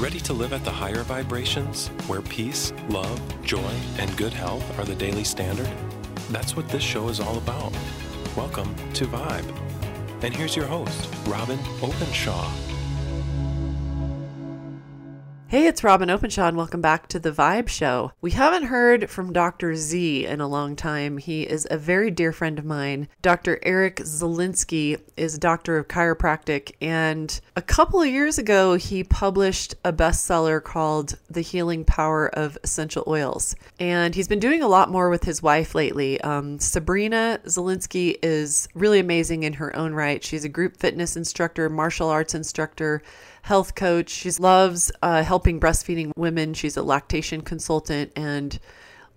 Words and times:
Ready 0.00 0.18
to 0.20 0.32
live 0.32 0.54
at 0.54 0.64
the 0.64 0.70
higher 0.70 1.02
vibrations, 1.02 1.88
where 2.06 2.22
peace, 2.22 2.72
love, 2.88 3.20
joy, 3.44 3.70
and 3.98 4.16
good 4.16 4.32
health 4.32 4.64
are 4.78 4.84
the 4.86 4.94
daily 4.94 5.24
standard? 5.24 5.68
That's 6.30 6.56
what 6.56 6.66
this 6.70 6.82
show 6.82 7.10
is 7.10 7.20
all 7.20 7.36
about. 7.36 7.70
Welcome 8.34 8.74
to 8.94 9.04
Vibe. 9.04 9.44
And 10.22 10.34
here's 10.34 10.56
your 10.56 10.64
host, 10.64 11.14
Robyn 11.26 11.58
Openshaw. 11.82 12.50
Hey, 15.50 15.66
it's 15.66 15.82
Robyn 15.82 16.10
Openshaw, 16.10 16.46
and 16.46 16.56
welcome 16.56 16.80
back 16.80 17.08
to 17.08 17.18
the 17.18 17.32
Vibe 17.32 17.68
Show. 17.68 18.12
We 18.20 18.30
haven't 18.30 18.68
heard 18.68 19.10
from 19.10 19.32
Dr. 19.32 19.74
Z 19.74 20.24
in 20.24 20.40
a 20.40 20.46
long 20.46 20.76
time. 20.76 21.18
He 21.18 21.42
is 21.42 21.66
a 21.68 21.76
very 21.76 22.12
dear 22.12 22.30
friend 22.30 22.56
of 22.56 22.64
mine. 22.64 23.08
Dr. 23.20 23.58
Eric 23.64 23.96
Zielinski 23.96 25.00
is 25.16 25.34
a 25.34 25.40
doctor 25.40 25.76
of 25.76 25.88
chiropractic, 25.88 26.76
and 26.80 27.40
a 27.56 27.62
couple 27.62 28.00
of 28.00 28.06
years 28.06 28.38
ago, 28.38 28.74
he 28.74 29.02
published 29.02 29.74
a 29.84 29.92
bestseller 29.92 30.62
called 30.62 31.18
The 31.28 31.40
Healing 31.40 31.84
Power 31.84 32.28
of 32.28 32.56
Essential 32.62 33.02
Oils. 33.08 33.56
And 33.80 34.14
he's 34.14 34.28
been 34.28 34.38
doing 34.38 34.62
a 34.62 34.68
lot 34.68 34.88
more 34.88 35.10
with 35.10 35.24
his 35.24 35.42
wife 35.42 35.74
lately. 35.74 36.20
Um, 36.20 36.60
Sabrina 36.60 37.40
Zielinski 37.46 38.18
is 38.22 38.68
really 38.74 39.00
amazing 39.00 39.42
in 39.42 39.54
her 39.54 39.74
own 39.74 39.94
right. 39.94 40.22
She's 40.22 40.44
a 40.44 40.48
group 40.48 40.76
fitness 40.76 41.16
instructor, 41.16 41.68
martial 41.68 42.08
arts 42.08 42.36
instructor 42.36 43.02
health 43.42 43.74
coach. 43.74 44.10
She 44.10 44.30
loves 44.32 44.90
uh, 45.02 45.22
helping 45.22 45.60
breastfeeding 45.60 46.12
women. 46.16 46.54
She's 46.54 46.76
a 46.76 46.82
lactation 46.82 47.42
consultant 47.42 48.12
and 48.16 48.58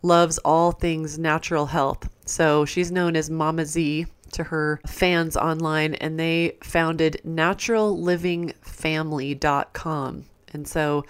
loves 0.02 0.38
all 0.40 0.72
things 0.72 1.18
natural 1.18 1.68
health. 1.68 2.10
So 2.26 2.66
she's 2.66 2.92
known 2.92 3.16
as 3.16 3.30
Mama 3.30 3.66
Z 3.66 4.08
to 4.34 4.44
her 4.46 4.80
fans 4.86 5.36
online, 5.38 5.94
and 5.96 6.20
they 6.20 6.58
founded 6.62 7.22
naturallivingfamily.com. 7.26 10.26
And 10.54 10.68
so 10.68 11.06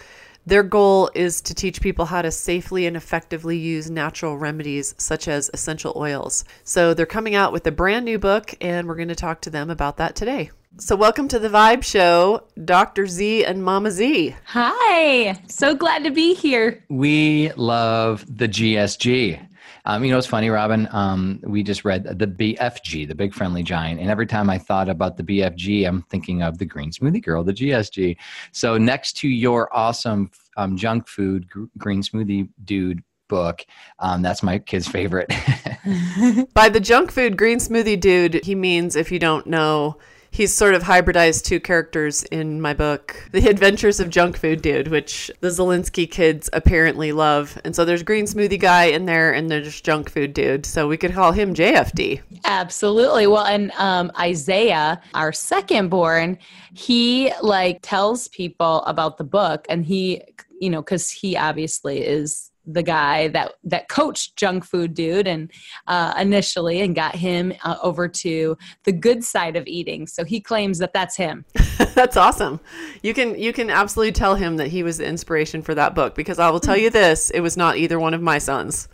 their 0.46 0.64
goal 0.64 1.10
is 1.16 1.40
to 1.42 1.56
teach 1.56 1.82
people 1.82 2.06
how 2.06 2.22
to 2.22 2.32
safely 2.32 2.86
and 2.86 2.98
effectively 2.98 3.58
use 3.58 3.90
natural 3.90 4.38
remedies 4.38 4.94
such 4.98 5.30
as 5.30 5.50
essential 5.54 5.94
oils. 5.96 6.44
So 6.64 6.94
they're 6.94 7.06
coming 7.06 7.34
out 7.34 7.54
with 7.54 7.66
a 7.66 7.72
brand 7.72 8.04
new 8.06 8.20
book, 8.20 8.54
and 8.60 8.86
we're 8.88 8.96
going 8.96 9.08
to 9.08 9.16
talk 9.16 9.40
to 9.42 9.50
them 9.50 9.70
about 9.70 9.96
that 9.98 10.16
today. 10.16 10.52
So, 10.80 10.96
welcome 10.96 11.28
to 11.28 11.38
the 11.38 11.50
Vibe 11.50 11.84
Show, 11.84 12.48
Dr. 12.66 13.06
Z 13.06 13.46
and 13.46 13.64
Mama 13.64 13.92
Z. 13.92 14.36
Hi, 14.48 15.40
so 15.48 15.76
glad 15.76 16.04
to 16.04 16.10
be 16.10 16.34
here. 16.34 16.84
We 16.90 17.52
love 17.52 18.26
the 18.28 18.48
GSG. 18.48 19.50
Um, 19.86 20.04
you 20.04 20.10
know, 20.10 20.18
it's 20.18 20.26
funny, 20.26 20.50
Robyn. 20.50 20.92
Um, 20.92 21.40
we 21.44 21.62
just 21.62 21.86
read 21.86 22.18
the 22.18 22.26
BFG, 22.26 23.08
the 23.08 23.14
Big 23.14 23.36
Friendly 23.36 23.62
Giant, 23.62 24.02
and 24.02 24.10
every 24.10 24.26
time 24.26 24.50
I 24.50 24.58
thought 24.58 24.90
about 24.90 25.16
the 25.16 25.22
BFG, 25.22 25.88
I'm 25.88 26.02
thinking 26.10 26.42
of 26.42 26.58
the 26.58 26.66
Green 26.66 26.90
Smoothie 26.90 27.24
Girl, 27.24 27.44
the 27.44 27.54
GSG. 27.54 28.18
So, 28.52 28.76
next 28.76 29.14
to 29.18 29.28
your 29.28 29.70
awesome 29.78 30.32
um, 30.58 30.76
junk 30.76 31.08
food 31.08 31.48
Green 31.78 32.02
Smoothie 32.02 32.50
Dude 32.66 33.04
book. 33.28 33.64
Um, 34.00 34.24
that's 34.24 34.42
my 34.42 34.58
kid's 34.58 34.88
favorite. 34.88 35.28
By 36.56 36.70
the 36.70 36.80
junk 36.80 37.12
food 37.12 37.38
green 37.38 37.60
smoothie 37.60 38.00
dude, 38.00 38.44
he 38.44 38.56
means 38.56 38.96
if 38.96 39.12
you 39.12 39.20
don't 39.20 39.48
know, 39.48 39.98
he's 40.34 40.54
sort 40.54 40.74
of 40.74 40.82
hybridized 40.82 41.44
two 41.44 41.60
characters 41.60 42.24
in 42.24 42.60
my 42.60 42.74
book 42.74 43.30
The 43.32 43.48
Adventures 43.48 44.00
of 44.00 44.10
Junk 44.10 44.36
Food 44.36 44.64
Dude, 44.64 44.88
which 44.88 45.32
the 45.42 45.50
Zielinski 45.50 46.10
kids 46.10 46.50
apparently 46.52 47.12
love. 47.12 47.62
And 47.64 47.76
so 47.76 47.86
there's 47.86 48.02
Green 48.02 48.26
Smoothie 48.26 48.60
Guy 48.60 48.86
in 48.86 49.06
there, 49.06 49.32
and 49.32 49.50
there's 49.50 49.80
Junk 49.80 50.10
Food 50.10 50.34
Dude. 50.34 50.66
So 50.66 50.88
we 50.88 50.98
could 50.98 51.14
call 51.14 51.32
him 51.32 51.54
JFD. 51.54 52.22
Absolutely. 52.46 53.28
Well, 53.28 53.46
and 53.46 53.72
um, 53.74 54.12
Isaiah, 54.20 55.00
our 55.14 55.32
second 55.32 55.90
born, 55.90 56.40
he 56.74 57.32
like 57.42 57.80
tells 57.84 58.28
people 58.30 58.84
about 58.86 59.18
the 59.18 59.24
book, 59.24 59.68
and 59.70 59.86
he, 59.86 60.24
you 60.60 60.72
know, 60.72 60.82
because 60.82 61.12
he 61.12 61.38
obviously 61.38 62.00
is 62.00 62.50
the 62.66 62.84
guy 62.84 63.28
that 63.30 63.54
that 63.64 63.90
coached 63.90 64.36
junk 64.36 64.64
food 64.64 64.94
dude 64.94 65.28
and 65.28 65.52
uh, 65.88 66.14
initially 66.18 66.82
and 66.82 66.96
got 66.96 67.16
him 67.16 67.54
uh, 67.64 67.78
over 67.82 68.08
to 68.08 68.58
the 68.84 68.92
good 68.92 69.24
side 69.24 69.56
of 69.56 69.66
eating 69.68 70.08
so 70.08 70.24
he 70.24 70.40
claims 70.40 70.80
that 70.80 70.94
that's 70.94 71.16
him 71.16 71.46
that's 71.94 72.18
awesome 72.18 72.60
you 73.02 73.14
can 73.14 73.38
you 73.38 73.52
can 73.52 73.70
absolutely 73.70 74.12
tell 74.12 74.36
him 74.36 74.58
that 74.58 74.68
he 74.68 74.84
was 74.84 74.98
the 74.98 75.06
inspiration 75.06 75.62
for 75.62 75.76
that 75.76 75.94
book 75.94 76.16
because 76.16 76.40
i 76.40 76.50
will 76.50 76.60
tell 76.60 76.78
you 76.78 76.90
this 76.90 77.30
it 77.32 77.42
was 77.42 77.58
not 77.58 77.78
either 77.78 78.00
one 78.00 78.14
of 78.14 78.22
my 78.22 78.38
sons 78.38 78.88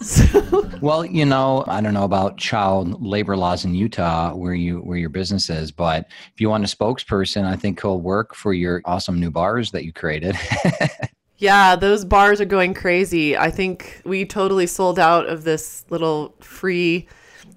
so. 0.00 0.70
Well, 0.80 1.04
you 1.04 1.24
know, 1.24 1.64
I 1.66 1.80
don't 1.80 1.94
know 1.94 2.04
about 2.04 2.36
child 2.36 3.02
labor 3.02 3.36
laws 3.36 3.64
in 3.64 3.74
Utah 3.74 4.34
where 4.34 4.54
you 4.54 4.78
where 4.80 4.98
your 4.98 5.08
business 5.08 5.48
is, 5.48 5.70
but 5.72 6.06
if 6.32 6.40
you 6.40 6.50
want 6.50 6.64
a 6.64 6.76
spokesperson, 6.76 7.44
I 7.44 7.56
think 7.56 7.80
he'll 7.80 8.00
work 8.00 8.34
for 8.34 8.52
your 8.52 8.82
awesome 8.84 9.18
new 9.18 9.30
bars 9.30 9.70
that 9.70 9.84
you 9.84 9.92
created. 9.92 10.36
Yeah, 11.44 11.76
those 11.76 12.06
bars 12.06 12.40
are 12.40 12.46
going 12.46 12.72
crazy. 12.72 13.36
I 13.36 13.50
think 13.50 14.00
we 14.06 14.24
totally 14.24 14.66
sold 14.66 14.98
out 14.98 15.26
of 15.26 15.44
this 15.44 15.84
little 15.90 16.34
free 16.40 17.06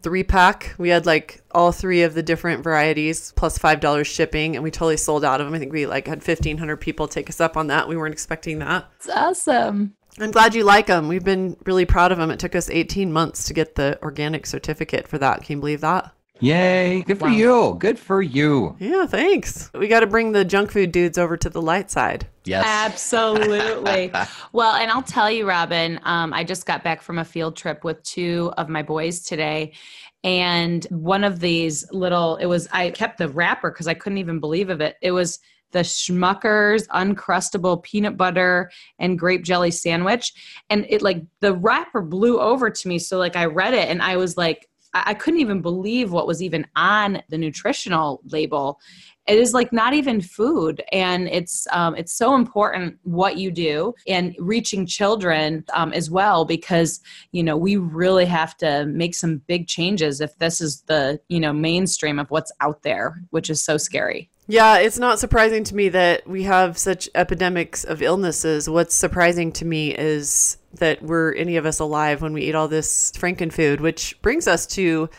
three 0.01 0.25
pack. 0.25 0.75
We 0.77 0.89
had 0.89 1.05
like 1.05 1.41
all 1.51 1.71
three 1.71 2.03
of 2.03 2.13
the 2.13 2.21
different 2.21 2.65
varieties 2.65 3.31
plus 3.37 3.57
five 3.57 3.79
dollars 3.79 4.05
shipping, 4.05 4.57
and 4.57 4.63
we 4.63 4.71
totally 4.71 4.97
sold 4.97 5.23
out 5.23 5.39
of 5.39 5.47
them. 5.47 5.53
I 5.53 5.59
think 5.59 5.71
we 5.71 5.85
like 5.85 6.05
had 6.05 6.21
fifteen 6.21 6.57
hundred 6.57 6.81
people 6.81 7.07
take 7.07 7.29
us 7.29 7.39
up 7.39 7.55
on 7.55 7.67
that. 7.67 7.87
We 7.87 7.95
weren't 7.95 8.11
expecting 8.11 8.59
that. 8.59 8.91
It's 8.97 9.07
awesome. 9.07 9.95
I'm 10.19 10.31
glad 10.31 10.53
you 10.53 10.65
like 10.65 10.87
them. 10.87 11.07
We've 11.07 11.23
been 11.23 11.55
really 11.65 11.85
proud 11.85 12.11
of 12.11 12.17
them. 12.17 12.29
It 12.29 12.39
took 12.39 12.55
us 12.55 12.69
18 12.71 13.13
months 13.13 13.45
to 13.45 13.53
get 13.53 13.75
the 13.75 13.99
organic 14.01 14.47
certificate 14.47 15.07
for 15.07 15.17
that. 15.19 15.43
Can 15.43 15.57
you 15.57 15.59
believe 15.61 15.81
that? 15.81 16.11
Yay. 16.39 17.01
Good 17.03 17.19
for 17.19 17.27
wow. 17.27 17.33
you. 17.33 17.75
Good 17.79 17.99
for 17.99 18.21
you. 18.21 18.75
Yeah, 18.79 19.05
thanks. 19.05 19.71
We 19.73 19.87
got 19.87 20.01
to 20.01 20.07
bring 20.07 20.31
the 20.31 20.45
junk 20.45 20.71
food 20.71 20.91
dudes 20.91 21.17
over 21.17 21.37
to 21.37 21.49
the 21.49 21.61
light 21.61 21.89
side. 21.89 22.27
Yes. 22.45 22.65
Absolutely. 22.67 24.11
well, 24.53 24.75
and 24.75 24.91
I'll 24.91 25.03
tell 25.03 25.29
you, 25.29 25.47
Robyn, 25.47 25.99
um, 26.03 26.33
I 26.33 26.43
just 26.43 26.65
got 26.65 26.83
back 26.83 27.01
from 27.01 27.19
a 27.19 27.25
field 27.25 27.55
trip 27.55 27.83
with 27.83 28.01
two 28.03 28.53
of 28.57 28.69
my 28.69 28.83
boys 28.83 29.21
today. 29.21 29.73
And 30.23 30.83
one 30.85 31.23
of 31.23 31.39
these 31.39 31.89
little, 31.91 32.37
it 32.37 32.45
was, 32.45 32.67
I 32.71 32.91
kept 32.91 33.17
the 33.17 33.29
wrapper 33.29 33.71
because 33.71 33.87
I 33.87 33.93
couldn't 33.93 34.17
even 34.17 34.39
believe 34.39 34.69
of 34.69 34.81
it. 34.81 34.95
It 35.01 35.11
was 35.11 35.39
the 35.71 35.79
Smucker's 35.79 36.87
Uncrustable 36.89 37.83
Peanut 37.83 38.15
Butter 38.15 38.71
and 38.99 39.19
Grape 39.19 39.43
Jelly 39.43 39.71
Sandwich. 39.71 40.33
And 40.69 40.85
it 40.89 41.01
like, 41.01 41.23
the 41.41 41.53
wrapper 41.53 42.01
blew 42.01 42.39
over 42.39 42.69
to 42.69 42.87
me. 42.87 42.99
So, 42.99 43.17
like, 43.17 43.35
I 43.35 43.45
read 43.45 43.73
it 43.73 43.89
and 43.89 44.01
I 44.01 44.17
was 44.17 44.37
like, 44.37 44.67
I 45.05 45.13
couldn't 45.13 45.39
even 45.39 45.61
believe 45.61 46.11
what 46.11 46.27
was 46.27 46.41
even 46.41 46.65
on 46.75 47.21
the 47.29 47.37
nutritional 47.37 48.21
label. 48.27 48.79
It 49.27 49.37
is 49.37 49.53
like 49.53 49.73
not 49.73 49.93
even 49.93 50.21
food, 50.21 50.81
and 50.93 51.27
it's 51.27 51.67
um, 51.71 51.95
it's 51.95 52.13
so 52.13 52.33
important 52.35 52.97
what 53.03 53.37
you 53.37 53.51
do 53.51 53.93
and 54.07 54.33
reaching 54.39 54.85
children 54.85 55.65
um, 55.73 55.91
as 55.91 56.09
well 56.09 56.45
because 56.45 57.01
you 57.33 57.43
know 57.43 57.57
we 57.57 57.75
really 57.75 58.25
have 58.25 58.55
to 58.57 58.85
make 58.85 59.13
some 59.15 59.41
big 59.47 59.67
changes 59.67 60.21
if 60.21 60.37
this 60.37 60.61
is 60.61 60.81
the 60.83 61.19
you 61.27 61.41
know 61.41 61.51
mainstream 61.51 62.19
of 62.19 62.31
what's 62.31 62.53
out 62.61 62.83
there, 62.83 63.21
which 63.31 63.49
is 63.49 63.63
so 63.63 63.77
scary. 63.77 64.29
Yeah, 64.49 64.77
it's 64.77 64.97
not 64.97 65.19
surprising 65.19 65.65
to 65.65 65.75
me 65.75 65.89
that 65.89 66.25
we 66.25 66.43
have 66.43 66.77
such 66.77 67.09
epidemics 67.13 67.83
of 67.83 68.01
illnesses. 68.01 68.69
What's 68.69 68.95
surprising 68.95 69.51
to 69.53 69.65
me 69.65 69.93
is 69.93 70.57
that 70.77 71.01
we're 71.01 71.33
any 71.33 71.57
of 71.57 71.65
us 71.65 71.79
alive 71.79 72.21
when 72.21 72.33
we 72.33 72.43
eat 72.43 72.55
all 72.55 72.67
this 72.67 73.11
frankenfood, 73.11 73.79
which 73.79 74.19
brings 74.21 74.47
us 74.47 74.65
to 74.67 75.09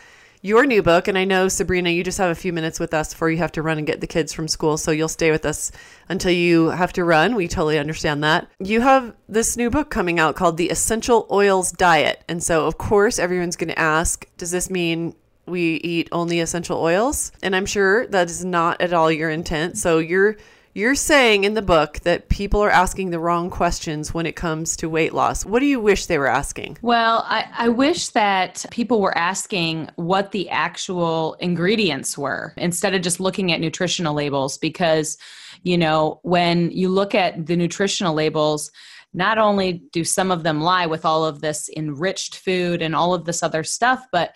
your 0.41 0.65
new 0.65 0.81
book. 0.81 1.07
And 1.07 1.17
I 1.17 1.25
know, 1.25 1.47
Sabrina, 1.49 1.89
you 1.89 2.03
just 2.03 2.17
have 2.17 2.31
a 2.31 2.35
few 2.35 2.53
minutes 2.53 2.79
with 2.79 2.93
us 2.93 3.13
before 3.13 3.29
you 3.29 3.37
have 3.37 3.51
to 3.53 3.61
run 3.61 3.77
and 3.77 3.85
get 3.85 3.99
the 3.99 4.07
kids 4.07 4.31
from 4.31 4.47
school. 4.47 4.77
So 4.77 4.91
you'll 4.91 5.09
stay 5.09 5.31
with 5.31 5.45
us 5.45 5.71
until 6.07 6.31
you 6.31 6.69
have 6.69 6.93
to 6.93 7.03
run. 7.03 7.35
We 7.35 7.47
totally 7.47 7.77
understand 7.77 8.23
that. 8.23 8.49
You 8.59 8.81
have 8.81 9.13
this 9.27 9.57
new 9.57 9.69
book 9.69 9.89
coming 9.89 10.19
out 10.19 10.35
called 10.35 10.57
The 10.57 10.69
Essential 10.69 11.27
Oils 11.29 11.71
Diet. 11.71 12.23
And 12.29 12.41
so, 12.41 12.67
of 12.67 12.77
course, 12.77 13.19
everyone's 13.19 13.57
going 13.57 13.69
to 13.69 13.79
ask, 13.79 14.25
does 14.37 14.51
this 14.51 14.69
mean 14.69 15.13
we 15.49 15.75
eat 15.75 16.07
only 16.11 16.39
essential 16.39 16.79
oils. 16.79 17.31
And 17.41 17.55
I'm 17.55 17.65
sure 17.65 18.07
that 18.07 18.29
is 18.29 18.45
not 18.45 18.79
at 18.81 18.93
all 18.93 19.11
your 19.11 19.29
intent. 19.29 19.77
So 19.77 19.97
you're 19.97 20.37
you're 20.73 20.95
saying 20.95 21.43
in 21.43 21.53
the 21.53 21.61
book 21.61 21.99
that 22.01 22.29
people 22.29 22.61
are 22.61 22.69
asking 22.69 23.09
the 23.09 23.19
wrong 23.19 23.49
questions 23.49 24.13
when 24.13 24.25
it 24.25 24.35
comes 24.35 24.77
to 24.77 24.89
weight 24.89 25.13
loss. 25.13 25.45
What 25.45 25.59
do 25.59 25.65
you 25.65 25.79
wish 25.79 26.05
they 26.05 26.17
were 26.17 26.27
asking? 26.27 26.77
Well, 26.81 27.25
I, 27.27 27.45
I, 27.57 27.69
wish 27.69 28.09
that 28.09 28.65
people 28.71 29.01
were 29.01 29.17
asking 29.17 29.89
what 29.95 30.31
the 30.31 30.49
actual 30.49 31.33
ingredients 31.35 32.17
were 32.17 32.53
instead 32.57 32.93
of 32.93 33.01
just 33.01 33.19
looking 33.19 33.51
at 33.51 33.59
nutritional 33.59 34.13
labels 34.13 34.57
because, 34.57 35.17
you 35.63 35.77
know, 35.77 36.19
when 36.23 36.71
you 36.71 36.89
look 36.89 37.15
at 37.15 37.47
the 37.47 37.55
nutritional 37.55 38.13
labels, 38.13 38.71
not 39.13 39.37
only 39.37 39.83
do 39.91 40.03
some 40.03 40.31
of 40.31 40.43
them 40.43 40.61
lie 40.61 40.85
with 40.85 41.03
all 41.03 41.25
of 41.25 41.41
this 41.41 41.69
enriched 41.75 42.37
food 42.37 42.81
and 42.81 42.95
all 42.95 43.13
of 43.13 43.25
this 43.25 43.41
other 43.41 43.63
stuff, 43.63 44.05
but 44.11 44.35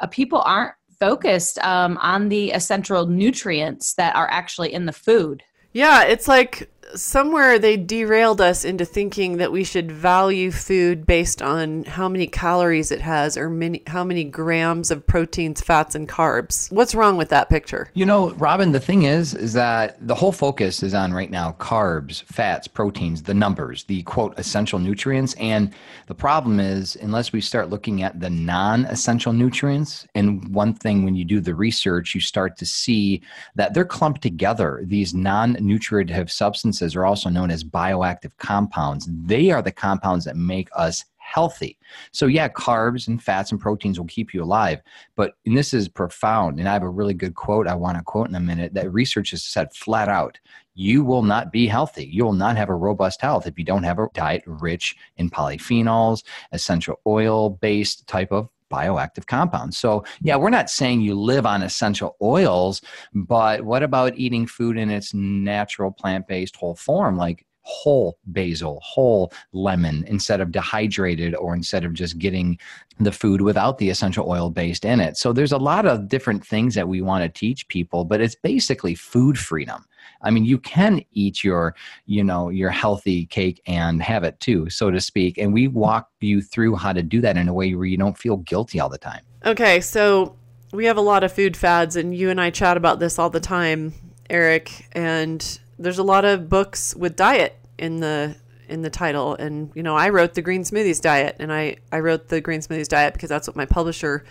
uh, 0.00 0.06
people 0.08 0.42
aren't 0.44 0.74
focused 0.98 1.58
um, 1.60 1.96
on 1.98 2.28
the 2.28 2.50
essential 2.50 3.06
nutrients 3.06 3.94
that 3.94 4.16
are 4.16 4.28
actually 4.30 4.72
in 4.72 4.86
the 4.86 4.92
food. 4.92 5.42
Yeah, 5.78 6.02
it's 6.06 6.26
like 6.26 6.68
somewhere 6.94 7.58
they 7.58 7.76
derailed 7.76 8.40
us 8.40 8.64
into 8.64 8.84
thinking 8.84 9.36
that 9.36 9.52
we 9.52 9.64
should 9.64 9.90
value 9.90 10.50
food 10.50 11.06
based 11.06 11.42
on 11.42 11.84
how 11.84 12.08
many 12.08 12.26
calories 12.26 12.90
it 12.90 13.00
has 13.00 13.36
or 13.36 13.50
many, 13.50 13.82
how 13.86 14.04
many 14.04 14.24
grams 14.24 14.90
of 14.90 15.06
proteins, 15.06 15.60
fats, 15.60 15.94
and 15.94 16.08
carbs. 16.08 16.70
What's 16.72 16.94
wrong 16.94 17.16
with 17.16 17.28
that 17.28 17.48
picture? 17.48 17.90
You 17.94 18.06
know, 18.06 18.30
Robyn, 18.32 18.72
the 18.72 18.80
thing 18.80 19.02
is, 19.02 19.34
is 19.34 19.52
that 19.52 19.96
the 20.06 20.14
whole 20.14 20.32
focus 20.32 20.82
is 20.82 20.94
on 20.94 21.12
right 21.12 21.30
now 21.30 21.52
carbs, 21.58 22.22
fats, 22.24 22.66
proteins, 22.66 23.22
the 23.22 23.34
numbers, 23.34 23.84
the 23.84 24.02
quote 24.04 24.38
essential 24.38 24.78
nutrients. 24.78 25.34
And 25.34 25.74
the 26.06 26.14
problem 26.14 26.60
is, 26.60 26.96
unless 26.96 27.32
we 27.32 27.40
start 27.40 27.70
looking 27.70 28.02
at 28.02 28.20
the 28.20 28.30
non 28.30 28.84
essential 28.86 29.32
nutrients, 29.32 30.06
and 30.14 30.48
one 30.54 30.74
thing 30.74 31.04
when 31.04 31.14
you 31.14 31.24
do 31.24 31.40
the 31.40 31.54
research, 31.54 32.14
you 32.14 32.20
start 32.20 32.56
to 32.58 32.66
see 32.66 33.22
that 33.54 33.74
they're 33.74 33.84
clumped 33.84 34.22
together. 34.22 34.82
These 34.84 35.14
non 35.14 35.56
nutritive 35.60 36.30
substances 36.30 36.77
are 36.82 37.04
also 37.04 37.28
known 37.28 37.50
as 37.50 37.64
bioactive 37.64 38.36
compounds. 38.38 39.08
They 39.10 39.50
are 39.50 39.62
the 39.62 39.72
compounds 39.72 40.24
that 40.24 40.36
make 40.36 40.68
us 40.74 41.04
healthy. 41.16 41.78
So, 42.12 42.26
yeah, 42.26 42.48
carbs 42.48 43.08
and 43.08 43.22
fats 43.22 43.52
and 43.52 43.60
proteins 43.60 43.98
will 43.98 44.06
keep 44.06 44.32
you 44.32 44.42
alive. 44.42 44.80
But, 45.14 45.34
this 45.44 45.74
is 45.74 45.88
profound, 45.88 46.58
and 46.58 46.68
I 46.68 46.72
have 46.72 46.82
a 46.82 46.88
really 46.88 47.14
good 47.14 47.34
quote 47.34 47.66
I 47.66 47.74
want 47.74 47.98
to 47.98 48.04
quote 48.04 48.28
in 48.28 48.34
a 48.34 48.40
minute 48.40 48.74
that 48.74 48.92
research 48.92 49.30
has 49.32 49.42
said 49.42 49.72
flat 49.74 50.08
out 50.08 50.38
you 50.78 51.04
will 51.04 51.24
not 51.24 51.50
be 51.50 51.66
healthy. 51.66 52.06
You 52.06 52.24
will 52.24 52.32
not 52.32 52.56
have 52.56 52.68
a 52.68 52.74
robust 52.74 53.20
health 53.20 53.48
if 53.48 53.58
you 53.58 53.64
don't 53.64 53.82
have 53.82 53.98
a 53.98 54.06
diet 54.14 54.44
rich 54.46 54.94
in 55.16 55.28
polyphenols, 55.28 56.22
essential 56.52 57.00
oil 57.04 57.50
based 57.50 58.06
type 58.06 58.30
of 58.30 58.48
bioactive 58.70 59.26
compounds. 59.26 59.76
So, 59.76 60.04
yeah, 60.22 60.34
mm. 60.34 60.40
we're 60.40 60.50
not 60.50 60.70
saying 60.70 61.00
you 61.00 61.14
live 61.14 61.46
on 61.46 61.62
essential 61.62 62.16
oils, 62.22 62.80
but 63.14 63.62
what 63.62 63.82
about 63.82 64.16
eating 64.16 64.46
food 64.46 64.76
in 64.76 64.90
its 64.90 65.14
natural 65.14 65.90
plant 65.90 66.26
based 66.26 66.56
whole 66.56 66.74
form, 66.74 67.16
like 67.16 67.44
whole 67.62 68.18
basil, 68.26 68.80
whole 68.82 69.30
lemon, 69.52 70.04
instead 70.06 70.40
of 70.40 70.50
dehydrated 70.50 71.34
or 71.34 71.54
instead 71.54 71.84
of 71.84 71.92
just 71.92 72.18
getting 72.18 72.58
the 72.98 73.12
food 73.12 73.42
without 73.42 73.76
the 73.78 73.90
essential 73.90 74.28
oil 74.28 74.50
based 74.50 74.84
in 74.84 75.00
it? 75.00 75.16
So, 75.16 75.32
there's 75.32 75.52
a 75.52 75.58
lot 75.58 75.86
of 75.86 76.08
different 76.08 76.46
things 76.46 76.74
that 76.74 76.88
we 76.88 77.02
want 77.02 77.22
to 77.22 77.28
teach 77.28 77.68
people, 77.68 78.04
but 78.04 78.20
it's 78.20 78.36
basically 78.36 78.94
food 78.94 79.38
freedom. 79.38 79.84
I 80.22 80.30
mean, 80.30 80.44
you 80.44 80.58
can 80.58 81.02
eat 81.12 81.44
your, 81.44 81.74
you 82.06 82.24
know, 82.24 82.48
your 82.48 82.70
healthy 82.70 83.26
cake 83.26 83.62
and 83.66 84.02
have 84.02 84.24
it 84.24 84.38
too, 84.40 84.68
so 84.70 84.90
to 84.90 85.00
speak. 85.00 85.38
And 85.38 85.52
we 85.52 85.68
walk 85.68 86.10
you 86.20 86.40
through 86.42 86.76
how 86.76 86.92
to 86.92 87.02
do 87.02 87.20
that 87.20 87.36
in 87.36 87.48
a 87.48 87.52
way 87.52 87.74
where 87.74 87.86
you 87.86 87.96
don't 87.96 88.16
feel 88.16 88.38
guilty 88.38 88.80
all 88.80 88.88
the 88.88 88.98
time. 88.98 89.22
Okay, 89.44 89.80
so 89.80 90.36
we 90.72 90.84
have 90.86 90.96
a 90.96 91.02
lot 91.02 91.24
of 91.24 91.32
food 91.32 91.56
fads, 91.56 91.96
and 91.96 92.14
you 92.14 92.30
and 92.30 92.40
I 92.40 92.50
chat 92.50 92.76
about 92.76 92.98
this 92.98 93.18
all 93.18 93.30
the 93.30 93.40
time, 93.40 93.94
Eric. 94.28 94.88
And 94.92 95.58
there's 95.78 95.98
a 95.98 96.04
lot 96.04 96.24
of 96.24 96.48
books 96.48 96.94
with 96.94 97.16
diet 97.16 97.58
in 97.78 98.00
the 98.00 98.36
in 98.68 98.82
the 98.82 98.90
title 98.90 99.34
and 99.36 99.70
you 99.74 99.82
know 99.82 99.96
i 99.96 100.10
wrote 100.10 100.34
the 100.34 100.42
green 100.42 100.62
smoothies 100.62 101.00
diet 101.00 101.34
and 101.38 101.50
i 101.50 101.74
i 101.90 101.98
wrote 101.98 102.28
the 102.28 102.38
green 102.38 102.60
smoothies 102.60 102.88
diet 102.88 103.14
because 103.14 103.28
that's 103.28 103.46
what 103.48 103.56
my 103.56 103.64
publisher 103.64 104.24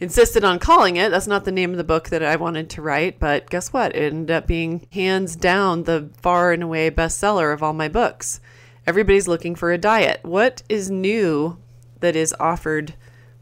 insisted 0.00 0.44
on 0.44 0.58
calling 0.58 0.96
it. 0.96 1.10
That's 1.10 1.26
not 1.26 1.44
the 1.44 1.52
name 1.52 1.70
of 1.70 1.76
the 1.76 1.84
book 1.84 2.08
that 2.10 2.22
I 2.22 2.36
wanted 2.36 2.70
to 2.70 2.82
write, 2.82 3.18
but 3.18 3.48
guess 3.50 3.72
what? 3.72 3.94
It 3.94 4.12
ended 4.12 4.30
up 4.30 4.46
being 4.46 4.86
hands 4.92 5.36
down 5.36 5.84
the 5.84 6.10
far 6.20 6.52
and 6.52 6.62
away 6.62 6.90
bestseller 6.90 7.52
of 7.52 7.62
all 7.62 7.72
my 7.72 7.88
books. 7.88 8.40
Everybody's 8.86 9.28
looking 9.28 9.54
for 9.54 9.72
a 9.72 9.78
diet. 9.78 10.20
What 10.22 10.62
is 10.68 10.90
new 10.90 11.58
that 12.00 12.14
is 12.14 12.34
offered 12.38 12.94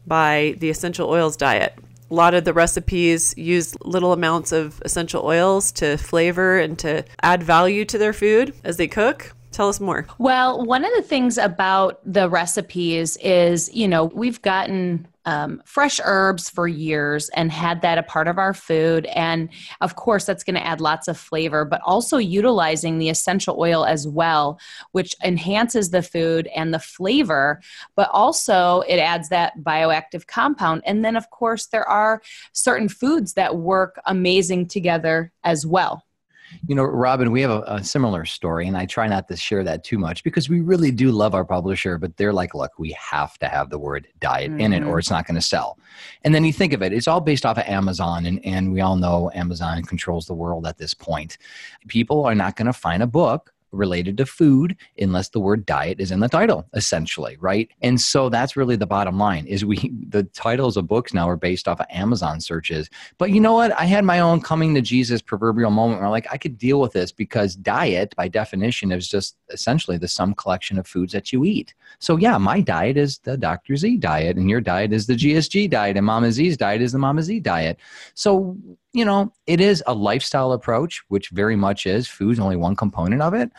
by 0.07 0.55
the 0.59 0.69
essential 0.69 1.09
oils 1.09 1.37
diet? 1.37 1.77
A 2.09 2.13
lot 2.13 2.33
of 2.33 2.45
the 2.45 2.53
recipes 2.53 3.33
use 3.35 3.75
little 3.81 4.13
amounts 4.13 4.51
of 4.51 4.81
essential 4.85 5.25
oils 5.25 5.71
to 5.73 5.97
flavor 5.97 6.59
and 6.59 6.77
to 6.79 7.03
add 7.21 7.43
value 7.43 7.83
to 7.85 7.97
their 7.97 8.13
food 8.13 8.53
as 8.63 8.77
they 8.77 8.87
cook. 8.87 9.33
Tell 9.51 9.69
us 9.69 9.79
more. 9.79 10.05
Well, 10.17 10.63
one 10.65 10.83
of 10.83 10.91
the 10.95 11.01
things 11.01 11.37
about 11.37 11.99
the 12.05 12.29
recipes 12.29 13.17
is, 13.17 13.73
you 13.73 13.87
know, 13.87 14.05
we've 14.05 14.41
gotten 14.41 15.07
um, 15.25 15.61
fresh 15.65 15.99
herbs 16.03 16.49
for 16.49 16.67
years 16.67 17.29
and 17.29 17.51
had 17.51 17.81
that 17.81 17.97
a 17.97 18.03
part 18.03 18.27
of 18.27 18.37
our 18.37 18.53
food. 18.53 19.05
And 19.07 19.49
of 19.81 19.95
course, 19.95 20.25
that's 20.25 20.43
going 20.43 20.55
to 20.55 20.65
add 20.65 20.81
lots 20.81 21.07
of 21.07 21.17
flavor, 21.17 21.65
but 21.65 21.81
also 21.85 22.17
utilizing 22.17 22.97
the 22.97 23.09
essential 23.09 23.59
oil 23.59 23.85
as 23.85 24.07
well, 24.07 24.59
which 24.91 25.15
enhances 25.23 25.89
the 25.89 26.01
food 26.01 26.47
and 26.55 26.73
the 26.73 26.79
flavor, 26.79 27.61
but 27.95 28.09
also 28.11 28.81
it 28.81 28.97
adds 28.97 29.29
that 29.29 29.59
bioactive 29.59 30.27
compound. 30.27 30.81
And 30.85 31.03
then, 31.03 31.15
of 31.15 31.29
course, 31.29 31.67
there 31.67 31.87
are 31.87 32.21
certain 32.53 32.89
foods 32.89 33.33
that 33.33 33.57
work 33.57 33.99
amazing 34.05 34.67
together 34.67 35.31
as 35.43 35.65
well. 35.65 36.03
You 36.67 36.75
know, 36.75 36.83
Robin, 36.83 37.31
we 37.31 37.41
have 37.41 37.51
a, 37.51 37.63
a, 37.67 37.83
similar 37.83 38.25
story, 38.25 38.67
and 38.67 38.77
I 38.77 38.85
try 38.85 39.07
not 39.07 39.27
to 39.27 39.37
share 39.37 39.63
that 39.63 39.83
too 39.83 39.97
much 39.97 40.23
because 40.23 40.49
we 40.49 40.61
really 40.61 40.91
do 40.91 41.11
love 41.11 41.33
our 41.33 41.45
publisher, 41.45 41.97
but 41.97 42.17
they're 42.17 42.33
like, 42.33 42.53
look, 42.53 42.77
we 42.77 42.91
have 42.91 43.37
to 43.39 43.47
have 43.47 43.69
the 43.69 43.79
word 43.79 44.07
diet 44.19 44.51
mm-hmm. 44.51 44.59
in 44.59 44.73
it 44.73 44.83
or 44.83 44.85
mm-hmm. 44.85 44.99
it's 44.99 45.09
not 45.09 45.25
going 45.27 45.35
to 45.35 45.41
sell. 45.41 45.77
And 46.23 46.35
then 46.35 46.43
you 46.43 46.53
think 46.53 46.73
of 46.73 46.81
it, 46.81 46.93
it's 46.93 47.07
all 47.07 47.21
based 47.21 47.45
off 47.45 47.57
of 47.57 47.65
Amazon, 47.65 48.25
and, 48.25 48.43
and 48.45 48.73
we 48.73 48.81
all 48.81 48.95
know 48.95 49.31
Amazon 49.33 49.83
controls 49.83 50.25
the 50.25 50.33
world 50.33 50.67
at 50.67 50.77
this 50.77 50.93
point. 50.93 51.37
People 51.87 52.25
are 52.25 52.35
not 52.35 52.55
going 52.55 52.67
to 52.67 52.73
find 52.73 53.01
a 53.01 53.07
book 53.07 53.53
related 53.75 54.17
to 54.17 54.25
food 54.25 54.75
unless 54.99 55.29
the 55.29 55.39
word 55.39 55.65
diet 55.65 55.99
is 55.99 56.11
in 56.11 56.19
the 56.19 56.29
title 56.29 56.65
essentially 56.73 57.37
right? 57.39 57.69
And 57.81 57.99
so 57.99 58.29
that's 58.29 58.55
really 58.55 58.75
the 58.75 58.87
bottom 58.87 59.17
line 59.17 59.45
is 59.45 59.65
we 59.65 59.91
the 60.09 60.23
titles 60.23 60.77
of 60.77 60.87
books 60.87 61.13
now 61.13 61.29
are 61.29 61.37
based 61.37 61.67
off 61.67 61.79
of 61.79 61.87
amazon 61.89 62.39
searches. 62.41 62.89
But 63.17 63.31
you 63.31 63.39
know 63.39 63.53
what? 63.53 63.71
I 63.79 63.85
had 63.85 64.05
my 64.05 64.19
own 64.19 64.41
coming 64.41 64.73
to 64.75 64.81
jesus 64.81 65.21
proverbial 65.21 65.71
moment 65.71 66.01
where 66.01 66.09
like 66.09 66.27
i 66.31 66.37
could 66.37 66.57
deal 66.57 66.79
with 66.79 66.93
this 66.93 67.11
because 67.11 67.55
diet 67.55 68.13
by 68.15 68.27
definition 68.27 68.91
is 68.91 69.07
just 69.07 69.37
essentially 69.49 69.97
the 69.97 70.07
sum 70.07 70.33
collection 70.33 70.77
of 70.77 70.87
foods 70.87 71.13
that 71.13 71.31
you 71.31 71.43
eat. 71.45 71.73
So 71.99 72.17
yeah 72.17 72.37
my 72.37 72.61
diet 72.61 72.97
is 72.97 73.19
the 73.19 73.37
dr 73.37 73.75
z 73.75 73.97
diet 73.97 74.37
and 74.37 74.49
your 74.49 74.61
diet 74.61 74.93
is 74.93 75.07
the 75.07 75.15
gsg 75.15 75.69
diet 75.69 75.97
and 75.97 76.05
mama 76.05 76.31
z's 76.31 76.57
diet 76.57 76.81
is 76.81 76.91
the 76.91 76.99
mama 76.99 77.21
z 77.21 77.39
diet. 77.39 77.79
So 78.13 78.57
you 78.95 79.03
know, 79.03 79.31
it 79.45 79.59
is 79.59 79.83
a 79.87 79.93
lifestyle 79.93 80.53
approach, 80.53 81.03
which 81.09 81.29
very 81.29 81.57
much 81.57 81.85
is. 81.85 82.07
Food's 82.07 82.39
only 82.39 82.55
one 82.55 82.75
component 82.75 83.21
of 83.21 83.33
it. 83.33 83.51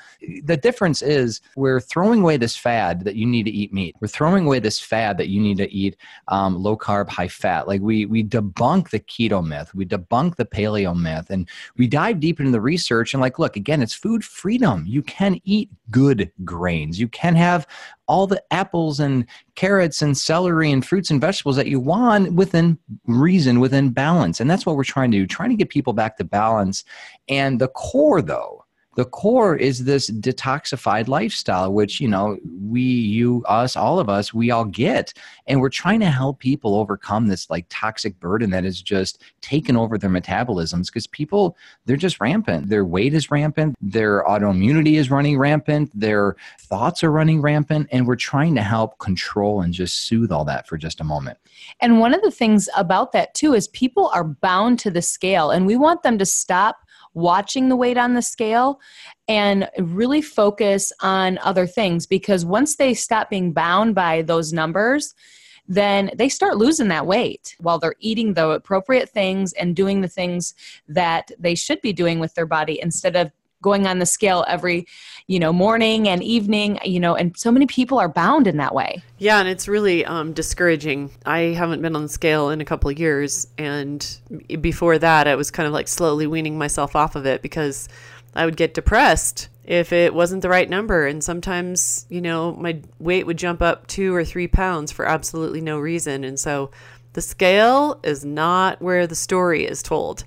The 0.44 0.56
difference 0.56 1.03
is 1.03 1.43
we're 1.56 1.79
throwing 1.79 2.23
away 2.23 2.38
this 2.38 2.56
fad 2.56 3.05
that 3.05 3.17
you 3.17 3.27
need 3.27 3.43
to 3.44 3.50
eat 3.50 3.73
meat. 3.73 3.94
We're 4.00 4.09
throwing 4.09 4.47
away 4.47 4.61
this 4.61 4.81
fad 4.81 5.19
that 5.19 5.29
you 5.29 5.41
need 5.41 5.59
to 5.59 5.71
eat 5.71 5.97
um, 6.29 6.56
low 6.56 6.77
carb, 6.77 7.11
high 7.11 7.29
fat. 7.29 7.69
Like 7.69 7.83
we 7.83 8.06
we 8.06 8.25
debunk 8.25 8.88
the 8.88 9.00
keto 9.00 9.47
myth, 9.47 9.75
we 9.75 9.85
debunk 9.85 10.37
the 10.37 10.47
paleo 10.47 10.99
myth, 10.99 11.29
and 11.29 11.49
we 11.77 11.87
dive 11.87 12.19
deep 12.19 12.41
into 12.41 12.53
the 12.53 12.61
research. 12.61 13.12
And 13.12 13.21
like, 13.21 13.39
look, 13.39 13.56
again, 13.56 13.82
it's 13.82 13.94
food 13.94 14.25
freedom. 14.25 14.85
You 14.87 15.03
can 15.03 15.39
eat 15.44 15.71
good 15.91 16.32
grains. 16.44 16.99
You 16.99 17.09
can 17.09 17.37
have 17.37 17.67
all 18.08 18.26
the 18.26 18.43
apples 18.50 19.00
and 19.00 19.26
carrots 19.55 20.03
and 20.03 20.17
celery 20.17 20.70
and 20.70 20.85
fruits 20.85 21.11
and 21.11 21.20
vegetables 21.20 21.56
that 21.56 21.67
you 21.67 21.81
want 21.81 22.32
within 22.35 22.79
reason, 23.06 23.61
within 23.61 23.91
balance. 23.91 24.41
And 24.41 24.50
that's 24.50 24.67
what 24.67 24.76
we're 24.76 24.85
trying 24.85 25.11
to 25.12 25.19
do, 25.19 25.26
trying 25.26 25.50
to 25.50 25.56
get 25.56 25.70
people 25.70 25.93
back 25.93 26.17
to 26.19 26.25
balance. 26.25 26.85
And 27.29 27.61
the 27.61 27.69
core, 27.69 28.23
though, 28.23 28.66
the 28.96 29.04
core 29.04 29.56
is 29.56 29.84
this 29.84 30.10
detoxified 30.10 31.06
lifestyle 31.08 31.72
which 31.72 32.00
you 32.00 32.08
know 32.08 32.38
we 32.60 32.81
you 32.81 33.44
us 33.46 33.76
all 33.76 33.98
of 33.98 34.08
us 34.08 34.34
we 34.34 34.50
all 34.50 34.65
get. 34.65 35.12
And 35.46 35.60
we're 35.60 35.69
trying 35.69 36.00
to 36.00 36.10
help 36.10 36.38
people 36.38 36.74
overcome 36.74 37.29
this 37.29 37.48
like 37.48 37.67
toxic 37.69 38.19
burden 38.19 38.50
that 38.50 38.65
is 38.65 38.82
just 38.82 39.22
taken 39.41 39.76
over 39.76 39.96
their 39.96 40.10
metabolisms 40.10 40.86
because 40.86 41.06
people 41.06 41.56
they're 41.84 41.96
just 41.96 42.20
rampant. 42.20 42.69
Their 42.69 42.84
weight 42.84 43.15
is 43.15 43.31
rampant. 43.31 43.76
Their 43.81 44.24
autoimmunity 44.24 44.94
is 44.94 45.10
running 45.10 45.38
rampant. 45.38 45.91
Their 45.98 46.36
thoughts 46.58 47.05
are 47.05 47.12
running 47.12 47.41
rampant. 47.41 47.88
And 47.93 48.06
we're 48.06 48.17
trying 48.17 48.55
to 48.56 48.62
help 48.62 48.98
control 48.98 49.60
and 49.60 49.72
just 49.72 50.08
soothe 50.08 50.32
all 50.32 50.44
that 50.46 50.67
for 50.67 50.76
just 50.76 51.00
a 51.00 51.05
moment. 51.05 51.38
And 51.81 52.00
one 52.00 52.15
of 52.15 52.22
the 52.22 52.31
things 52.31 52.69
about 52.76 53.12
that 53.12 53.34
too 53.34 53.55
is 53.55 53.69
people 53.69 54.10
are 54.15 54.24
bound 54.24 54.79
to 54.81 54.91
the 54.91 55.03
scale. 55.03 55.50
And 55.50 55.67
we 55.67 55.76
want 55.76 56.03
them 56.03 56.19
to 56.19 56.26
stop 56.26 56.85
watching 57.17 57.70
the 57.70 57.77
weight 57.77 57.96
on 57.96 58.13
the 58.15 58.23
scale 58.23 58.79
and 59.27 59.69
really 59.79 60.20
focus 60.20 60.93
on 61.01 61.39
other 61.39 61.67
things. 61.67 62.06
Because 62.06 62.44
once 62.44 62.77
they 62.77 62.93
stop 62.94 63.31
being 63.31 63.53
bound 63.53 63.94
by 63.94 64.23
those 64.23 64.53
numbers, 64.53 65.15
then 65.67 66.11
they 66.15 66.29
start 66.29 66.58
losing 66.58 66.89
that 66.89 67.06
weight 67.06 67.56
while 67.58 67.79
they're 67.79 67.96
eating 67.99 68.35
the 68.35 68.51
appropriate 68.51 69.08
things 69.08 69.53
and 69.55 69.75
doing 69.75 70.03
the 70.03 70.08
things 70.08 70.55
that 70.87 71.31
they 71.39 71.55
should 71.55 71.81
be 71.81 71.93
doing 71.93 72.20
with 72.20 72.35
their 72.35 72.46
body 72.46 72.79
instead 72.81 73.17
of 73.17 73.32
going 73.67 73.87
on 73.87 73.99
the 73.99 74.06
scale 74.06 74.44
every 74.46 74.87
you 75.27 75.41
know 75.41 75.53
morning 75.53 76.08
and 76.08 76.23
evening 76.23 76.79
you 76.85 77.01
know 77.01 77.17
and 77.17 77.37
so 77.37 77.51
many 77.51 77.67
people 77.67 77.99
are 77.99 78.08
bound 78.08 78.46
in 78.46 78.56
that 78.58 78.73
way. 78.73 79.03
Yeah 79.19 79.41
and 79.41 79.49
it's 79.49 79.67
really 79.67 80.05
um, 80.05 80.32
discouraging. 80.32 81.11
I 81.27 81.41
haven't 81.61 81.82
been 81.82 81.96
on 81.96 82.05
the 82.05 82.08
scale 82.08 82.51
in 82.51 82.61
a 82.61 82.65
couple 82.65 82.89
of 82.89 82.99
years 82.99 83.49
and 83.58 84.01
before 84.61 84.99
that 84.99 85.27
i 85.27 85.35
was 85.35 85.51
kind 85.51 85.67
of 85.67 85.73
like 85.73 85.89
slowly 85.89 86.27
weaning 86.27 86.56
myself 86.56 86.94
off 86.94 87.17
of 87.17 87.27
it 87.27 87.43
because 87.43 87.89
i 88.35 88.44
would 88.44 88.56
get 88.56 88.75
depressed 88.75 89.49
if 89.65 89.93
it 89.93 90.15
wasn't 90.15 90.43
the 90.43 90.49
right 90.49 90.70
number 90.70 91.06
and 91.06 91.25
sometimes 91.25 92.06
you 92.08 92.20
know 92.20 92.55
my 92.55 92.81
weight 92.99 93.27
would 93.27 93.37
jump 93.37 93.61
up 93.61 93.87
two 93.87 94.15
or 94.15 94.25
three 94.25 94.46
pounds 94.46 94.93
for 94.93 95.06
absolutely 95.06 95.61
no 95.61 95.79
reason 95.79 96.23
and 96.25 96.39
so 96.39 96.70
the 97.17 97.23
scale 97.23 97.99
is 98.05 98.27
not 98.27 98.82
where 98.82 99.06
the 99.06 99.15
story 99.15 99.65
is 99.65 99.82
told. 99.82 100.25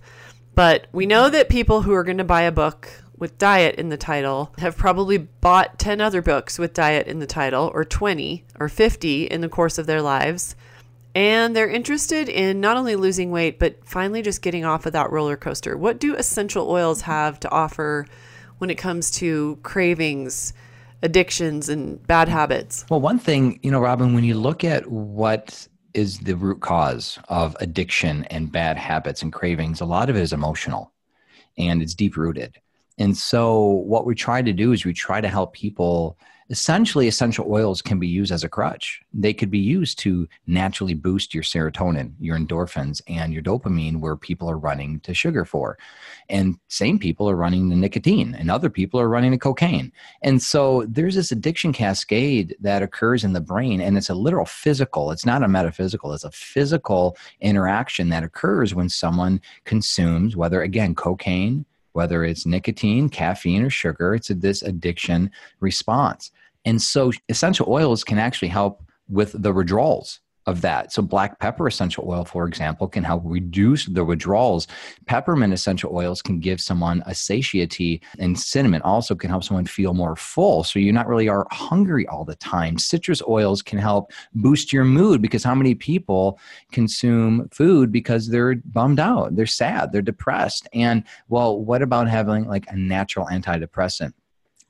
But 0.56 0.88
we 0.92 1.06
know 1.06 1.30
that 1.30 1.48
people 1.48 1.84
who 1.84 1.94
are 1.94 2.04
going 2.04 2.18
to 2.18 2.24
buy 2.24 2.42
a 2.42 2.52
book 2.52 2.99
with 3.20 3.38
diet 3.38 3.76
in 3.76 3.90
the 3.90 3.98
title 3.98 4.54
have 4.58 4.78
probably 4.78 5.18
bought 5.18 5.78
10 5.78 6.02
other 6.02 6.22
books 6.22 6.58
with 6.58 6.74
diet 6.74 7.08
in 7.08 7.20
the 7.20 7.28
title, 7.28 7.70
or 7.74 7.84
20 7.84 8.46
or 8.60 8.70
50 8.70 9.24
in 9.26 9.42
the 9.42 9.50
course 9.50 9.78
of 9.78 9.86
their 9.86 10.02
lives. 10.02 10.56
And 11.16 11.56
they're 11.56 11.70
interested 11.70 12.30
in 12.30 12.62
not 12.62 12.78
only 12.78 12.96
losing 12.96 13.32
weight, 13.32 13.60
but 13.60 13.86
finally 13.86 14.22
just 14.22 14.42
getting 14.42 14.64
off 14.64 14.86
of 14.86 14.94
that 14.94 15.12
roller 15.12 15.36
coaster. 15.36 15.76
What 15.76 16.00
do 16.00 16.16
essential 16.16 16.70
oils 16.70 17.02
have 17.02 17.40
to 17.42 17.50
offer 17.52 18.06
when 18.60 18.70
it 18.70 18.76
comes 18.76 19.12
to 19.12 19.58
cravings, 19.64 20.54
addictions, 21.02 21.68
and 21.68 22.06
bad 22.06 22.30
habits? 22.30 22.86
Well, 22.90 23.02
one 23.02 23.20
thing, 23.20 23.60
you 23.64 23.72
know, 23.72 23.80
Robyn, 23.80 24.14
when 24.14 24.24
you 24.24 24.36
look 24.36 24.64
at 24.64 24.90
what 24.90 25.68
is 25.94 26.20
the 26.20 26.36
root 26.36 26.62
cause 26.62 27.18
of 27.30 27.58
addiction 27.60 28.26
and 28.26 28.52
bad 28.52 28.78
habits 28.78 29.22
and 29.24 29.34
cravings, 29.34 29.82
a 29.82 29.86
lot 29.86 30.10
of 30.10 30.16
it 30.16 30.22
is 30.22 30.32
emotional 30.32 30.94
and 31.58 31.82
it's 31.82 31.96
deep 31.96 32.16
rooted. 32.16 32.56
And 33.00 33.18
so, 33.18 33.62
what 33.64 34.06
we 34.06 34.14
try 34.14 34.42
to 34.42 34.54
do 34.54 34.74
is 34.74 34.86
we 34.86 34.94
try 34.94 35.22
to 35.22 35.30
help 35.30 35.54
people. 35.54 36.18
Essentially, 36.52 37.08
essential 37.08 37.46
oils 37.48 37.80
can 37.80 38.00
be 38.00 38.08
used 38.08 38.32
as 38.32 38.44
a 38.44 38.50
crutch. 38.50 39.02
They 39.14 39.36
could 39.36 39.52
be 39.52 39.60
used 39.60 40.00
to 40.00 40.28
naturally 40.48 40.96
boost 40.96 41.32
your 41.32 41.44
serotonin, 41.44 42.14
your 42.20 42.36
endorphins, 42.36 43.04
and 43.08 43.32
your 43.32 43.44
dopamine, 43.44 44.00
where 44.00 44.16
people 44.16 44.50
are 44.50 44.58
running 44.58 45.00
to 45.02 45.14
sugar 45.14 45.46
for. 45.46 45.78
And 46.28 46.58
same 46.68 46.98
people 46.98 47.30
are 47.30 47.36
running 47.36 47.70
the 47.70 47.76
nicotine, 47.76 48.34
and 48.34 48.50
other 48.50 48.70
people 48.70 49.00
are 49.00 49.08
running 49.08 49.30
the 49.30 49.38
cocaine. 49.38 49.94
And 50.24 50.42
so, 50.42 50.86
there's 50.90 51.16
this 51.16 51.32
addiction 51.32 51.72
cascade 51.72 52.58
that 52.60 52.84
occurs 52.84 53.24
in 53.24 53.32
the 53.32 53.42
brain, 53.42 53.80
and 53.80 53.96
it's 53.96 54.10
a 54.10 54.16
literal 54.16 54.46
physical, 54.46 55.12
it's 55.12 55.26
not 55.26 55.44
a 55.44 55.48
metaphysical, 55.48 56.12
it's 56.12 56.26
a 56.26 56.32
physical 56.32 57.16
interaction 57.40 58.10
that 58.10 58.24
occurs 58.24 58.76
when 58.76 58.90
someone 58.90 59.40
consumes, 59.64 60.36
whether 60.36 60.62
again, 60.64 60.96
cocaine 60.96 61.66
whether 62.00 62.24
it's 62.24 62.46
nicotine, 62.46 63.10
caffeine, 63.10 63.62
or 63.62 63.70
sugar. 63.70 64.16
It's 64.16 64.30
a, 64.30 64.34
this 64.34 64.62
addiction 64.62 65.30
response. 65.60 66.32
And 66.64 66.82
so 66.82 67.12
essential 67.28 67.66
oils 67.68 68.06
can 68.06 68.18
actually 68.18 68.48
help 68.48 68.82
with 69.10 69.34
the 69.34 69.52
withdrawals 69.52 70.22
of 70.50 70.62
that. 70.62 70.92
So, 70.92 71.02
black 71.02 71.40
pepper 71.40 71.68
essential 71.68 72.06
oil, 72.08 72.26
for 72.26 72.48
example, 72.48 72.88
can 72.88 73.04
help 73.04 73.22
reduce 73.26 73.86
the 73.86 74.04
withdrawals. 74.04 74.68
Peppermint 75.06 75.54
essential 75.54 75.96
oils 75.96 76.22
can 76.22 76.40
give 76.40 76.60
someone 76.60 77.04
a 77.06 77.14
satiety, 77.16 78.02
and 78.18 78.38
cinnamon 78.38 78.82
also 78.82 79.16
can 79.16 79.30
help 79.30 79.44
someone 79.44 79.66
feel 79.66 79.94
more 79.94 80.16
full. 80.16 80.64
So, 80.64 80.80
you 80.80 80.92
not 80.92 81.08
really 81.08 81.30
are 81.30 81.48
hungry 81.52 82.08
all 82.08 82.26
the 82.26 82.36
time. 82.36 82.78
Citrus 82.78 83.22
oils 83.28 83.62
can 83.62 83.80
help 83.80 84.12
boost 84.34 84.74
your 84.74 84.86
mood 84.86 85.22
because 85.22 85.44
how 85.44 85.56
many 85.56 85.76
people 85.76 86.40
consume 86.72 87.48
food 87.50 87.92
because 87.92 88.28
they're 88.28 88.56
bummed 88.56 89.00
out, 89.00 89.36
they're 89.36 89.46
sad, 89.46 89.92
they're 89.92 90.02
depressed? 90.02 90.68
And, 90.74 91.04
well, 91.30 91.60
what 91.64 91.82
about 91.82 92.10
having 92.10 92.48
like 92.48 92.66
a 92.70 92.76
natural 92.76 93.28
antidepressant? 93.28 94.14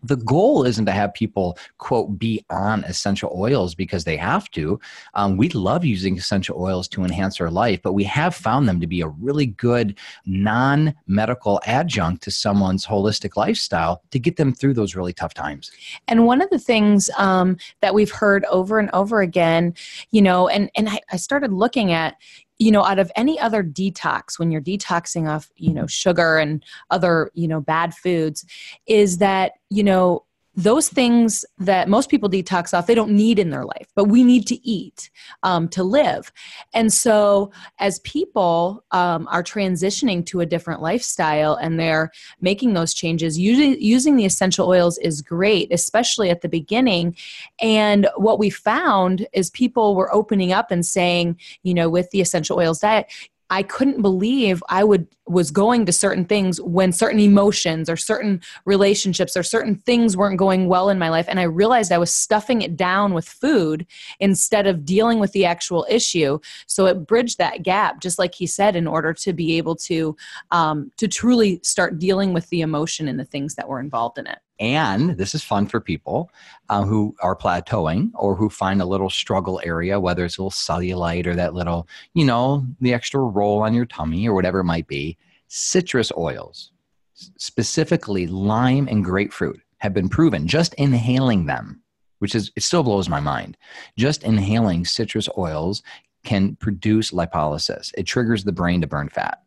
The 0.04 0.18
goal 0.18 0.64
isn't 0.64 0.86
to 0.86 0.92
have 0.92 1.14
people 1.14 1.58
quote 1.78 2.18
be 2.18 2.46
on 2.50 2.84
essential 2.86 3.32
oils 3.36 3.76
because 3.76 4.04
they 4.04 4.18
have 4.18 4.50
to. 4.52 4.80
Um, 5.14 5.38
we 5.38 5.50
love 5.50 5.84
using 5.84 6.18
essential 6.18 6.62
oils 6.62 6.88
to 6.90 7.04
enhance 7.04 7.40
our 7.42 7.50
life 7.50 7.82
but 7.82 7.94
we 7.94 8.04
have 8.04 8.36
found 8.36 8.68
them 8.68 8.80
to 8.80 8.88
be 8.88 9.02
a 9.02 9.08
really 9.08 9.46
good 9.46 9.98
non-medical 10.26 11.62
adjunct 11.66 12.24
to 12.24 12.32
someone's 12.32 12.86
holistic 12.86 13.36
lifestyle 13.36 14.02
to 14.12 14.20
get 14.20 14.38
them 14.38 14.54
through 14.54 14.74
those 14.74 14.96
really 14.96 15.14
tough 15.14 15.34
times. 15.34 15.72
And 16.08 16.26
one 16.26 16.42
of 16.42 16.50
the 16.50 16.60
things 16.60 17.10
um, 17.18 17.58
that 17.82 17.94
we've 17.94 18.12
heard 18.12 18.46
over 18.46 18.80
and 18.80 18.90
over 18.94 19.22
again 19.22 19.74
you 20.12 20.22
know 20.22 20.48
and 20.48 20.70
and 20.76 20.90
I, 20.90 21.00
I 21.12 21.18
started 21.18 21.52
looking 21.52 21.92
at 21.92 22.16
you 22.60 22.72
know 22.72 22.84
out 22.84 23.00
of 23.00 23.12
any 23.16 23.40
other 23.40 23.64
detox 23.64 24.38
when 24.38 24.52
you're 24.52 24.62
detoxing 24.62 25.28
off 25.28 25.50
you 25.56 25.74
know 25.74 25.88
sugar 25.88 26.38
and 26.38 26.64
other 26.92 27.32
you 27.34 27.48
know 27.48 27.62
bad 27.62 27.94
foods 27.96 28.46
is 28.86 29.18
that 29.18 29.54
you 29.70 29.84
know 29.84 30.24
those 30.60 30.90
things 30.90 31.46
that 31.58 31.88
most 31.88 32.10
people 32.10 32.30
detox 32.30 32.78
off 32.78 32.86
they 32.86 32.96
don't 32.96 33.12
need 33.12 33.40
in 33.40 33.50
their 33.50 33.64
life 33.64 33.88
but 33.96 34.06
we 34.06 34.24
need 34.24 34.46
to 34.46 34.68
eat 34.68 35.10
um, 35.44 35.68
to 35.70 35.84
live. 35.84 36.32
And 36.74 36.92
so 36.92 37.52
as 37.80 38.00
people 38.00 38.84
um, 38.92 39.28
are 39.32 39.44
transitioning 39.44 40.26
to 40.28 40.42
a 40.42 40.46
different 40.46 40.82
lifestyle 40.82 41.56
and 41.56 41.80
they're 41.80 42.12
making 42.42 42.74
those 42.74 42.94
changes 42.94 43.38
using, 43.40 43.80
using 43.80 44.16
the 44.16 44.26
essential 44.26 44.68
oils 44.68 44.98
is 44.98 45.22
great 45.22 45.72
especially 45.72 46.30
at 46.30 46.42
the 46.42 46.50
beginning. 46.50 47.16
And 47.62 48.10
what 48.18 48.40
we 48.40 48.50
found 48.50 49.28
is 49.34 49.50
people 49.50 49.96
were 49.96 50.14
opening 50.14 50.52
up 50.52 50.72
and 50.72 50.86
saying 50.86 51.38
you 51.64 51.74
know 51.74 51.90
with 51.90 52.10
the 52.12 52.22
essential 52.22 52.58
oils 52.58 52.80
diet 52.80 53.08
I 53.50 53.64
couldn't 53.64 54.02
believe 54.02 54.64
I 54.70 54.84
would 54.84 55.08
was 55.28 55.52
going 55.52 55.86
to 55.86 55.92
certain 55.92 56.26
things 56.26 56.60
when 56.62 56.92
certain 56.92 57.20
emotions 57.20 57.90
or 57.90 57.96
certain 57.96 58.42
relationships 58.66 59.38
or 59.38 59.44
certain 59.44 59.76
things 59.76 60.18
weren't 60.18 60.40
going 60.40 60.68
well 60.68 60.90
in 60.90 60.98
my 60.98 61.10
life. 61.10 61.28
And 61.30 61.40
I 61.40 61.44
realized 61.44 61.92
I 61.92 62.00
was 62.00 62.12
stuffing 62.12 62.64
it 62.64 62.76
down 62.76 63.14
with 63.14 63.30
food 63.30 63.86
instead 64.20 64.66
of 64.66 64.86
dealing 64.86 65.20
with 65.20 65.32
the 65.32 65.46
actual 65.46 65.86
issue. 65.90 66.40
So 66.66 66.88
it 66.88 67.06
bridged 67.06 67.38
that 67.38 67.64
gap 67.64 68.02
just 68.02 68.18
like 68.18 68.34
he 68.34 68.48
said 68.48 68.76
in 68.76 68.88
order 68.88 69.14
to 69.14 69.34
be 69.34 69.58
able 69.58 69.76
to 69.76 70.16
um, 70.52 70.92
to 70.98 71.08
truly 71.08 71.60
start 71.64 72.00
dealing 72.00 72.34
with 72.34 72.50
the 72.50 72.62
emotion 72.62 73.08
and 73.08 73.20
the 73.20 73.26
things 73.26 73.56
that 73.56 73.68
were 73.68 73.80
involved 73.80 74.18
in 74.18 74.28
it 74.28 74.40
and 74.60 75.12
this 75.12 75.34
is 75.34 75.44
fun 75.44 75.68
for 75.68 75.80
people 75.80 76.32
uh, 76.68 76.84
who 76.84 77.16
are 77.22 77.36
plateauing 77.36 78.12
or 78.16 78.36
who 78.36 78.50
find 78.50 78.82
a 78.82 78.86
little 78.86 79.10
struggle 79.10 79.62
area, 79.64 80.00
whether 80.00 80.26
it's 80.26 80.38
a 80.38 80.42
little 80.42 80.52
cellulite 80.52 81.26
or 81.26 81.36
that 81.36 81.54
little, 81.54 81.88
you 82.14 82.26
know, 82.26 82.66
the 82.82 82.94
extra 82.94 83.22
roll 83.22 83.62
on 83.62 83.74
your 83.74 83.86
tummy 83.86 84.28
or 84.28 84.34
whatever 84.34 84.60
it 84.60 84.66
might 84.66 84.88
be. 84.88 85.18
Citrus 85.48 86.12
oils, 86.18 86.72
specifically 87.14 88.28
lime 88.28 88.88
and 88.88 89.04
grapefruit, 89.04 89.62
have 89.78 89.94
been 89.94 90.10
proven 90.10 90.46
just 90.46 90.74
inhaling 90.76 91.46
them, 91.46 91.82
which 92.20 92.36
is, 92.36 92.52
it 92.56 92.64
still 92.64 92.84
blows 92.84 93.08
my 93.08 93.20
mind. 93.20 93.58
Just 93.98 94.24
inhaling 94.24 94.84
citrus 94.86 95.30
oils 95.38 95.82
can 96.26 96.58
produce 96.58 97.12
lipolysis, 97.12 97.94
it 97.98 98.04
triggers 98.04 98.44
the 98.44 98.52
brain 98.52 98.82
to 98.82 98.88
burn 98.88 99.08
fat. 99.08 99.42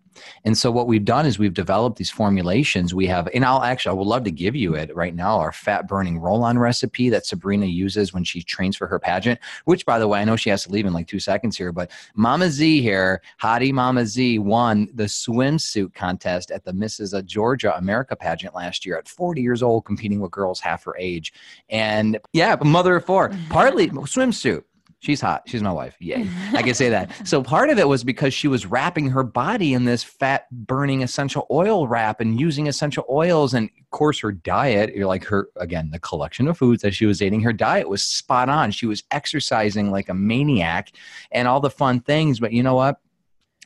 And 0.45 0.57
so 0.57 0.71
what 0.71 0.87
we've 0.87 1.05
done 1.05 1.27
is 1.27 1.39
we've 1.39 1.55
developed 1.55 1.97
these 1.97 2.11
formulations. 2.11 2.95
We 2.95 3.07
have, 3.07 3.29
and 3.35 3.45
I'll 3.45 3.63
actually, 3.63 3.91
I 3.91 3.95
would 3.95 4.07
love 4.07 4.25
to 4.25 4.31
give 4.31 4.55
you 4.57 4.75
it 4.75 4.95
right 4.95 5.15
now, 5.15 5.39
our 5.39 5.53
fat 5.53 5.89
burning 5.89 6.19
roll 6.19 6.43
on 6.43 6.59
recipe 6.59 7.09
that 7.11 7.27
Sabrina 7.27 7.67
uses 7.67 8.13
when 8.13 8.25
she 8.25 8.43
trains 8.43 8.77
for 8.77 8.87
her 8.87 8.99
pageant, 8.99 9.41
which 9.65 9.87
by 9.87 9.99
the 9.99 10.09
way, 10.09 10.21
I 10.21 10.25
know 10.25 10.37
she 10.37 10.51
has 10.51 10.65
to 10.65 10.71
leave 10.71 10.87
in 10.87 10.93
like 10.93 11.07
two 11.07 11.21
seconds 11.21 11.57
here, 11.57 11.73
but 11.73 11.91
Mama 12.15 12.51
Z 12.51 12.83
here, 12.83 13.23
Hottie 13.41 13.73
Mama 13.73 14.07
Z 14.07 14.39
won 14.39 14.89
the 14.95 15.05
swimsuit 15.05 15.95
contest 15.95 16.51
at 16.51 16.65
the 16.65 16.73
Mrs. 16.73 17.17
Of 17.17 17.27
Georgia 17.27 17.77
America 17.77 18.17
pageant 18.17 18.55
last 18.55 18.87
year 18.87 18.97
at 18.99 19.09
40 19.09 19.43
years 19.43 19.63
old, 19.63 19.85
competing 19.85 20.21
with 20.21 20.31
girls 20.31 20.61
half 20.61 20.85
her 20.85 20.97
age. 20.99 21.33
And 21.69 22.19
yeah, 22.33 22.57
mother 22.63 22.97
of 22.97 23.05
four, 23.05 23.33
partly 23.51 23.89
swimsuit 23.89 24.65
She's 25.03 25.21
hot. 25.21 25.43
She's 25.47 25.65
my 25.65 25.73
wife. 25.73 25.97
Yay. 25.99 26.29
I 26.53 26.63
can 26.63 26.75
say 26.75 26.89
that. 26.91 27.11
So 27.27 27.43
part 27.43 27.71
of 27.71 27.79
it 27.81 27.89
was 27.89 28.05
because 28.05 28.33
she 28.33 28.47
was 28.47 28.67
wrapping 28.67 29.09
her 29.11 29.25
body 29.25 29.75
in 29.75 29.85
this 29.85 30.05
fat 30.05 30.49
burning 30.53 31.03
essential 31.03 31.45
oil 31.51 31.89
wrap 31.89 32.21
and 32.21 32.39
using 32.39 32.69
essential 32.69 33.05
oils. 33.11 33.53
And 33.53 33.69
of 33.81 33.91
course, 33.91 34.21
her 34.21 34.31
diet, 34.31 34.95
you're 34.95 35.09
like 35.09 35.25
her, 35.25 35.49
again, 35.57 35.91
the 35.91 35.99
collection 35.99 36.47
of 36.47 36.57
foods 36.57 36.83
that 36.83 36.95
she 36.95 37.05
was 37.05 37.21
eating, 37.21 37.41
her 37.41 37.53
diet 37.53 37.89
was 37.89 38.05
spot 38.05 38.49
on. 38.49 38.71
She 38.71 38.87
was 38.87 39.03
exercising 39.11 39.91
like 39.91 40.09
a 40.09 40.15
maniac 40.15 40.93
and 41.33 41.49
all 41.49 41.59
the 41.59 41.69
fun 41.69 41.99
things. 41.99 42.39
But 42.39 42.53
you 42.53 42.63
know 42.63 42.77
what? 42.77 43.01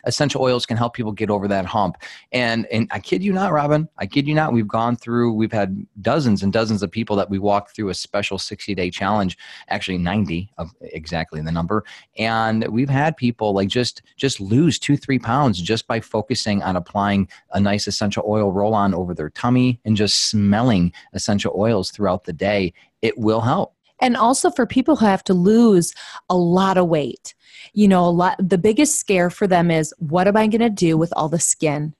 Essential 0.07 0.43
oils 0.43 0.65
can 0.65 0.77
help 0.77 0.95
people 0.95 1.13
get 1.13 1.31
over 1.31 1.47
that 1.49 1.67
hump. 1.67 1.97
And 2.33 2.67
and 2.67 2.89
I 2.91 2.99
kid 2.99 3.23
you 3.23 3.33
not, 3.33 3.53
Robyn, 3.53 3.89
I 3.99 4.07
kid 4.07 4.27
you 4.27 4.35
not, 4.35 4.53
we've 4.53 4.69
gone 4.69 4.97
through, 4.97 5.33
we've 5.35 5.53
had 5.53 5.87
dozens 6.01 6.43
and 6.43 6.53
dozens 6.53 6.83
of 6.83 6.91
people 6.91 7.17
that 7.17 7.29
we 7.29 7.39
walked 7.39 7.77
through 7.77 7.91
a 7.91 7.95
special 7.95 8.39
60 8.39 8.75
day 8.75 8.91
challenge, 8.91 9.37
actually 9.69 9.99
90 9.99 10.51
of 10.59 10.71
exactly 10.81 11.41
the 11.41 11.53
number. 11.53 11.85
And 12.17 12.67
we've 12.69 12.89
had 12.89 13.17
people 13.17 13.53
like 13.53 13.69
just 13.69 14.03
just 14.17 14.41
lose 14.41 14.79
two, 14.79 14.97
three 14.97 15.19
pounds 15.19 15.61
just 15.61 15.87
by 15.87 16.01
focusing 16.01 16.63
on 16.63 16.77
applying 16.77 17.29
a 17.53 17.61
nice 17.61 17.87
essential 17.87 18.25
oil 18.27 18.53
roll 18.53 18.75
on 18.75 18.95
over 18.95 19.15
their 19.15 19.31
tummy 19.31 19.81
and 19.85 19.97
just 19.97 20.31
smelling 20.31 20.93
essential 21.13 21.53
oils 21.57 21.91
throughout 21.91 22.25
the 22.25 22.33
day. 22.33 22.73
It 23.03 23.19
will 23.19 23.41
help. 23.41 23.76
And 24.01 24.17
also 24.17 24.51
for 24.51 24.67
people 24.67 24.97
who 24.97 25.07
have 25.07 25.25
to 25.25 25.35
lose 25.35 25.93
a 26.29 26.37
lot 26.37 26.77
of 26.77 26.89
weight 26.89 27.35
you 27.73 27.89
know 27.89 28.05
a 28.05 28.11
lot 28.11 28.37
the 28.39 28.59
biggest 28.59 28.99
scare 28.99 29.31
for 29.31 29.47
them 29.47 29.71
is 29.71 29.95
what 29.99 30.27
am 30.29 30.37
i 30.37 30.47
going 30.47 30.61
to 30.61 30.71
do 30.71 30.97
with 30.97 31.13
all 31.17 31.29
the 31.29 31.39
skin 31.39 31.95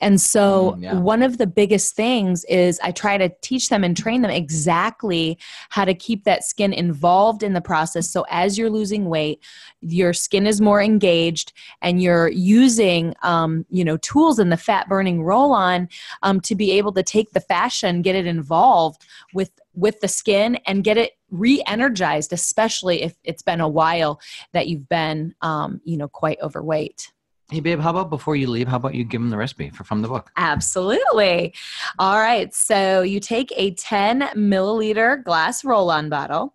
and 0.00 0.20
so 0.20 0.72
mm, 0.72 0.82
yeah. 0.82 0.94
one 0.94 1.22
of 1.22 1.38
the 1.38 1.46
biggest 1.46 1.94
things 1.94 2.44
is 2.44 2.80
i 2.82 2.90
try 2.90 3.16
to 3.16 3.30
teach 3.40 3.68
them 3.68 3.84
and 3.84 3.96
train 3.96 4.22
them 4.22 4.30
exactly 4.30 5.38
how 5.70 5.84
to 5.84 5.94
keep 5.94 6.24
that 6.24 6.44
skin 6.44 6.72
involved 6.72 7.42
in 7.42 7.52
the 7.52 7.60
process 7.60 8.10
so 8.10 8.24
as 8.28 8.58
you're 8.58 8.70
losing 8.70 9.06
weight 9.06 9.42
your 9.80 10.12
skin 10.12 10.46
is 10.46 10.60
more 10.60 10.82
engaged 10.82 11.52
and 11.80 12.02
you're 12.02 12.28
using 12.28 13.14
um, 13.22 13.64
you 13.70 13.84
know 13.84 13.96
tools 13.98 14.38
in 14.38 14.50
the 14.50 14.56
fat 14.56 14.88
burning 14.88 15.22
roll 15.22 15.52
on 15.52 15.88
um, 16.22 16.40
to 16.40 16.54
be 16.54 16.72
able 16.72 16.92
to 16.92 17.02
take 17.02 17.30
the 17.32 17.40
fascia 17.40 17.92
get 18.02 18.14
it 18.14 18.26
involved 18.26 19.04
with 19.34 19.50
with 19.74 20.00
the 20.00 20.08
skin 20.08 20.56
and 20.66 20.84
get 20.84 20.98
it 20.98 21.12
re-energized 21.30 22.32
especially 22.32 23.02
if 23.02 23.14
it's 23.24 23.42
been 23.42 23.60
a 23.60 23.68
while 23.68 24.20
that 24.52 24.68
you've 24.68 24.88
been 24.88 25.34
um, 25.40 25.80
you 25.84 25.96
know 25.96 26.08
quite 26.08 26.38
overweight 26.42 27.10
Hey, 27.50 27.60
babe, 27.60 27.80
how 27.80 27.90
about 27.90 28.08
before 28.08 28.34
you 28.34 28.48
leave, 28.48 28.66
how 28.66 28.78
about 28.78 28.94
you 28.94 29.04
give 29.04 29.20
them 29.20 29.28
the 29.28 29.36
recipe 29.36 29.68
for, 29.68 29.84
from 29.84 30.00
the 30.00 30.08
book? 30.08 30.30
Absolutely. 30.38 31.52
All 31.98 32.18
right. 32.18 32.54
So 32.54 33.02
you 33.02 33.20
take 33.20 33.52
a 33.54 33.74
10 33.74 34.20
milliliter 34.34 35.22
glass 35.22 35.62
roll 35.62 35.90
on 35.90 36.08
bottle 36.08 36.54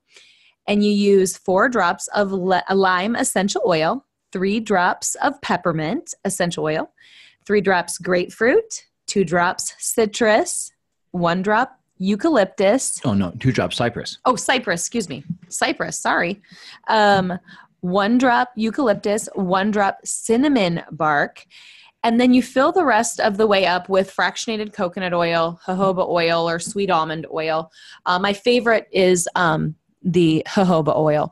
and 0.66 0.84
you 0.84 0.92
use 0.92 1.38
four 1.38 1.70
drops 1.70 2.08
of 2.16 2.32
lime 2.32 3.16
essential 3.16 3.62
oil, 3.68 4.06
three 4.32 4.60
drops 4.60 5.14
of 5.22 5.40
peppermint 5.42 6.16
essential 6.26 6.64
oil, 6.64 6.92
three 7.46 7.62
drops 7.62 8.00
grapefruit, 8.00 8.88
two 9.06 9.24
drops 9.24 9.76
citrus, 9.78 10.72
one 11.12 11.44
drop 11.44 11.80
eucalyptus. 11.98 13.02
Oh, 13.06 13.14
no, 13.14 13.32
two 13.40 13.52
drops 13.52 13.78
cypress. 13.78 14.20
Oh, 14.26 14.36
cypress, 14.36 14.82
excuse 14.82 15.10
me. 15.10 15.24
Cypress, 15.50 15.98
sorry. 15.98 16.42
Um, 16.88 17.40
one 17.82 18.18
drop 18.18 18.52
eucalyptus, 18.56 19.30
one 19.34 19.72
drop 19.72 20.00
cinnamon 20.04 20.84
bark. 20.92 21.46
And 22.04 22.22
then 22.22 22.34
you 22.34 22.44
fill 22.44 22.72
the 22.72 22.86
rest 22.86 23.20
of 23.20 23.38
the 23.38 23.48
way 23.48 23.66
up 23.66 23.90
with 23.90 24.16
fractionated 24.16 24.72
coconut 24.72 25.14
oil, 25.14 25.60
jojoba 25.66 26.08
oil, 26.08 26.48
or 26.48 26.60
sweet 26.60 26.90
almond 26.90 27.26
oil. 27.34 27.72
Uh, 28.06 28.20
my 28.20 28.34
favorite 28.34 28.88
is 28.92 29.28
um, 29.36 29.76
the 30.04 30.44
jojoba 30.48 30.96
oil. 30.96 31.32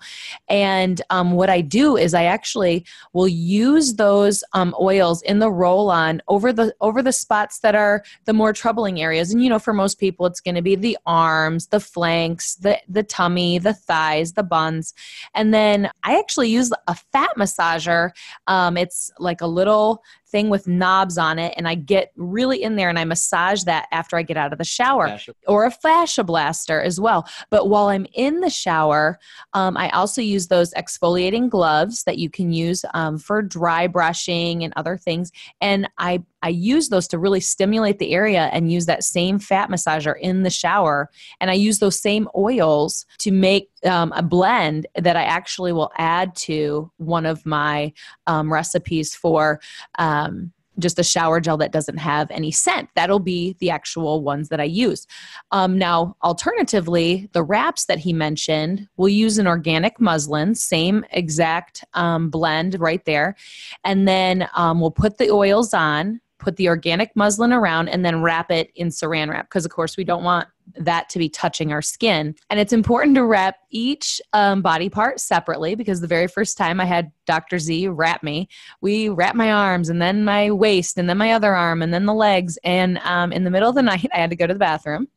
And 0.49 1.01
um, 1.09 1.31
what 1.31 1.49
I 1.49 1.61
do 1.61 1.97
is 1.97 2.13
I 2.13 2.23
actually 2.23 2.85
will 3.13 3.27
use 3.27 3.95
those 3.95 4.43
um, 4.53 4.75
oils 4.79 5.21
in 5.23 5.39
the 5.39 5.51
roll 5.51 5.89
on 5.89 6.21
over 6.27 6.51
the 6.51 6.73
over 6.81 7.01
the 7.01 7.11
spots 7.11 7.59
that 7.59 7.75
are 7.75 8.03
the 8.25 8.33
more 8.33 8.53
troubling 8.53 9.01
areas. 9.01 9.31
And 9.31 9.43
you 9.43 9.49
know, 9.49 9.59
for 9.59 9.73
most 9.73 9.99
people, 9.99 10.25
it's 10.25 10.41
going 10.41 10.55
to 10.55 10.61
be 10.61 10.75
the 10.75 10.97
arms, 11.05 11.67
the 11.67 11.79
flanks, 11.79 12.55
the 12.55 12.79
the 12.87 13.03
tummy, 13.03 13.59
the 13.59 13.73
thighs, 13.73 14.33
the 14.33 14.43
buns, 14.43 14.93
and 15.33 15.53
then 15.53 15.89
I 16.03 16.17
actually 16.17 16.49
use 16.49 16.71
a 16.87 16.95
fat 16.95 17.31
massager. 17.37 18.11
Um, 18.47 18.77
it's 18.77 19.11
like 19.19 19.41
a 19.41 19.47
little 19.47 20.03
thing 20.35 20.49
with 20.49 20.67
knobs 20.67 21.17
on 21.17 21.39
it 21.39 21.53
and 21.55 21.65
I 21.65 21.75
get 21.75 22.11
really 22.17 22.61
in 22.61 22.75
there 22.75 22.89
and 22.89 22.99
I 22.99 23.05
massage 23.05 23.63
that 23.63 23.87
after 23.93 24.17
I 24.17 24.23
get 24.23 24.35
out 24.35 24.51
of 24.51 24.57
the 24.57 24.65
shower 24.65 25.17
or 25.47 25.65
a 25.65 25.71
fascia 25.71 26.25
blaster 26.25 26.81
as 26.81 26.99
well. 26.99 27.25
But 27.49 27.69
while 27.69 27.87
I'm 27.87 28.05
in 28.13 28.41
the 28.41 28.49
shower, 28.55 29.19
um, 29.53 29.77
I 29.77 29.89
also 29.89 30.21
use 30.21 30.47
those 30.47 30.73
exfoliating 30.73 31.49
gloves 31.49 32.03
that 32.03 32.17
you 32.17 32.29
can 32.29 32.51
use 32.51 32.83
um, 32.93 33.17
for 33.17 33.41
dry 33.41 33.87
brushing 33.87 34.63
and 34.63 34.73
other 34.75 34.97
things. 34.97 35.31
And 35.61 35.89
I 35.97 36.23
I 36.45 36.49
use 36.49 36.89
those 36.89 37.07
to 37.07 37.17
really 37.17 37.39
stimulate 37.39 37.97
the 37.97 38.13
area 38.13 38.51
and 38.53 38.71
use 38.71 38.85
that 38.85 39.03
same 39.03 39.39
fat 39.39 39.71
massager 39.71 40.13
in 40.19 40.43
the 40.43 40.51
shower. 40.51 41.09
And 41.41 41.49
I 41.49 41.55
use 41.55 41.79
those 41.79 41.99
same 41.99 42.29
oils 42.37 43.07
to 43.19 43.31
make 43.31 43.71
um, 43.83 44.11
a 44.15 44.21
blend 44.21 44.85
that 44.93 45.15
I 45.15 45.23
actually 45.23 45.73
will 45.73 45.91
add 45.97 46.35
to 46.35 46.91
one 46.97 47.25
of 47.25 47.47
my 47.47 47.93
um, 48.27 48.53
recipes 48.53 49.15
for. 49.15 49.59
Um, 49.97 50.51
just 50.79 50.99
a 50.99 51.03
shower 51.03 51.39
gel 51.39 51.57
that 51.57 51.71
doesn't 51.71 51.97
have 51.97 52.29
any 52.31 52.51
scent. 52.51 52.89
That'll 52.95 53.19
be 53.19 53.55
the 53.59 53.69
actual 53.69 54.21
ones 54.21 54.49
that 54.49 54.59
I 54.59 54.65
use. 54.65 55.07
Um, 55.51 55.77
now, 55.77 56.15
alternatively, 56.23 57.29
the 57.33 57.43
wraps 57.43 57.85
that 57.85 57.99
he 57.99 58.13
mentioned, 58.13 58.87
we'll 58.97 59.09
use 59.09 59.37
an 59.37 59.47
organic 59.47 59.99
muslin, 59.99 60.55
same 60.55 61.05
exact 61.11 61.83
um, 61.93 62.29
blend 62.29 62.79
right 62.79 63.03
there. 63.05 63.35
And 63.83 64.07
then 64.07 64.47
um, 64.55 64.79
we'll 64.79 64.91
put 64.91 65.17
the 65.17 65.31
oils 65.31 65.73
on 65.73 66.21
put 66.37 66.57
the 66.57 66.67
organic 66.67 67.15
muslin 67.15 67.51
around, 67.51 67.89
and 67.89 68.05
then 68.05 68.21
wrap 68.21 68.51
it 68.51 68.69
in 68.75 68.89
saran 68.89 69.29
wrap 69.29 69.49
because, 69.49 69.65
of 69.65 69.71
course, 69.71 69.97
we 69.97 70.03
don't 70.03 70.23
want 70.23 70.47
that 70.77 71.09
to 71.09 71.19
be 71.19 71.29
touching 71.29 71.71
our 71.71 71.81
skin. 71.81 72.35
And 72.49 72.59
it's 72.59 72.73
important 72.73 73.15
to 73.15 73.25
wrap 73.25 73.57
each 73.69 74.21
um, 74.33 74.61
body 74.61 74.89
part 74.89 75.19
separately 75.19 75.75
because 75.75 76.01
the 76.01 76.07
very 76.07 76.27
first 76.27 76.57
time 76.57 76.79
I 76.79 76.85
had 76.85 77.11
Dr. 77.25 77.59
Z 77.59 77.87
wrap 77.87 78.23
me, 78.23 78.47
we 78.81 79.09
wrapped 79.09 79.35
my 79.35 79.51
arms 79.51 79.89
and 79.89 80.01
then 80.01 80.23
my 80.23 80.51
waist 80.51 80.97
and 80.97 81.09
then 81.09 81.17
my 81.17 81.31
other 81.31 81.55
arm 81.55 81.81
and 81.81 81.93
then 81.93 82.05
the 82.05 82.13
legs. 82.13 82.57
And 82.63 82.99
um, 82.99 83.31
in 83.31 83.43
the 83.43 83.49
middle 83.49 83.69
of 83.69 83.75
the 83.75 83.81
night, 83.81 84.07
I 84.13 84.17
had 84.17 84.29
to 84.29 84.35
go 84.35 84.47
to 84.47 84.53
the 84.53 84.59
bathroom 84.59 85.07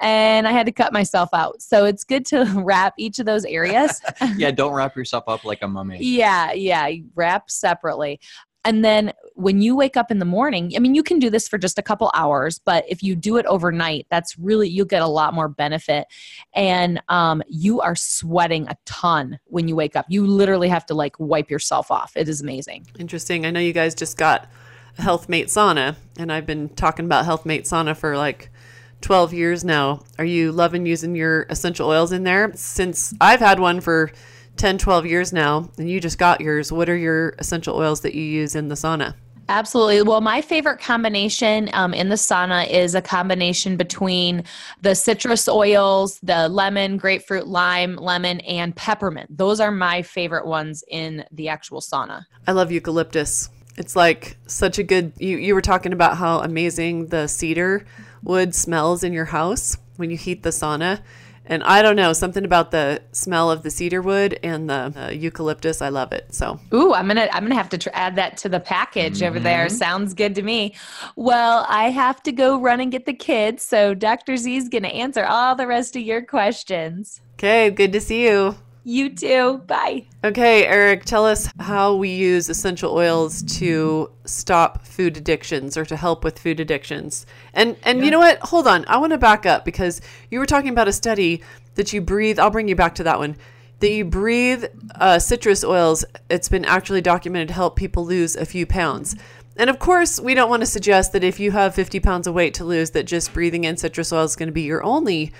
and 0.00 0.46
I 0.46 0.52
had 0.52 0.66
to 0.66 0.72
cut 0.72 0.92
myself 0.92 1.30
out. 1.32 1.62
So 1.62 1.84
it's 1.84 2.04
good 2.04 2.24
to 2.26 2.44
wrap 2.64 2.94
each 2.98 3.18
of 3.18 3.26
those 3.26 3.44
areas. 3.44 4.00
yeah, 4.36 4.50
don't 4.50 4.72
wrap 4.72 4.96
yourself 4.96 5.24
up 5.26 5.44
like 5.44 5.62
a 5.62 5.68
mummy. 5.68 5.98
yeah, 6.00 6.52
yeah, 6.52 6.90
wrap 7.14 7.50
separately. 7.50 8.20
And 8.66 8.84
then 8.84 9.12
when 9.34 9.60
you 9.60 9.76
wake 9.76 9.96
up 9.96 10.10
in 10.10 10.18
the 10.18 10.24
morning, 10.24 10.72
I 10.74 10.80
mean, 10.80 10.96
you 10.96 11.04
can 11.04 11.20
do 11.20 11.30
this 11.30 11.46
for 11.46 11.56
just 11.56 11.78
a 11.78 11.82
couple 11.82 12.10
hours, 12.14 12.58
but 12.58 12.84
if 12.88 13.00
you 13.00 13.14
do 13.14 13.36
it 13.36 13.46
overnight, 13.46 14.08
that's 14.10 14.36
really, 14.36 14.68
you'll 14.68 14.86
get 14.86 15.02
a 15.02 15.06
lot 15.06 15.34
more 15.34 15.48
benefit. 15.48 16.08
And 16.52 17.00
um, 17.08 17.44
you 17.48 17.80
are 17.80 17.94
sweating 17.94 18.66
a 18.68 18.76
ton 18.84 19.38
when 19.44 19.68
you 19.68 19.76
wake 19.76 19.94
up. 19.94 20.06
You 20.08 20.26
literally 20.26 20.68
have 20.68 20.84
to 20.86 20.94
like 20.94 21.14
wipe 21.20 21.48
yourself 21.48 21.92
off. 21.92 22.12
It 22.16 22.28
is 22.28 22.40
amazing. 22.40 22.88
Interesting. 22.98 23.46
I 23.46 23.52
know 23.52 23.60
you 23.60 23.72
guys 23.72 23.94
just 23.94 24.16
got 24.16 24.48
a 24.98 25.02
Healthmate 25.02 25.44
sauna, 25.44 25.94
and 26.18 26.32
I've 26.32 26.46
been 26.46 26.68
talking 26.70 27.04
about 27.04 27.24
Healthmate 27.24 27.68
sauna 27.68 27.96
for 27.96 28.16
like 28.16 28.50
12 29.02 29.32
years 29.32 29.64
now. 29.64 30.02
Are 30.18 30.24
you 30.24 30.50
loving 30.50 30.86
using 30.86 31.14
your 31.14 31.46
essential 31.50 31.88
oils 31.88 32.10
in 32.10 32.24
there? 32.24 32.50
Since 32.56 33.14
I've 33.20 33.40
had 33.40 33.60
one 33.60 33.80
for 33.80 34.10
10, 34.56 34.78
12 34.78 35.06
years 35.06 35.32
now, 35.32 35.70
and 35.78 35.88
you 35.88 36.00
just 36.00 36.18
got 36.18 36.40
yours. 36.40 36.72
What 36.72 36.88
are 36.88 36.96
your 36.96 37.34
essential 37.38 37.76
oils 37.76 38.00
that 38.00 38.14
you 38.14 38.22
use 38.22 38.54
in 38.54 38.68
the 38.68 38.74
sauna? 38.74 39.14
Absolutely. 39.48 40.02
Well, 40.02 40.20
my 40.20 40.42
favorite 40.42 40.80
combination 40.80 41.70
um, 41.72 41.94
in 41.94 42.08
the 42.08 42.16
sauna 42.16 42.68
is 42.68 42.94
a 42.94 43.02
combination 43.02 43.76
between 43.76 44.42
the 44.82 44.94
citrus 44.94 45.46
oils, 45.46 46.18
the 46.22 46.48
lemon, 46.48 46.96
grapefruit, 46.96 47.46
lime, 47.46 47.96
lemon, 47.96 48.40
and 48.40 48.74
peppermint. 48.74 49.36
Those 49.36 49.60
are 49.60 49.70
my 49.70 50.02
favorite 50.02 50.46
ones 50.46 50.82
in 50.88 51.24
the 51.30 51.48
actual 51.48 51.80
sauna. 51.80 52.24
I 52.46 52.52
love 52.52 52.72
eucalyptus. 52.72 53.48
It's 53.76 53.94
like 53.94 54.36
such 54.46 54.78
a 54.78 54.82
good. 54.82 55.12
You, 55.18 55.36
you 55.36 55.54
were 55.54 55.62
talking 55.62 55.92
about 55.92 56.16
how 56.16 56.40
amazing 56.40 57.08
the 57.08 57.28
cedar 57.28 57.86
wood 58.22 58.54
smells 58.54 59.04
in 59.04 59.12
your 59.12 59.26
house 59.26 59.76
when 59.96 60.10
you 60.10 60.16
heat 60.16 60.42
the 60.42 60.50
sauna 60.50 61.02
and 61.46 61.62
I 61.62 61.82
don't 61.82 61.96
know 61.96 62.12
something 62.12 62.44
about 62.44 62.70
the 62.70 63.02
smell 63.12 63.50
of 63.50 63.62
the 63.62 63.70
cedar 63.70 64.02
wood 64.02 64.38
and 64.42 64.68
the 64.68 64.92
uh, 64.96 65.10
eucalyptus. 65.10 65.80
I 65.80 65.88
love 65.88 66.12
it. 66.12 66.34
So, 66.34 66.60
ooh, 66.74 66.92
I'm 66.92 67.06
gonna 67.06 67.28
I'm 67.32 67.44
gonna 67.44 67.54
have 67.54 67.68
to 67.70 67.78
tr- 67.78 67.88
add 67.92 68.16
that 68.16 68.36
to 68.38 68.48
the 68.48 68.60
package 68.60 69.18
mm-hmm. 69.18 69.28
over 69.28 69.40
there. 69.40 69.66
Mm-hmm. 69.66 69.76
Sounds 69.76 70.14
good 70.14 70.34
to 70.34 70.42
me. 70.42 70.74
Well, 71.14 71.66
I 71.68 71.90
have 71.90 72.22
to 72.24 72.32
go 72.32 72.60
run 72.60 72.80
and 72.80 72.90
get 72.90 73.06
the 73.06 73.14
kids, 73.14 73.62
so 73.62 73.94
Dr. 73.94 74.36
Z 74.36 74.56
is 74.56 74.68
gonna 74.68 74.88
answer 74.88 75.24
all 75.24 75.54
the 75.54 75.66
rest 75.66 75.96
of 75.96 76.02
your 76.02 76.22
questions. 76.22 77.20
Okay, 77.34 77.70
good 77.70 77.92
to 77.92 78.00
see 78.00 78.24
you. 78.24 78.56
You 78.88 79.08
too. 79.08 79.62
Bye. 79.66 80.06
Okay, 80.22 80.64
Eric, 80.64 81.04
tell 81.04 81.26
us 81.26 81.48
how 81.58 81.96
we 81.96 82.10
use 82.10 82.48
essential 82.48 82.92
oils 82.92 83.42
to 83.58 84.12
stop 84.26 84.86
food 84.86 85.16
addictions 85.16 85.76
or 85.76 85.84
to 85.84 85.96
help 85.96 86.22
with 86.22 86.38
food 86.38 86.60
addictions. 86.60 87.26
And 87.52 87.74
and 87.82 87.98
yeah. 87.98 88.04
you 88.04 88.10
know 88.12 88.20
what? 88.20 88.38
Hold 88.42 88.68
on. 88.68 88.84
I 88.86 88.98
want 88.98 89.10
to 89.10 89.18
back 89.18 89.44
up 89.44 89.64
because 89.64 90.00
you 90.30 90.38
were 90.38 90.46
talking 90.46 90.70
about 90.70 90.86
a 90.86 90.92
study 90.92 91.42
that 91.74 91.92
you 91.92 92.00
breathe. 92.00 92.38
I'll 92.38 92.50
bring 92.50 92.68
you 92.68 92.76
back 92.76 92.94
to 92.94 93.02
that 93.02 93.18
one. 93.18 93.34
That 93.80 93.90
you 93.90 94.04
breathe 94.04 94.66
uh, 94.94 95.18
citrus 95.18 95.64
oils. 95.64 96.04
It's 96.30 96.48
been 96.48 96.64
actually 96.64 97.00
documented 97.00 97.48
to 97.48 97.54
help 97.54 97.74
people 97.74 98.06
lose 98.06 98.36
a 98.36 98.46
few 98.46 98.66
pounds. 98.66 99.16
And 99.56 99.68
of 99.68 99.80
course, 99.80 100.20
we 100.20 100.34
don't 100.34 100.48
want 100.48 100.60
to 100.60 100.66
suggest 100.66 101.12
that 101.12 101.24
if 101.24 101.40
you 101.40 101.50
have 101.50 101.74
50 101.74 101.98
pounds 101.98 102.28
of 102.28 102.34
weight 102.34 102.54
to 102.54 102.64
lose, 102.64 102.90
that 102.92 103.02
just 103.02 103.34
breathing 103.34 103.64
in 103.64 103.76
citrus 103.76 104.12
oil 104.12 104.22
is 104.22 104.36
going 104.36 104.48
to 104.48 104.52
be 104.52 104.62
your 104.62 104.84
only 104.84 105.32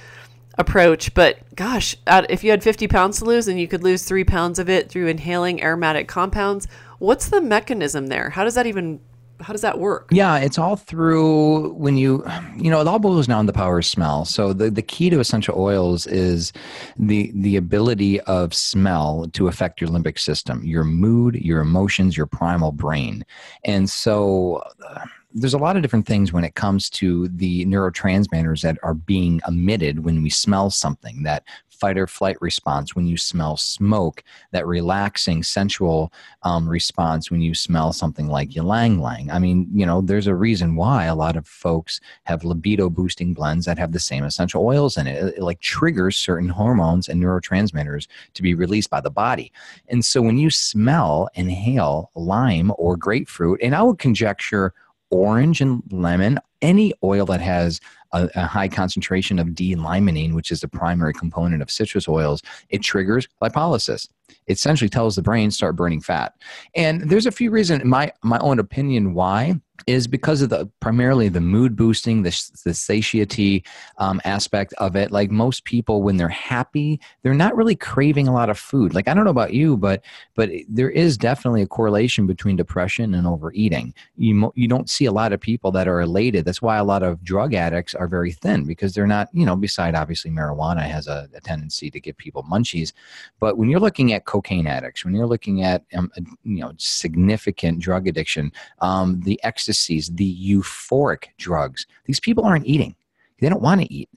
approach. 0.59 1.15
But 1.15 1.39
gosh, 1.55 1.97
if 2.07 2.43
you 2.43 2.51
had 2.51 2.63
50 2.63 2.89
pounds 2.89 3.19
to 3.19 3.25
lose 3.25 3.49
and 3.49 3.61
you 3.61 3.69
could 3.69 3.83
lose 3.83 4.05
three 4.05 4.25
pounds 4.25 4.59
of 4.59 4.69
it 4.69 4.89
through 4.89 5.07
inhaling 5.07 5.63
aromatic 5.63 6.09
compounds, 6.09 6.67
what's 6.99 7.29
the 7.29 7.41
mechanism 7.41 8.07
there? 8.09 8.31
How 8.31 8.45
does 8.45 8.55
that 8.55 8.67
even 8.67 9.01
how 9.41 9.53
does 9.53 9.63
that 9.63 9.79
work? 9.79 10.09
Yeah, 10.11 10.39
it's 10.39 10.59
all 10.59 10.77
through 10.77 11.75
when 11.75 11.97
you, 11.97 12.25
you 12.57 12.71
know, 12.71 12.81
it 12.81 12.89
all 12.89 12.99
boils 12.99 13.27
down 13.27 13.45
to 13.47 13.53
the 13.53 13.57
power 13.57 13.79
of 13.79 13.85
smell. 13.85 14.25
So 14.25 14.53
the, 14.53 14.71
the 14.71 14.83
key 14.83 15.11
to 15.11 15.21
essential 15.21 15.59
oils 15.59 16.07
is 16.07 16.53
the 16.99 17.31
the 17.35 17.57
ability 17.57 18.21
of 18.23 18.55
smell 18.55 19.27
to 19.33 19.49
affect 19.49 19.81
your 19.81 19.91
limbic 19.91 20.19
system, 20.19 20.65
your 20.65 20.85
mood, 20.85 21.35
your 21.37 21.61
emotions, 21.61 22.17
your 22.17 22.27
primal 22.27 22.73
brain, 22.73 23.25
and 23.65 23.89
so. 23.89 24.63
Uh, 24.87 25.05
there's 25.39 25.55
a 25.55 25.59
lot 25.59 25.77
of 25.77 25.83
different 25.83 26.07
things 26.07 26.33
when 26.33 26.45
it 26.45 26.55
comes 26.55 26.89
to 26.89 27.29
the 27.29 27.67
neurotransmitters 27.67 28.63
that 28.63 28.79
are 28.83 28.95
being 28.95 29.39
emitted 29.47 30.03
when 30.03 30.23
we 30.23 30.31
smell 30.31 30.71
something 30.71 31.25
that 31.25 31.45
fight 31.69 31.99
or 31.99 32.07
flight 32.07 32.39
response 32.41 32.97
when 32.97 33.07
you 33.07 33.19
smell 33.19 33.55
smoke 33.55 34.25
that 34.53 34.67
relaxing 34.67 35.43
sensual 35.43 36.11
um, 36.43 36.67
response 36.67 37.31
when 37.31 37.43
you 37.43 37.55
smell 37.55 37.93
something 37.93 38.29
like 38.29 38.57
ylang 38.57 38.97
ylang 38.97 39.31
i 39.31 39.39
mean 39.39 39.69
you 39.75 39.85
know 39.85 40.01
there's 40.01 40.27
a 40.27 40.35
reason 40.35 40.75
why 40.75 41.05
a 41.05 41.15
lot 41.15 41.37
of 41.37 41.47
folks 41.47 42.01
have 42.25 42.45
libido 42.45 42.89
boosting 42.89 43.35
blends 43.35 43.67
that 43.67 43.79
have 43.79 43.93
the 43.93 44.01
same 44.01 44.25
essential 44.25 44.65
oils 44.65 44.97
in 44.97 45.07
it. 45.07 45.23
it 45.23 45.35
it 45.37 45.43
like 45.43 45.61
triggers 45.61 46.17
certain 46.17 46.49
hormones 46.49 47.11
and 47.11 47.23
neurotransmitters 47.23 48.07
to 48.33 48.43
be 48.43 48.55
released 48.55 48.89
by 48.89 49.01
the 49.03 49.11
body 49.11 49.53
and 49.89 50.03
so 50.03 50.23
when 50.23 50.39
you 50.39 50.49
smell 50.49 51.29
inhale 51.35 52.11
lime 52.15 52.73
or 52.79 52.97
grapefruit 52.97 53.61
and 53.63 53.75
i 53.75 53.83
would 53.83 53.99
conjecture 53.99 54.73
orange 55.11 55.61
and 55.61 55.83
lemon, 55.91 56.39
any 56.63 56.93
oil 57.03 57.27
that 57.27 57.41
has 57.41 57.81
a, 58.13 58.29
a 58.35 58.47
high 58.47 58.69
concentration 58.69 59.39
of 59.39 59.55
D-limonene, 59.55 60.35
which 60.35 60.51
is 60.51 60.61
the 60.61 60.69
primary 60.69 61.13
component 61.13 61.63
of 61.63 61.71
citrus 61.71 62.09
oils, 62.09 62.43
it 62.69 62.83
triggers 62.83 63.29
lipolysis. 63.43 64.09
It 64.47 64.55
essentially 64.55 64.89
tells 64.89 65.17
the 65.17 65.23
brain 65.23 65.51
start 65.51 65.77
burning 65.77 66.01
fat. 66.01 66.35
And 66.75 67.03
there's 67.03 67.27
a 67.27 67.33
few 67.33 67.51
reasons, 67.51 67.85
my 67.85 68.13
my 68.23 68.39
own 68.39 68.59
opinion, 68.59 69.15
why 69.15 69.61
is 69.87 70.07
because 70.07 70.43
of 70.43 70.51
the 70.51 70.69
primarily 70.81 71.29
the 71.29 71.41
mood 71.41 71.77
boosting, 71.77 72.23
the, 72.23 72.51
the 72.65 72.75
satiety 72.75 73.65
um, 73.99 74.21
aspect 74.25 74.73
of 74.79 74.97
it. 74.97 75.11
Like 75.11 75.31
most 75.31 75.65
people, 75.65 76.03
when 76.03 76.17
they're 76.17 76.29
happy, 76.29 77.01
they're 77.23 77.35
not 77.35 77.57
really 77.57 77.77
craving 77.77 78.29
a 78.29 78.33
lot 78.33 78.51
of 78.51 78.59
food. 78.59 78.95
Like 78.95 79.09
I 79.09 79.15
don't 79.15 79.25
know 79.25 79.31
about 79.31 79.55
you, 79.55 79.77
but 79.77 80.05
but 80.35 80.51
there 80.69 80.91
is 80.91 81.17
definitely 81.17 81.63
a 81.63 81.67
correlation 81.67 82.27
between 82.27 82.57
depression 82.57 83.15
and 83.15 83.27
overeating. 83.27 83.95
You 84.17 84.53
you 84.55 84.69
don't 84.69 84.91
see 84.91 85.05
a 85.05 85.13
lot 85.13 85.33
of 85.33 85.41
people 85.41 85.71
that 85.73 85.89
are 85.89 86.01
elated. 86.01 86.45
That's 86.45 86.63
why 86.63 86.77
a 86.77 86.85
lot 86.85 87.03
of 87.03 87.23
drug 87.23 87.55
addicts 87.55 87.95
are 87.95 88.09
very 88.09 88.33
thin 88.33 88.65
because 88.65 88.95
they're 88.95 89.07
not. 89.07 89.29
You 89.33 89.47
know, 89.47 89.57
beside 89.57 89.95
obviously 89.95 90.31
marijuana 90.31 90.83
has 90.83 91.07
a, 91.07 91.29
a 91.35 91.41
tendency 91.41 91.91
to 91.91 92.01
give 92.01 92.17
people 92.17 92.45
munchies, 92.45 92.93
but 93.41 93.59
when 93.59 93.69
you're 93.69 93.81
looking 93.81 94.13
at 94.13 94.25
cocaine 94.25 94.67
addicts, 94.67 95.05
when 95.05 95.15
you're 95.15 95.27
looking 95.27 95.63
at 95.63 95.85
um, 95.97 96.11
you 96.45 96.61
know 96.61 96.73
significant 96.79 97.81
drug 97.81 98.09
addiction, 98.09 98.53
um, 98.81 99.21
the 99.21 99.41
ecstasies, 99.67 100.15
the 100.15 100.37
euphoric 100.45 101.27
drugs. 101.39 101.87
These 102.05 102.21
people 102.21 102.45
aren't 102.45 102.67
eating. 102.67 102.95
They 103.41 103.49
don't 103.49 103.63
want 103.63 103.81
to 103.83 103.93
eat 103.93 104.09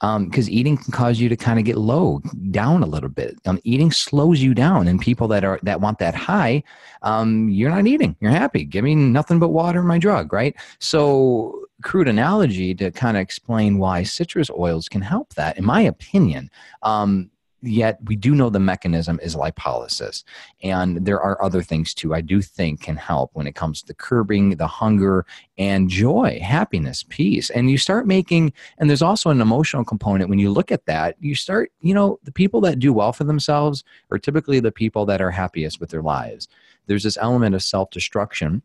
because 0.00 0.46
um, 0.46 0.54
eating 0.54 0.76
can 0.76 0.92
cause 0.92 1.18
you 1.18 1.28
to 1.28 1.36
kind 1.36 1.58
of 1.58 1.64
get 1.64 1.76
low 1.76 2.20
down 2.52 2.84
a 2.84 2.86
little 2.86 3.08
bit. 3.08 3.36
Um, 3.46 3.58
eating 3.64 3.90
slows 3.90 4.40
you 4.40 4.54
down, 4.54 4.86
and 4.86 5.00
people 5.00 5.26
that 5.28 5.44
are 5.44 5.58
that 5.64 5.80
want 5.80 5.98
that 5.98 6.14
high, 6.14 6.62
um, 7.02 7.48
you're 7.48 7.70
not 7.70 7.86
eating. 7.86 8.14
You're 8.20 8.30
happy. 8.30 8.64
Give 8.64 8.84
me 8.84 8.94
nothing 8.94 9.40
but 9.40 9.48
water 9.48 9.80
and 9.80 9.88
my 9.88 9.98
drug, 9.98 10.32
right? 10.32 10.54
So, 10.78 11.64
crude 11.82 12.06
analogy 12.06 12.76
to 12.76 12.92
kind 12.92 13.16
of 13.16 13.22
explain 13.22 13.78
why 13.78 14.04
citrus 14.04 14.50
oils 14.50 14.88
can 14.88 15.02
help 15.02 15.34
that, 15.34 15.58
in 15.58 15.64
my 15.64 15.80
opinion. 15.80 16.48
Um, 16.84 17.30
yet 17.62 17.98
we 18.04 18.14
do 18.14 18.34
know 18.34 18.50
the 18.50 18.60
mechanism 18.60 19.18
is 19.22 19.34
lipolysis 19.34 20.22
and 20.62 21.04
there 21.04 21.20
are 21.20 21.42
other 21.42 21.62
things 21.62 21.92
too 21.92 22.14
i 22.14 22.20
do 22.20 22.40
think 22.40 22.80
can 22.80 22.96
help 22.96 23.30
when 23.32 23.46
it 23.46 23.54
comes 23.54 23.82
to 23.82 23.92
curbing 23.94 24.50
the 24.56 24.66
hunger 24.66 25.26
and 25.58 25.88
joy 25.90 26.38
happiness 26.42 27.04
peace. 27.08 27.50
And 27.50 27.70
you 27.70 27.78
start 27.78 28.06
making 28.06 28.52
and 28.78 28.88
there's 28.88 29.02
also 29.02 29.30
an 29.30 29.40
emotional 29.40 29.84
component. 29.84 30.30
When 30.30 30.38
you 30.38 30.50
look 30.50 30.72
at 30.72 30.86
that 30.86 31.16
you 31.20 31.34
start 31.34 31.72
you 31.80 31.94
know 31.94 32.18
the 32.22 32.32
people 32.32 32.60
that 32.62 32.78
do 32.78 32.92
well 32.92 33.12
for 33.12 33.24
themselves 33.24 33.84
are 34.10 34.18
typically 34.18 34.60
the 34.60 34.72
people 34.72 35.04
that 35.06 35.20
are 35.20 35.30
happiest 35.30 35.80
with 35.80 35.90
their 35.90 36.02
lives. 36.02 36.48
There's 36.86 37.02
this 37.02 37.18
element 37.20 37.54
of 37.54 37.62
self-destruction 37.62 38.62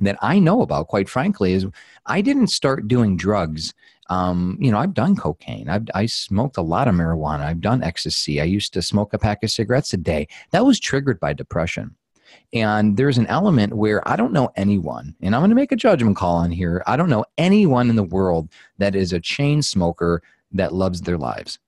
that 0.00 0.16
I 0.22 0.38
know 0.38 0.62
about, 0.62 0.88
quite 0.88 1.08
frankly, 1.08 1.52
is 1.52 1.66
I 2.06 2.20
didn't 2.20 2.48
start 2.48 2.88
doing 2.88 3.16
drugs 3.16 3.74
um, 4.10 4.58
you 4.60 4.72
know, 4.72 4.78
I've 4.78 4.92
done 4.92 5.16
cocaine. 5.16 5.68
I've 5.68 5.86
I 5.94 6.06
smoked 6.06 6.56
a 6.56 6.62
lot 6.62 6.88
of 6.88 6.94
marijuana. 6.94 7.40
I've 7.40 7.60
done 7.60 7.82
ecstasy. 7.82 8.40
I 8.40 8.44
used 8.44 8.72
to 8.74 8.82
smoke 8.82 9.14
a 9.14 9.18
pack 9.18 9.42
of 9.44 9.50
cigarettes 9.50 9.94
a 9.94 9.96
day. 9.96 10.26
That 10.50 10.66
was 10.66 10.80
triggered 10.80 11.20
by 11.20 11.32
depression. 11.32 11.94
And 12.52 12.96
there's 12.96 13.18
an 13.18 13.26
element 13.28 13.74
where 13.74 14.06
I 14.08 14.16
don't 14.16 14.32
know 14.32 14.50
anyone, 14.56 15.14
and 15.20 15.34
I'm 15.34 15.40
going 15.40 15.50
to 15.50 15.56
make 15.56 15.72
a 15.72 15.76
judgment 15.76 16.16
call 16.16 16.36
on 16.36 16.50
here. 16.50 16.82
I 16.86 16.96
don't 16.96 17.08
know 17.08 17.24
anyone 17.38 17.88
in 17.88 17.96
the 17.96 18.04
world 18.04 18.48
that 18.78 18.94
is 18.94 19.12
a 19.12 19.20
chain 19.20 19.62
smoker 19.62 20.22
that 20.52 20.74
loves 20.74 21.00
their 21.00 21.18
lives. 21.18 21.58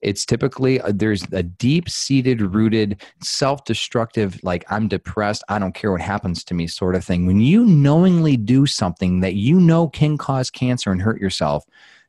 It's 0.00 0.24
typically 0.24 0.80
there's 0.88 1.24
a 1.32 1.42
deep 1.42 1.88
seated, 1.88 2.40
rooted, 2.40 3.02
self 3.22 3.64
destructive, 3.64 4.38
like 4.42 4.64
I'm 4.70 4.88
depressed, 4.88 5.42
I 5.48 5.58
don't 5.58 5.74
care 5.74 5.92
what 5.92 6.00
happens 6.00 6.44
to 6.44 6.54
me 6.54 6.66
sort 6.66 6.94
of 6.94 7.04
thing. 7.04 7.26
When 7.26 7.40
you 7.40 7.64
knowingly 7.64 8.36
do 8.36 8.66
something 8.66 9.20
that 9.20 9.34
you 9.34 9.58
know 9.58 9.88
can 9.88 10.16
cause 10.16 10.50
cancer 10.50 10.92
and 10.92 11.02
hurt 11.02 11.20
yourself, 11.20 11.64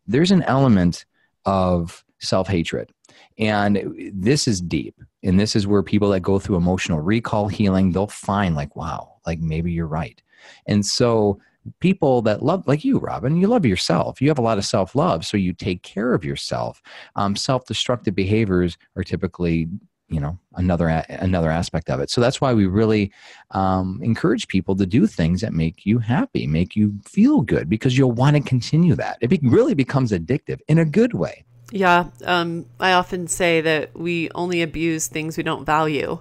there's 0.07 0.31
an 0.31 0.43
element 0.43 1.05
of 1.45 2.03
self 2.19 2.47
hatred. 2.47 2.91
And 3.37 4.11
this 4.13 4.47
is 4.47 4.61
deep. 4.61 4.95
And 5.23 5.39
this 5.39 5.55
is 5.55 5.67
where 5.67 5.83
people 5.83 6.09
that 6.09 6.21
go 6.21 6.39
through 6.39 6.57
emotional 6.57 6.99
recall 6.99 7.47
healing, 7.47 7.91
they'll 7.91 8.07
find, 8.07 8.55
like, 8.55 8.75
wow, 8.75 9.15
like 9.25 9.39
maybe 9.39 9.71
you're 9.71 9.87
right. 9.87 10.21
And 10.65 10.85
so 10.85 11.39
people 11.79 12.21
that 12.23 12.43
love 12.43 12.67
like 12.67 12.83
you 12.83 12.99
Robyn 12.99 13.39
you 13.39 13.47
love 13.47 13.65
yourself. 13.65 14.21
You 14.21 14.29
have 14.29 14.39
a 14.39 14.43
lot 14.43 14.57
of 14.57 14.65
self-love 14.65 15.25
so 15.25 15.37
you 15.37 15.53
take 15.53 15.83
care 15.83 16.13
of 16.13 16.25
yourself. 16.25 16.81
Um, 17.15 17.35
self-destructive 17.35 18.15
behaviors 18.15 18.77
are 18.95 19.03
typically 19.03 19.67
you 20.09 20.19
know 20.19 20.37
another 20.55 20.87
another 21.09 21.49
aspect 21.49 21.89
of 21.89 21.99
it. 21.99 22.09
So 22.09 22.21
that's 22.21 22.41
why 22.41 22.53
we 22.53 22.65
really 22.65 23.11
um, 23.51 23.99
encourage 24.03 24.47
people 24.47 24.75
to 24.75 24.85
do 24.85 25.07
things 25.07 25.41
that 25.41 25.53
make 25.53 25.85
you 25.85 25.99
happy 25.99 26.47
make 26.47 26.75
you 26.75 26.99
feel 27.05 27.41
good 27.41 27.69
because 27.69 27.97
you'll 27.97 28.11
want 28.11 28.35
to 28.35 28.41
continue 28.41 28.95
that. 28.95 29.17
It 29.21 29.27
be- 29.27 29.39
really 29.43 29.73
becomes 29.73 30.11
addictive 30.11 30.59
in 30.67 30.79
a 30.79 30.85
good 30.85 31.13
way. 31.13 31.45
Yeah 31.71 32.07
um, 32.25 32.65
i 32.79 32.93
often 32.93 33.27
say 33.27 33.61
that 33.61 33.95
we 33.95 34.31
only 34.33 34.63
abuse 34.63 35.07
things 35.07 35.37
we 35.37 35.43
don't 35.43 35.65
value. 35.65 36.19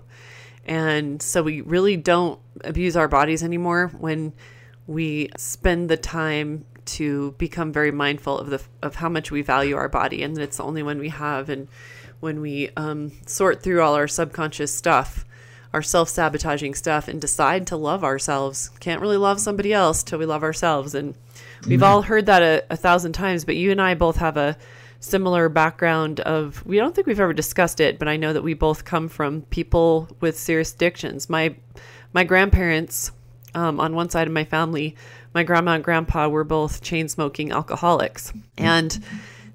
And 0.69 1.23
so 1.23 1.43
we 1.43 1.63
really 1.63 1.97
don't 1.97 2.39
abuse 2.63 2.95
our 2.95 3.09
bodies 3.09 3.43
anymore 3.43 3.91
when 3.99 4.35
we 4.89 5.29
spend 5.37 5.89
the 5.89 5.97
time 5.97 6.65
to 6.85 7.33
become 7.33 7.71
very 7.71 7.93
mindful 7.93 8.39
of 8.39 8.49
the 8.49 8.61
of 8.83 8.97
how 8.97 9.09
much 9.09 9.31
we 9.31 9.43
value 9.43 9.77
our 9.77 9.89
body 9.89 10.23
and 10.23 10.35
that 10.35 10.43
it's 10.43 10.57
the 10.57 10.65
only 10.65 10.83
one 10.83 10.99
we 10.99 11.11
have. 11.11 11.49
And 11.49 11.69
when 12.21 12.41
we 12.41 12.71
um, 12.77 13.13
sort 13.27 13.63
through 13.63 13.83
all 13.83 13.95
our 13.95 14.09
subconscious 14.09 14.75
stuff 14.75 15.25
our 15.75 15.83
self-sabotaging 15.83 16.75
stuff 16.75 17.09
and 17.09 17.21
decide 17.21 17.67
to 17.67 17.77
love 17.77 18.03
ourselves 18.03 18.71
can't 18.81 19.03
really 19.03 19.19
love 19.19 19.39
somebody 19.39 19.71
else 19.71 20.03
till 20.03 20.19
we 20.19 20.25
love 20.25 20.43
ourselves. 20.43 20.95
And 20.95 21.15
we've 21.67 21.81
mm-hmm. 21.81 21.85
all 21.85 22.01
heard 22.01 22.25
that 22.25 22.43
a, 22.43 22.65
a 22.71 22.77
thousand 22.77 23.13
times 23.13 23.45
but 23.45 23.55
you 23.55 23.71
and 23.71 23.83
i 23.83 23.95
both 23.95 24.17
have 24.17 24.37
a 24.37 24.57
similar 25.01 25.49
background 25.49 26.21
of 26.21 26.65
we 26.65 26.79
don't 26.79 26.95
think 26.95 27.07
we've 27.07 27.21
ever 27.21 27.33
discussed 27.33 27.81
it 27.81 27.99
but 27.99 28.09
i 28.09 28.17
know 28.17 28.33
that 28.33 28.43
we 28.43 28.55
both 28.55 28.85
come 28.85 29.09
from 29.09 29.43
people 29.43 30.09
with 30.21 30.39
serious 30.39 30.73
addictions. 30.73 31.29
My 31.29 31.55
my 32.13 32.25
grandparents 32.25 33.13
um, 33.55 33.81
on 33.81 33.95
one 33.95 34.11
side 34.11 34.27
of 34.27 34.33
my 34.33 34.45
family, 34.45 34.97
my 35.35 35.43
grandma 35.43 35.73
and 35.73 35.85
grandpa 35.85 36.29
were 36.29 36.45
both 36.45 36.83
chain 36.83 37.09
smoking 37.09 37.53
alcoholics, 37.53 38.33
and 38.57 38.99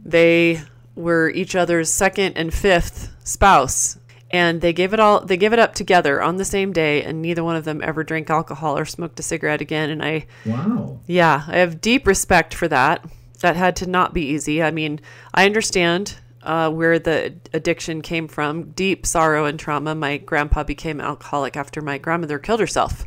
they 0.03 0.61
were 0.95 1.29
each 1.29 1.55
other's 1.55 1.91
second 1.91 2.37
and 2.37 2.53
fifth 2.53 3.09
spouse. 3.23 3.97
And 4.31 4.61
they 4.61 4.73
gave 4.73 4.93
it 4.93 4.99
all 4.99 5.23
they 5.23 5.37
gave 5.37 5.53
it 5.53 5.59
up 5.59 5.75
together 5.75 6.19
on 6.21 6.37
the 6.37 6.45
same 6.45 6.73
day 6.73 7.03
and 7.03 7.21
neither 7.21 7.43
one 7.43 7.55
of 7.55 7.65
them 7.65 7.81
ever 7.83 8.03
drank 8.03 8.31
alcohol 8.31 8.75
or 8.75 8.83
smoked 8.83 9.19
a 9.19 9.23
cigarette 9.23 9.61
again. 9.61 9.91
And 9.91 10.03
I 10.03 10.25
Wow. 10.43 11.01
Yeah, 11.05 11.43
I 11.47 11.57
have 11.57 11.81
deep 11.81 12.07
respect 12.07 12.53
for 12.55 12.67
that. 12.67 13.05
That 13.41 13.55
had 13.55 13.75
to 13.77 13.85
not 13.85 14.13
be 14.13 14.25
easy. 14.25 14.63
I 14.63 14.71
mean, 14.71 15.01
I 15.35 15.45
understand 15.45 16.15
uh, 16.41 16.71
where 16.71 16.97
the 16.97 17.35
addiction 17.53 18.01
came 18.01 18.27
from 18.27 18.71
deep 18.71 19.05
sorrow 19.05 19.45
and 19.45 19.59
trauma. 19.59 19.93
My 19.93 20.17
grandpa 20.17 20.63
became 20.63 20.99
alcoholic 20.99 21.55
after 21.55 21.81
my 21.81 21.99
grandmother 21.99 22.39
killed 22.39 22.59
herself 22.59 23.05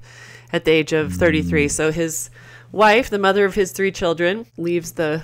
at 0.52 0.64
the 0.64 0.70
age 0.72 0.92
of 0.92 1.12
33. 1.12 1.66
Mm. 1.66 1.70
So 1.70 1.92
his 1.92 2.30
wife, 2.72 3.10
the 3.10 3.18
mother 3.18 3.44
of 3.44 3.54
his 3.54 3.72
three 3.72 3.92
children, 3.92 4.46
leaves 4.56 4.92
the 4.92 5.22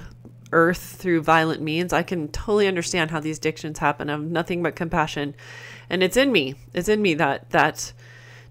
earth 0.53 0.97
through 0.99 1.23
violent 1.23 1.63
means. 1.63 1.93
I 1.93 2.03
can 2.03 2.29
totally 2.29 2.67
understand 2.67 3.11
how 3.11 3.21
these 3.21 3.39
addictions 3.39 3.79
happen. 3.79 4.09
I 4.09 4.13
have 4.13 4.23
nothing 4.23 4.63
but 4.63 4.77
compassion. 4.77 5.35
And 5.89 6.03
it's 6.03 6.17
in 6.17 6.31
me. 6.31 6.57
It's 6.75 6.89
in 6.89 7.03
me 7.03 7.15
that 7.15 7.51
that 7.51 7.93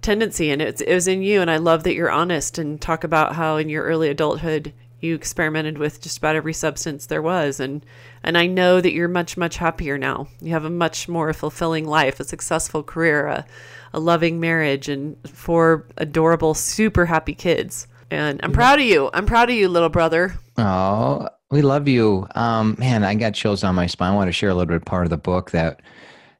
tendency 0.01 0.49
and 0.49 0.61
it's, 0.61 0.81
it 0.81 0.93
was 0.93 1.07
in 1.07 1.21
you 1.21 1.41
and 1.41 1.51
I 1.51 1.57
love 1.57 1.83
that 1.83 1.93
you're 1.93 2.09
honest 2.09 2.57
and 2.57 2.81
talk 2.81 3.03
about 3.03 3.35
how 3.35 3.57
in 3.57 3.69
your 3.69 3.83
early 3.83 4.09
adulthood 4.09 4.73
you 5.01 5.15
experimented 5.15 5.77
with 5.77 5.99
just 5.99 6.19
about 6.19 6.35
every 6.35 6.53
substance 6.53 7.07
there 7.07 7.21
was 7.21 7.59
and 7.59 7.85
and 8.23 8.37
I 8.37 8.45
know 8.45 8.79
that 8.79 8.93
you're 8.93 9.07
much 9.07 9.35
much 9.35 9.57
happier 9.57 9.97
now. 9.97 10.27
You 10.41 10.51
have 10.51 10.65
a 10.65 10.69
much 10.69 11.09
more 11.09 11.33
fulfilling 11.33 11.87
life, 11.87 12.19
a 12.19 12.23
successful 12.23 12.83
career, 12.83 13.25
a, 13.25 13.45
a 13.93 13.99
loving 13.99 14.39
marriage 14.39 14.87
and 14.87 15.17
four 15.27 15.87
adorable 15.97 16.53
super 16.53 17.07
happy 17.07 17.33
kids. 17.33 17.87
And 18.11 18.39
I'm 18.43 18.51
proud 18.51 18.79
of 18.79 18.85
you. 18.85 19.09
I'm 19.13 19.25
proud 19.25 19.49
of 19.49 19.55
you, 19.55 19.69
little 19.69 19.89
brother. 19.89 20.35
Oh, 20.57 21.29
we 21.49 21.61
love 21.61 21.87
you. 21.87 22.27
Um, 22.35 22.75
man, 22.77 23.03
I 23.03 23.15
got 23.15 23.33
chills 23.33 23.63
on 23.63 23.73
my 23.73 23.87
spine. 23.87 24.11
I 24.11 24.15
want 24.15 24.27
to 24.27 24.33
share 24.33 24.49
a 24.49 24.53
little 24.53 24.73
bit 24.73 24.85
part 24.85 25.05
of 25.05 25.09
the 25.09 25.17
book 25.17 25.51
that 25.51 25.81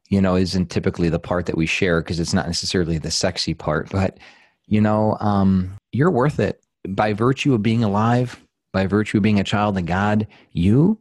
you 0.08 0.20
know 0.20 0.36
isn't 0.36 0.70
typically 0.70 1.08
the 1.08 1.18
part 1.18 1.46
that 1.46 1.56
we 1.56 1.66
share 1.66 2.00
because 2.00 2.20
it's 2.20 2.34
not 2.34 2.46
necessarily 2.46 2.98
the 2.98 3.10
sexy 3.10 3.54
part, 3.54 3.90
but 3.90 4.18
you 4.66 4.80
know, 4.80 5.16
um, 5.20 5.76
you're 5.90 6.10
worth 6.10 6.38
it 6.38 6.62
by 6.88 7.12
virtue 7.12 7.54
of 7.54 7.62
being 7.62 7.82
alive 7.82 8.40
by 8.72 8.86
virtue 8.86 9.18
of 9.18 9.22
being 9.22 9.40
a 9.40 9.44
child 9.44 9.76
of 9.78 9.86
God, 9.86 10.26
you, 10.52 10.98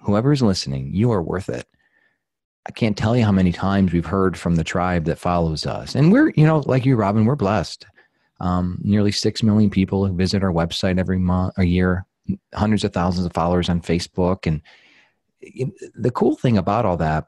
whoever 0.00 0.32
is 0.32 0.42
listening, 0.42 0.90
you 0.92 1.10
are 1.10 1.22
worth 1.22 1.48
it. 1.48 1.66
I 2.66 2.72
can't 2.72 2.96
tell 2.96 3.16
you 3.16 3.24
how 3.24 3.32
many 3.32 3.52
times 3.52 3.92
we've 3.92 4.06
heard 4.06 4.38
from 4.38 4.56
the 4.56 4.64
tribe 4.64 5.04
that 5.04 5.18
follows 5.18 5.66
us. 5.66 5.94
And 5.94 6.12
we're, 6.12 6.30
you 6.36 6.46
know, 6.46 6.60
like 6.60 6.86
you, 6.86 6.96
Robin, 6.96 7.24
we're 7.24 7.36
blessed. 7.36 7.86
Um, 8.40 8.78
nearly 8.82 9.12
6 9.12 9.42
million 9.42 9.70
people 9.70 10.06
who 10.06 10.14
visit 10.14 10.42
our 10.42 10.52
website 10.52 10.98
every 10.98 11.18
month, 11.18 11.54
a 11.56 11.64
year, 11.64 12.06
hundreds 12.54 12.84
of 12.84 12.92
thousands 12.92 13.26
of 13.26 13.32
followers 13.32 13.68
on 13.68 13.80
Facebook. 13.80 14.46
And 14.46 14.62
the 15.94 16.10
cool 16.10 16.36
thing 16.36 16.58
about 16.58 16.84
all 16.84 16.96
that 16.98 17.26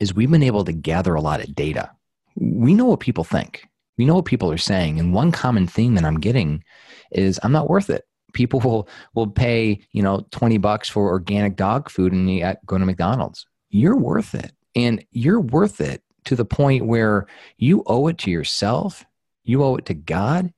is 0.00 0.14
we've 0.14 0.30
been 0.30 0.42
able 0.42 0.64
to 0.64 0.72
gather 0.72 1.14
a 1.14 1.20
lot 1.20 1.42
of 1.42 1.54
data. 1.54 1.90
We 2.36 2.74
know 2.74 2.86
what 2.86 3.00
people 3.00 3.24
think, 3.24 3.66
we 3.96 4.04
know 4.04 4.14
what 4.14 4.24
people 4.24 4.50
are 4.50 4.58
saying. 4.58 4.98
And 4.98 5.14
one 5.14 5.30
common 5.30 5.66
theme 5.66 5.94
that 5.94 6.04
I'm 6.04 6.20
getting 6.20 6.64
is 7.12 7.38
I'm 7.42 7.52
not 7.52 7.68
worth 7.68 7.90
it 7.90 8.04
people 8.32 8.60
will 8.64 8.88
will 9.14 9.26
pay 9.26 9.80
you 9.92 10.02
know 10.02 10.26
20 10.30 10.58
bucks 10.58 10.88
for 10.88 11.08
organic 11.08 11.56
dog 11.56 11.90
food 11.90 12.12
and 12.12 12.30
you 12.30 12.54
go 12.66 12.78
to 12.78 12.86
mcdonald's. 12.86 13.46
You're 13.68 13.96
worth 13.96 14.34
it. 14.34 14.52
And 14.76 15.04
you're 15.10 15.40
worth 15.40 15.80
it 15.80 16.02
to 16.24 16.36
the 16.36 16.44
point 16.44 16.86
where 16.86 17.26
you 17.58 17.82
owe 17.86 18.06
it 18.06 18.18
to 18.18 18.30
yourself 18.30 19.04
you 19.44 19.62
owe 19.62 19.76
it 19.76 19.86
to 19.86 19.94
god 19.94 20.52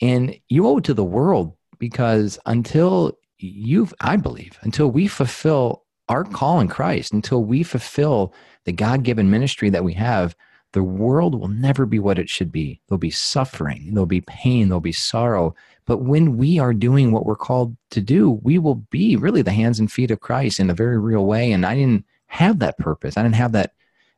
and 0.00 0.38
you 0.48 0.66
owe 0.66 0.78
it 0.78 0.84
to 0.84 0.94
the 0.94 1.04
world 1.04 1.56
because 1.78 2.38
until 2.46 3.16
you've 3.38 3.94
i 4.00 4.16
believe 4.16 4.58
until 4.62 4.90
we 4.90 5.06
fulfill 5.06 5.84
our 6.08 6.24
call 6.24 6.60
in 6.60 6.68
christ 6.68 7.12
until 7.12 7.44
we 7.44 7.62
fulfill 7.62 8.34
the 8.64 8.72
god-given 8.72 9.30
ministry 9.30 9.70
that 9.70 9.84
we 9.84 9.94
have 9.94 10.34
the 10.72 10.82
world 10.82 11.34
will 11.34 11.48
never 11.48 11.84
be 11.86 11.98
what 11.98 12.18
it 12.18 12.28
should 12.28 12.52
be 12.52 12.80
there'll 12.88 12.98
be 12.98 13.10
suffering 13.10 13.92
there'll 13.92 14.06
be 14.06 14.20
pain 14.22 14.68
there'll 14.68 14.80
be 14.80 14.92
sorrow 14.92 15.54
but 15.90 16.04
when 16.04 16.36
we 16.36 16.60
are 16.60 16.72
doing 16.72 17.10
what 17.10 17.26
we're 17.26 17.34
called 17.34 17.76
to 17.90 18.00
do, 18.00 18.38
we 18.44 18.58
will 18.58 18.76
be 18.76 19.16
really 19.16 19.42
the 19.42 19.50
hands 19.50 19.80
and 19.80 19.90
feet 19.90 20.12
of 20.12 20.20
Christ 20.20 20.60
in 20.60 20.70
a 20.70 20.74
very 20.74 20.96
real 21.00 21.26
way. 21.26 21.50
And 21.50 21.66
I 21.66 21.74
didn't 21.74 22.06
have 22.26 22.60
that 22.60 22.78
purpose, 22.78 23.16
I 23.16 23.24
didn't 23.24 23.34
have 23.34 23.50
that 23.52 23.72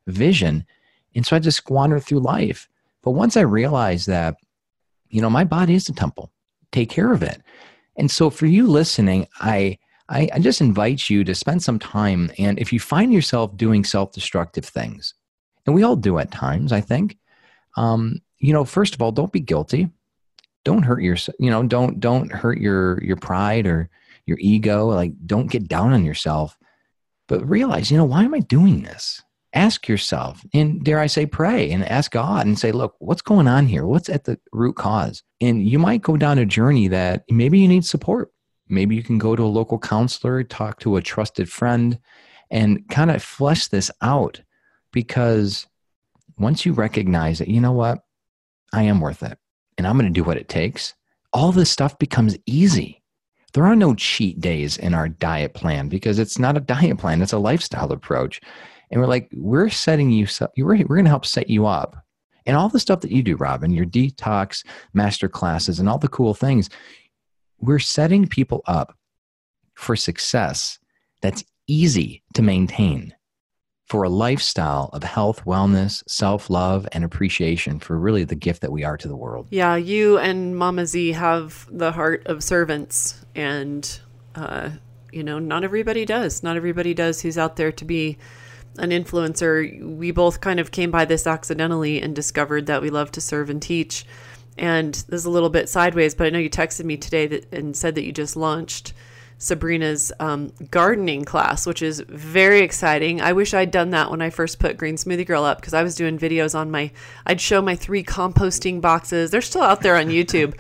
vision. 0.07 0.67
And 1.15 1.25
so 1.25 1.35
I 1.35 1.39
just 1.39 1.57
squandered 1.57 2.05
through 2.05 2.21
life. 2.21 2.69
But 3.03 3.13
once 3.13 3.39
I 3.39 3.41
realized 3.41 4.07
that, 4.09 4.37
you 5.09 5.23
know, 5.23 5.31
my 5.31 5.45
body 5.45 5.73
is 5.73 5.89
a 5.89 5.95
temple, 5.95 6.31
take 6.73 6.91
care 6.91 7.11
of 7.11 7.23
it. 7.23 7.41
And 7.97 8.11
so 8.11 8.29
for 8.29 8.45
you 8.45 8.67
listening, 8.67 9.27
I, 9.41 9.79
I, 10.11 10.41
just 10.41 10.61
invite 10.61 11.09
you 11.09 11.25
to 11.25 11.35
spend 11.35 11.63
some 11.63 11.79
time. 11.79 12.31
And 12.39 12.59
if 12.59 12.71
you 12.71 12.81
find 12.81 13.15
yourself 13.15 13.57
doing 13.57 13.83
self 13.83 14.13
destructive 14.13 14.67
things, 14.67 15.15
and 15.67 15.75
we 15.75 15.83
all 15.83 15.97
do 15.97 16.19
at 16.19 16.31
times, 16.31 16.73
I 16.73 16.81
think, 16.81 17.19
um, 17.77 18.21
you 18.39 18.53
know, 18.53 18.65
first 18.65 18.95
of 18.95 19.03
all, 19.03 19.13
don't 19.13 19.33
be 19.33 19.41
guilty. 19.41 19.89
Don't 20.65 20.83
hurt 20.83 21.03
your 21.03 21.17
you 21.39 21.51
know 21.51 21.65
don't 21.65 21.99
don't 21.99 22.31
hurt 22.31 22.59
your 22.59 23.03
your 23.03 23.17
pride 23.17 23.67
or 23.67 23.89
your 24.27 24.39
ego. 24.41 24.87
Like 24.87 25.13
don't 25.27 25.51
get 25.51 25.69
down 25.69 25.93
on 25.93 26.05
yourself. 26.05 26.57
But 27.29 27.49
realize 27.49 27.91
you 27.91 27.97
know 27.97 28.05
why 28.05 28.25
am 28.25 28.35
i 28.35 28.41
doing 28.41 28.83
this? 28.83 29.23
Ask 29.55 29.89
yourself. 29.89 30.45
And 30.55 30.85
dare 30.85 31.01
i 31.01 31.07
say 31.07 31.27
pray 31.27 31.71
and 31.73 31.85
ask 31.85 32.13
god 32.13 32.47
and 32.47 32.59
say 32.59 32.71
look 32.71 32.95
what's 33.01 33.23
going 33.23 33.49
on 33.49 33.67
here? 33.67 33.87
What's 33.87 34.09
at 34.09 34.25
the 34.25 34.39
root 34.53 34.77
cause? 34.77 35.25
And 35.41 35.67
you 35.67 35.81
might 35.81 36.03
go 36.03 36.17
down 36.17 36.39
a 36.39 36.47
journey 36.47 36.87
that 36.89 37.25
maybe 37.29 37.59
you 37.59 37.67
need 37.67 37.85
support. 37.85 38.33
Maybe 38.69 38.95
you 38.95 39.03
can 39.03 39.19
go 39.19 39.35
to 39.35 39.43
a 39.43 39.45
local 39.45 39.79
counselor 39.79 40.45
talk 40.45 40.79
to 40.81 40.97
a 40.97 41.03
trusted 41.03 41.51
friend 41.51 41.99
and 42.51 42.89
kind 42.89 43.11
of 43.11 43.23
flesh 43.23 43.67
this 43.67 43.91
out 44.01 44.43
because 44.93 45.67
once 46.39 46.65
you 46.65 46.73
recognize 46.73 47.39
that 47.39 47.49
you 47.49 47.61
know 47.61 47.73
what 47.73 48.01
i 48.73 48.83
am 48.83 49.01
worth 49.01 49.23
it 49.23 49.39
and 49.79 49.87
I'm 49.87 49.99
going 49.99 50.13
to 50.13 50.21
do 50.21 50.25
what 50.25 50.37
it 50.37 50.49
takes, 50.49 50.95
all 51.33 51.53
this 51.53 51.71
stuff 51.71 51.99
becomes 51.99 52.39
easy. 52.47 53.03
There 53.55 53.67
are 53.67 53.77
no 53.77 53.95
cheat 53.95 54.41
days 54.41 54.77
in 54.77 54.95
our 54.95 55.09
diet 55.09 55.55
plan 55.55 55.89
because 55.89 56.19
it's 56.19 56.39
not 56.39 56.57
a 56.57 56.61
diet 56.61 56.99
plan, 56.99 57.23
it's 57.23 57.33
a 57.33 57.39
lifestyle 57.39 57.93
approach. 57.93 58.41
And 58.91 59.01
we're 59.01 59.07
like, 59.07 59.29
we're 59.33 59.71
setting 59.71 60.11
you, 60.11 60.27
we're, 60.57 60.65
we're 60.65 60.97
going 60.97 61.05
to 61.05 61.11
help 61.11 61.27
set 61.27 61.49
you 61.51 61.67
up. 61.67 61.97
And 62.45 62.57
all 62.57 62.69
the 62.69 62.81
stuff 62.81 63.01
that 63.01 63.13
you 63.13 63.23
do, 63.23 63.37
Robyn, 63.37 63.73
your 63.73 63.87
detox 63.87 64.65
master 64.95 65.29
classes 65.29 65.79
and 65.79 65.89
all 65.89 65.99
the 65.99 66.09
cool 66.09 66.35
things, 66.35 66.69
we're 67.59 67.79
setting 67.79 68.27
people 68.27 68.63
up 68.67 68.97
for 69.75 69.97
success 69.97 70.79
that's 71.23 71.45
easy 71.67 72.23
to 72.35 72.43
maintain 72.43 73.15
for 73.87 74.05
a 74.05 74.09
lifestyle 74.09 74.89
of 74.93 75.03
health, 75.03 75.45
wellness, 75.45 76.03
self 76.09 76.49
love, 76.49 76.89
and 76.93 77.05
appreciation 77.05 77.79
for 77.79 77.99
really 77.99 78.25
the 78.25 78.35
gift 78.35 78.63
that 78.63 78.73
we 78.73 78.85
are 78.85 78.97
to 78.97 79.09
the 79.09 79.17
world. 79.17 79.49
Yeah, 79.51 79.77
you 79.77 80.19
and 80.19 80.57
Mama 80.57 80.87
Z 80.87 81.13
have 81.13 81.67
the 81.71 81.93
heart 81.93 82.27
of 82.27 82.43
servants, 82.43 83.25
and 83.35 84.01
uh, 84.35 84.71
you 85.13 85.23
know, 85.23 85.39
not 85.39 85.65
everybody 85.65 86.05
does. 86.05 86.43
Not 86.43 86.57
everybody 86.57 86.95
does 86.95 87.21
who's 87.21 87.39
out 87.39 87.57
there 87.57 87.73
to 87.73 87.85
be 87.85 88.19
an 88.79 88.91
influencer. 88.91 89.83
We 89.97 90.11
both 90.11 90.41
kind 90.41 90.59
of 90.59 90.71
came 90.71 90.91
by 90.91 91.05
this 91.05 91.27
accidentally 91.27 92.01
and 92.01 92.17
discovered 92.17 92.67
that 92.67 92.83
we 92.83 92.91
love 92.91 93.13
to 93.13 93.21
serve 93.21 93.51
and 93.51 93.61
teach. 93.61 94.07
And 94.57 94.95
this 94.95 95.21
is 95.21 95.25
a 95.25 95.31
little 95.31 95.51
bit 95.51 95.69
sideways, 95.69 96.15
but 96.15 96.27
I 96.27 96.31
know 96.31 96.39
you 96.39 96.51
texted 96.51 96.85
me 96.85 96.97
today 96.97 97.27
that, 97.27 97.53
and 97.53 97.77
said 97.77 97.95
that 97.95 98.05
you 98.05 98.13
just 98.13 98.37
launched 98.37 98.93
Sabrina's 99.43 100.13
um, 100.21 100.53
gardening 100.71 101.25
class, 101.25 101.67
which 101.67 101.83
is 101.83 101.99
very 102.09 102.61
exciting. 102.61 103.21
I 103.21 103.33
wish 103.33 103.53
I'd 103.53 103.73
done 103.73 103.91
that 103.91 104.09
when 104.09 104.23
I 104.23 104.31
first 104.31 104.61
put 104.61 104.77
Green 104.77 104.95
Smoothie 104.95 105.27
Girl 105.27 105.43
up 105.43 105.61
because 105.61 105.75
I 105.75 105.83
was 105.83 105.97
doing 105.97 106.17
videos 106.17 106.55
on 106.55 106.71
my, 106.71 106.93
I'd 107.27 107.41
show 107.41 107.61
my 107.61 107.75
three 107.75 108.05
composting 108.05 108.81
boxes. 108.81 109.33
They're 109.33 109.41
still 109.41 109.63
out 109.63 109.81
there 109.81 109.97
on 109.97 110.07
YouTube. 110.07 110.55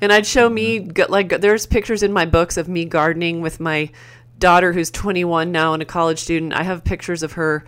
and 0.00 0.10
I'd 0.10 0.24
show 0.24 0.48
me, 0.48 0.80
like, 1.10 1.42
there's 1.42 1.66
pictures 1.66 2.02
in 2.02 2.10
my 2.10 2.24
books 2.24 2.56
of 2.56 2.68
me 2.70 2.86
gardening 2.86 3.42
with 3.42 3.60
my 3.60 3.90
daughter 4.38 4.72
who's 4.72 4.90
21 4.90 5.52
now 5.52 5.74
and 5.74 5.82
a 5.82 5.86
college 5.86 6.18
student. 6.18 6.54
I 6.54 6.62
have 6.62 6.84
pictures 6.84 7.22
of 7.22 7.32
her 7.32 7.66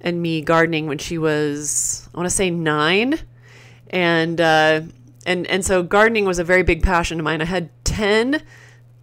and 0.00 0.22
me 0.22 0.42
gardening 0.42 0.86
when 0.86 0.98
she 0.98 1.18
was, 1.18 2.08
I 2.14 2.18
want 2.18 2.30
to 2.30 2.34
say 2.34 2.50
nine. 2.50 3.18
And, 3.90 4.40
uh, 4.40 4.82
and, 5.26 5.44
and 5.48 5.64
so 5.64 5.82
gardening 5.82 6.24
was 6.24 6.38
a 6.38 6.44
very 6.44 6.62
big 6.62 6.84
passion 6.84 7.18
of 7.18 7.24
mine. 7.24 7.42
I 7.42 7.46
had 7.46 7.70
10 7.84 8.44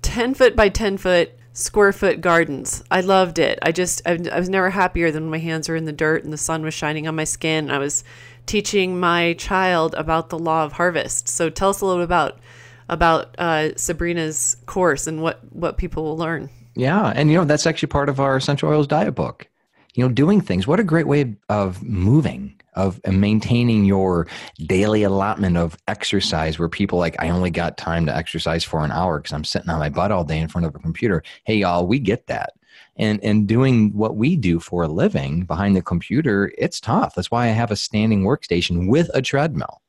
10 0.05 0.35
foot 0.35 0.55
by 0.55 0.69
10 0.69 0.97
foot 0.97 1.31
square 1.53 1.91
foot 1.91 2.21
gardens. 2.21 2.83
I 2.91 3.01
loved 3.01 3.39
it. 3.39 3.57
I 3.61 3.71
just, 3.71 4.01
I, 4.05 4.13
was 4.37 4.49
never 4.49 4.69
happier 4.69 5.09
than 5.09 5.23
when 5.23 5.31
my 5.31 5.39
hands 5.39 5.67
were 5.67 5.75
in 5.75 5.85
the 5.85 5.91
dirt 5.91 6.23
and 6.23 6.31
the 6.31 6.37
sun 6.37 6.61
was 6.63 6.73
shining 6.73 7.07
on 7.07 7.15
my 7.15 7.23
skin. 7.23 7.71
I 7.71 7.79
was 7.79 8.03
teaching 8.45 8.99
my 8.99 9.33
child 9.33 9.95
about 9.95 10.29
the 10.29 10.37
law 10.37 10.63
of 10.63 10.73
harvest. 10.73 11.27
So 11.27 11.49
tell 11.49 11.69
us 11.69 11.81
a 11.81 11.85
little 11.85 12.03
about 12.03 12.39
about 12.87 13.33
uh, 13.39 13.75
Sabrina's 13.77 14.57
course 14.67 15.07
and 15.07 15.23
what 15.23 15.39
what 15.51 15.77
people 15.77 16.03
will 16.03 16.17
learn. 16.17 16.51
Yeah, 16.75 17.11
and 17.15 17.31
you 17.31 17.37
know 17.37 17.45
that's 17.45 17.65
actually 17.65 17.87
part 17.87 18.09
of 18.09 18.19
our 18.19 18.35
essential 18.35 18.69
oils 18.69 18.85
diet 18.85 19.15
book. 19.15 19.47
You 19.95 20.03
know, 20.03 20.13
doing 20.13 20.41
things. 20.41 20.67
What 20.67 20.79
a 20.79 20.83
great 20.83 21.07
way 21.07 21.35
of 21.49 21.81
moving 21.81 22.61
of 22.75 22.99
maintaining 23.07 23.85
your 23.85 24.27
daily 24.65 25.03
allotment 25.03 25.57
of 25.57 25.77
exercise 25.87 26.59
where 26.59 26.69
people 26.69 26.99
like 26.99 27.15
i 27.19 27.29
only 27.29 27.49
got 27.49 27.77
time 27.77 28.05
to 28.05 28.15
exercise 28.15 28.63
for 28.63 28.83
an 28.83 28.91
hour 28.91 29.19
because 29.19 29.33
i'm 29.33 29.43
sitting 29.43 29.69
on 29.69 29.79
my 29.79 29.89
butt 29.89 30.11
all 30.11 30.23
day 30.23 30.39
in 30.39 30.47
front 30.47 30.65
of 30.65 30.75
a 30.75 30.79
computer. 30.79 31.23
Hey 31.45 31.57
y'all 31.57 31.87
we 31.87 31.99
get 31.99 32.27
that. 32.27 32.53
And 32.97 33.23
and 33.23 33.47
doing 33.47 33.91
what 33.93 34.15
we 34.15 34.35
do 34.35 34.59
for 34.59 34.83
a 34.83 34.87
living 34.87 35.45
behind 35.45 35.75
the 35.75 35.81
computer 35.81 36.51
it's 36.57 36.79
tough. 36.79 37.15
That's 37.15 37.31
why 37.31 37.45
i 37.45 37.49
have 37.49 37.71
a 37.71 37.75
standing 37.75 38.23
workstation 38.23 38.89
with 38.89 39.09
a 39.13 39.21
treadmill. 39.21 39.81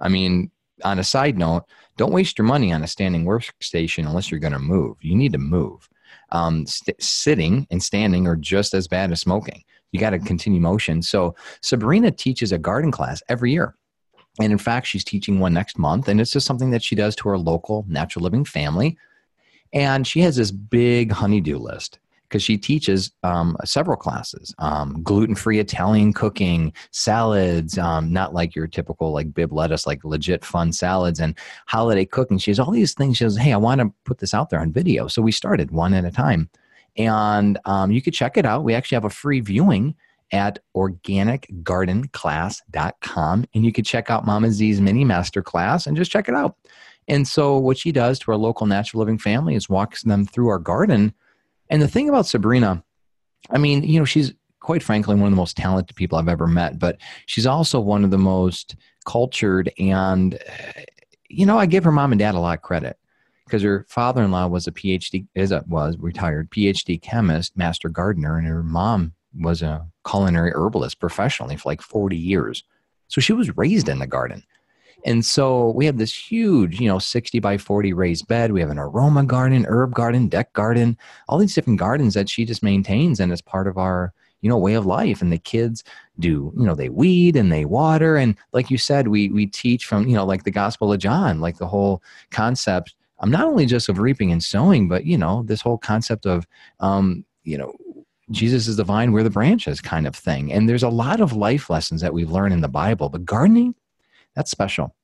I 0.00 0.08
mean 0.08 0.50
on 0.84 0.98
a 0.98 1.04
side 1.04 1.38
note 1.38 1.64
don't 1.96 2.12
waste 2.12 2.38
your 2.38 2.46
money 2.46 2.72
on 2.72 2.82
a 2.82 2.86
standing 2.86 3.24
workstation 3.24 4.06
unless 4.06 4.30
you're 4.30 4.40
going 4.40 4.52
to 4.52 4.58
move. 4.58 4.98
You 5.00 5.14
need 5.14 5.32
to 5.32 5.38
move. 5.38 5.88
Um, 6.30 6.66
st- 6.66 7.02
sitting 7.02 7.66
and 7.70 7.82
standing 7.82 8.26
are 8.26 8.36
just 8.36 8.74
as 8.74 8.86
bad 8.86 9.12
as 9.12 9.20
smoking 9.20 9.64
you 9.92 10.00
got 10.00 10.10
to 10.10 10.18
continue 10.18 10.60
motion. 10.60 11.02
So 11.02 11.34
Sabrina 11.62 12.10
teaches 12.10 12.52
a 12.52 12.58
garden 12.58 12.90
class 12.90 13.22
every 13.28 13.52
year. 13.52 13.74
And 14.40 14.52
in 14.52 14.58
fact, 14.58 14.86
she's 14.86 15.04
teaching 15.04 15.38
one 15.38 15.54
next 15.54 15.78
month. 15.78 16.08
And 16.08 16.20
it's 16.20 16.30
just 16.30 16.46
something 16.46 16.70
that 16.70 16.82
she 16.82 16.94
does 16.94 17.16
to 17.16 17.28
her 17.28 17.38
local 17.38 17.86
natural 17.88 18.22
living 18.22 18.44
family. 18.44 18.98
And 19.72 20.06
she 20.06 20.20
has 20.20 20.36
this 20.36 20.50
big 20.50 21.10
honeydew 21.10 21.58
list 21.58 21.98
because 22.28 22.42
she 22.42 22.58
teaches 22.58 23.12
um, 23.22 23.56
several 23.64 23.96
classes 23.96 24.54
um, 24.58 25.02
gluten-free 25.02 25.58
italian 25.58 26.12
cooking 26.12 26.72
salads 26.90 27.78
um, 27.78 28.12
not 28.12 28.34
like 28.34 28.54
your 28.54 28.66
typical 28.66 29.12
like 29.12 29.32
Bibb 29.32 29.52
lettuce 29.52 29.86
like 29.86 30.04
legit 30.04 30.44
fun 30.44 30.72
salads 30.72 31.20
and 31.20 31.38
holiday 31.66 32.04
cooking 32.04 32.38
she 32.38 32.50
has 32.50 32.58
all 32.58 32.70
these 32.70 32.94
things 32.94 33.16
she 33.16 33.24
says 33.24 33.36
hey 33.36 33.52
i 33.52 33.56
want 33.56 33.80
to 33.80 33.92
put 34.04 34.18
this 34.18 34.34
out 34.34 34.50
there 34.50 34.60
on 34.60 34.72
video 34.72 35.06
so 35.06 35.22
we 35.22 35.32
started 35.32 35.70
one 35.70 35.94
at 35.94 36.04
a 36.04 36.10
time 36.10 36.50
and 36.96 37.58
um, 37.64 37.90
you 37.90 38.00
could 38.02 38.14
check 38.14 38.36
it 38.36 38.46
out. 38.46 38.62
We 38.64 38.74
actually 38.74 38.96
have 38.96 39.04
a 39.04 39.10
free 39.10 39.40
viewing 39.40 39.94
at 40.32 40.58
organicgardenclass.com. 40.76 43.44
And 43.54 43.64
you 43.64 43.72
could 43.72 43.86
check 43.86 44.10
out 44.10 44.26
Mama 44.26 44.50
Z's 44.50 44.80
mini 44.80 45.04
master 45.04 45.40
class 45.42 45.86
and 45.86 45.96
just 45.96 46.10
check 46.10 46.28
it 46.28 46.34
out. 46.34 46.56
And 47.08 47.28
so, 47.28 47.56
what 47.56 47.78
she 47.78 47.92
does 47.92 48.18
to 48.20 48.32
our 48.32 48.36
local 48.36 48.66
natural 48.66 49.00
living 49.00 49.18
family 49.18 49.54
is 49.54 49.68
walks 49.68 50.02
them 50.02 50.26
through 50.26 50.48
our 50.48 50.58
garden. 50.58 51.14
And 51.70 51.80
the 51.80 51.88
thing 51.88 52.08
about 52.08 52.26
Sabrina, 52.26 52.82
I 53.50 53.58
mean, 53.58 53.84
you 53.84 54.00
know, 54.00 54.04
she's 54.04 54.34
quite 54.60 54.82
frankly 54.82 55.14
one 55.14 55.26
of 55.26 55.30
the 55.30 55.36
most 55.36 55.56
talented 55.56 55.94
people 55.94 56.18
I've 56.18 56.28
ever 56.28 56.48
met, 56.48 56.80
but 56.80 56.98
she's 57.26 57.46
also 57.46 57.78
one 57.78 58.02
of 58.02 58.10
the 58.10 58.18
most 58.18 58.74
cultured 59.04 59.70
and, 59.78 60.36
you 61.28 61.46
know, 61.46 61.56
I 61.56 61.66
give 61.66 61.84
her 61.84 61.92
mom 61.92 62.10
and 62.10 62.18
dad 62.18 62.34
a 62.34 62.40
lot 62.40 62.58
of 62.58 62.62
credit 62.62 62.98
because 63.46 63.62
her 63.62 63.86
father-in-law 63.88 64.48
was 64.48 64.66
a 64.66 64.72
PhD 64.72 65.26
is 65.34 65.52
a 65.52 65.64
was 65.68 65.96
retired 65.98 66.50
PhD 66.50 67.00
chemist, 67.00 67.56
master 67.56 67.88
gardener, 67.88 68.36
and 68.36 68.46
her 68.46 68.62
mom 68.62 69.14
was 69.38 69.62
a 69.62 69.86
culinary 70.08 70.50
herbalist 70.52 70.98
professionally 70.98 71.56
for 71.56 71.68
like 71.68 71.80
40 71.80 72.16
years. 72.16 72.64
So 73.08 73.20
she 73.20 73.32
was 73.32 73.56
raised 73.56 73.88
in 73.88 73.98
the 74.00 74.06
garden. 74.06 74.42
And 75.04 75.24
so 75.24 75.70
we 75.70 75.86
have 75.86 75.98
this 75.98 76.12
huge, 76.12 76.80
you 76.80 76.88
know, 76.88 76.98
60 76.98 77.38
by 77.38 77.58
40 77.58 77.92
raised 77.92 78.26
bed. 78.26 78.50
We 78.50 78.60
have 78.60 78.70
an 78.70 78.78
aroma 78.78 79.22
garden, 79.22 79.64
herb 79.68 79.94
garden, 79.94 80.26
deck 80.28 80.52
garden, 80.52 80.98
all 81.28 81.38
these 81.38 81.54
different 81.54 81.78
gardens 81.78 82.14
that 82.14 82.28
she 82.28 82.44
just 82.44 82.62
maintains 82.62 83.20
and 83.20 83.32
is 83.32 83.40
part 83.40 83.68
of 83.68 83.78
our, 83.78 84.12
you 84.40 84.48
know, 84.48 84.58
way 84.58 84.74
of 84.74 84.86
life. 84.86 85.22
And 85.22 85.32
the 85.32 85.38
kids 85.38 85.84
do, 86.18 86.52
you 86.56 86.64
know, 86.66 86.74
they 86.74 86.88
weed 86.88 87.36
and 87.36 87.52
they 87.52 87.64
water. 87.64 88.16
And 88.16 88.36
like 88.52 88.70
you 88.70 88.78
said, 88.78 89.06
we 89.06 89.28
we 89.28 89.46
teach 89.46 89.84
from, 89.84 90.08
you 90.08 90.16
know, 90.16 90.24
like 90.24 90.42
the 90.42 90.50
Gospel 90.50 90.92
of 90.92 90.98
John, 90.98 91.40
like 91.40 91.58
the 91.58 91.68
whole 91.68 92.02
concept 92.30 92.94
um, 93.20 93.30
not 93.30 93.44
only 93.44 93.66
just 93.66 93.88
of 93.88 93.98
reaping 93.98 94.32
and 94.32 94.42
sowing, 94.42 94.88
but 94.88 95.04
you 95.04 95.18
know 95.18 95.42
this 95.44 95.60
whole 95.60 95.78
concept 95.78 96.26
of 96.26 96.46
um, 96.80 97.24
you 97.44 97.58
know 97.58 97.74
Jesus 98.30 98.66
is 98.66 98.76
the 98.76 98.84
vine, 98.84 99.12
we're 99.12 99.22
the 99.22 99.30
branches 99.30 99.80
kind 99.80 100.06
of 100.06 100.14
thing. 100.14 100.52
And 100.52 100.68
there's 100.68 100.82
a 100.82 100.88
lot 100.88 101.20
of 101.20 101.32
life 101.32 101.70
lessons 101.70 102.00
that 102.00 102.12
we 102.12 102.24
learn 102.24 102.52
in 102.52 102.60
the 102.60 102.68
Bible, 102.68 103.08
but 103.08 103.24
gardening, 103.24 103.74
that's 104.34 104.50
special. 104.50 104.94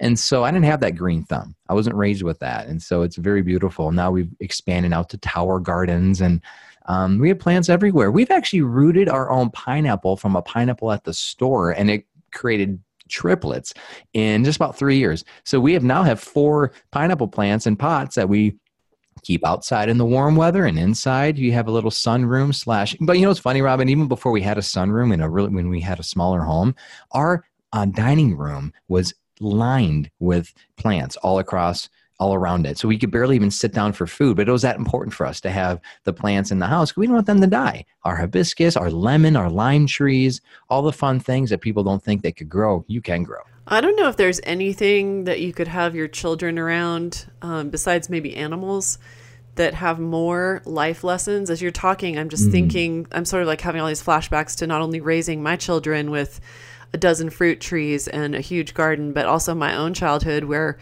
And 0.00 0.16
so 0.16 0.44
I 0.44 0.52
didn't 0.52 0.66
have 0.66 0.80
that 0.80 0.94
green 0.94 1.24
thumb. 1.24 1.56
I 1.68 1.74
wasn't 1.74 1.96
raised 1.96 2.22
with 2.22 2.38
that. 2.38 2.68
And 2.68 2.80
so 2.80 3.02
it's 3.02 3.16
very 3.16 3.42
beautiful. 3.42 3.90
Now 3.90 4.12
we've 4.12 4.30
expanded 4.38 4.92
out 4.92 5.08
to 5.10 5.18
tower 5.18 5.58
gardens 5.58 6.20
and 6.20 6.40
um, 6.86 7.18
we 7.18 7.28
have 7.28 7.40
plants 7.40 7.68
everywhere. 7.68 8.12
We've 8.12 8.30
actually 8.30 8.62
rooted 8.62 9.08
our 9.08 9.28
own 9.28 9.50
pineapple 9.50 10.16
from 10.16 10.36
a 10.36 10.42
pineapple 10.42 10.92
at 10.92 11.04
the 11.04 11.12
store 11.12 11.72
and 11.72 11.90
it 11.90 12.04
created 12.32 12.80
triplets 13.08 13.74
in 14.12 14.44
just 14.44 14.56
about 14.56 14.76
three 14.76 14.98
years. 14.98 15.24
So 15.44 15.60
we 15.60 15.72
have 15.72 15.84
now 15.84 16.02
have 16.02 16.20
four 16.20 16.72
pineapple 16.90 17.28
plants 17.28 17.66
in 17.66 17.76
pots 17.76 18.16
that 18.16 18.28
we 18.28 18.56
keep 19.22 19.44
outside 19.46 19.88
in 19.88 19.98
the 19.98 20.04
warm 20.04 20.36
weather 20.36 20.64
and 20.64 20.78
inside 20.78 21.36
you 21.38 21.52
have 21.52 21.66
a 21.66 21.72
little 21.72 21.90
sunroom 21.90 22.54
slash 22.54 22.94
but 23.00 23.18
you 23.18 23.24
know 23.24 23.30
it's 23.32 23.40
funny 23.40 23.60
Robyn 23.60 23.88
even 23.88 24.06
before 24.06 24.30
we 24.30 24.40
had 24.40 24.58
a 24.58 24.62
sunroom 24.62 25.12
in 25.12 25.20
a 25.20 25.28
really 25.28 25.48
when 25.50 25.68
we 25.68 25.80
had 25.80 25.98
a 25.98 26.04
smaller 26.04 26.40
home 26.40 26.72
our 27.10 27.44
uh, 27.72 27.84
dining 27.84 28.36
room 28.36 28.72
was 28.86 29.12
lined 29.40 30.08
with 30.20 30.54
plants 30.76 31.16
all 31.16 31.40
across 31.40 31.88
all 32.18 32.34
around 32.34 32.66
it. 32.66 32.78
So 32.78 32.88
we 32.88 32.98
could 32.98 33.10
barely 33.10 33.36
even 33.36 33.50
sit 33.50 33.72
down 33.72 33.92
for 33.92 34.06
food, 34.06 34.36
but 34.36 34.48
it 34.48 34.52
was 34.52 34.62
that 34.62 34.76
important 34.76 35.14
for 35.14 35.24
us 35.24 35.40
to 35.42 35.50
have 35.50 35.80
the 36.04 36.12
plants 36.12 36.50
in 36.50 36.58
the 36.58 36.66
house. 36.66 36.96
We 36.96 37.06
don't 37.06 37.14
want 37.14 37.26
them 37.26 37.40
to 37.40 37.46
die. 37.46 37.84
Our 38.04 38.16
hibiscus, 38.16 38.76
our 38.76 38.90
lemon, 38.90 39.36
our 39.36 39.50
lime 39.50 39.86
trees, 39.86 40.40
all 40.68 40.82
the 40.82 40.92
fun 40.92 41.20
things 41.20 41.50
that 41.50 41.60
people 41.60 41.84
don't 41.84 42.02
think 42.02 42.22
they 42.22 42.32
could 42.32 42.48
grow, 42.48 42.84
you 42.88 43.00
can 43.00 43.22
grow. 43.22 43.40
I 43.70 43.80
don't 43.80 43.96
know 43.96 44.08
if 44.08 44.16
there's 44.16 44.40
anything 44.44 45.24
that 45.24 45.40
you 45.40 45.52
could 45.52 45.68
have 45.68 45.94
your 45.94 46.08
children 46.08 46.58
around 46.58 47.26
um, 47.42 47.68
besides 47.68 48.08
maybe 48.08 48.34
animals 48.34 48.98
that 49.56 49.74
have 49.74 49.98
more 49.98 50.62
life 50.64 51.04
lessons. 51.04 51.50
As 51.50 51.60
you're 51.60 51.70
talking, 51.70 52.18
I'm 52.18 52.30
just 52.30 52.44
mm-hmm. 52.44 52.52
thinking, 52.52 53.06
I'm 53.12 53.26
sort 53.26 53.42
of 53.42 53.48
like 53.48 53.60
having 53.60 53.80
all 53.80 53.88
these 53.88 54.02
flashbacks 54.02 54.56
to 54.56 54.66
not 54.66 54.80
only 54.80 55.00
raising 55.00 55.42
my 55.42 55.56
children 55.56 56.10
with 56.10 56.40
a 56.94 56.96
dozen 56.96 57.28
fruit 57.28 57.60
trees 57.60 58.08
and 58.08 58.34
a 58.34 58.40
huge 58.40 58.72
garden, 58.72 59.12
but 59.12 59.26
also 59.26 59.54
my 59.54 59.76
own 59.76 59.92
childhood 59.92 60.44
where 60.44 60.78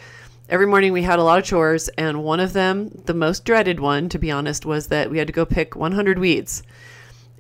every 0.48 0.66
morning 0.66 0.92
we 0.92 1.02
had 1.02 1.18
a 1.18 1.22
lot 1.22 1.38
of 1.38 1.44
chores. 1.44 1.88
And 1.90 2.24
one 2.24 2.40
of 2.40 2.52
them, 2.52 2.90
the 3.04 3.14
most 3.14 3.44
dreaded 3.44 3.80
one, 3.80 4.08
to 4.10 4.18
be 4.18 4.30
honest, 4.30 4.66
was 4.66 4.88
that 4.88 5.10
we 5.10 5.18
had 5.18 5.26
to 5.26 5.32
go 5.32 5.44
pick 5.44 5.76
100 5.76 6.18
weeds. 6.18 6.62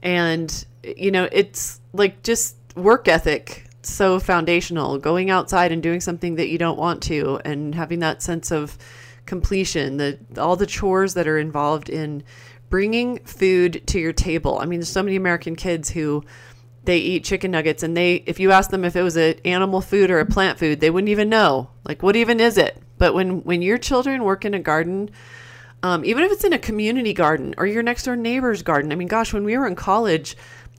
And, 0.02 0.64
you 0.82 1.10
know, 1.10 1.28
it's 1.32 1.80
like 1.92 2.22
just 2.22 2.56
work 2.74 3.08
ethic 3.08 3.66
so 3.82 4.18
foundational 4.18 4.98
going 4.98 5.30
outside 5.30 5.72
and 5.72 5.82
doing 5.82 6.00
something 6.00 6.36
that 6.36 6.48
you 6.48 6.58
don't 6.58 6.78
want 6.78 7.02
to 7.04 7.40
and 7.44 7.74
having 7.74 8.00
that 8.00 8.22
sense 8.22 8.50
of 8.50 8.76
completion 9.26 9.96
the 9.96 10.18
all 10.36 10.56
the 10.56 10.66
chores 10.66 11.14
that 11.14 11.26
are 11.26 11.38
involved 11.38 11.88
in 11.88 12.22
bringing 12.68 13.18
food 13.20 13.82
to 13.86 13.98
your 13.98 14.12
table 14.12 14.58
i 14.60 14.64
mean 14.64 14.80
there's 14.80 14.88
so 14.88 15.02
many 15.02 15.16
american 15.16 15.56
kids 15.56 15.90
who 15.90 16.22
they 16.84 16.98
eat 16.98 17.24
chicken 17.24 17.50
nuggets 17.50 17.82
and 17.82 17.96
they 17.96 18.14
if 18.26 18.38
you 18.38 18.52
ask 18.52 18.70
them 18.70 18.84
if 18.84 18.96
it 18.96 19.02
was 19.02 19.16
an 19.16 19.34
animal 19.44 19.80
food 19.80 20.10
or 20.10 20.20
a 20.20 20.26
plant 20.26 20.58
food 20.58 20.80
they 20.80 20.90
wouldn't 20.90 21.08
even 21.08 21.28
know 21.28 21.70
like 21.84 22.02
what 22.02 22.16
even 22.16 22.40
is 22.40 22.58
it 22.58 22.80
but 22.98 23.14
when 23.14 23.42
when 23.44 23.62
your 23.62 23.78
children 23.78 24.24
work 24.24 24.44
in 24.44 24.54
a 24.54 24.58
garden 24.58 25.10
um, 25.82 26.04
even 26.04 26.24
if 26.24 26.32
it's 26.32 26.44
in 26.44 26.52
a 26.52 26.58
community 26.58 27.12
garden 27.12 27.54
or 27.58 27.66
your 27.66 27.82
next 27.82 28.04
door 28.04 28.16
neighbor's 28.16 28.62
garden 28.62 28.92
i 28.92 28.94
mean 28.94 29.08
gosh 29.08 29.32
when 29.32 29.44
we 29.44 29.56
were 29.56 29.66
in 29.66 29.74
college 29.74 30.36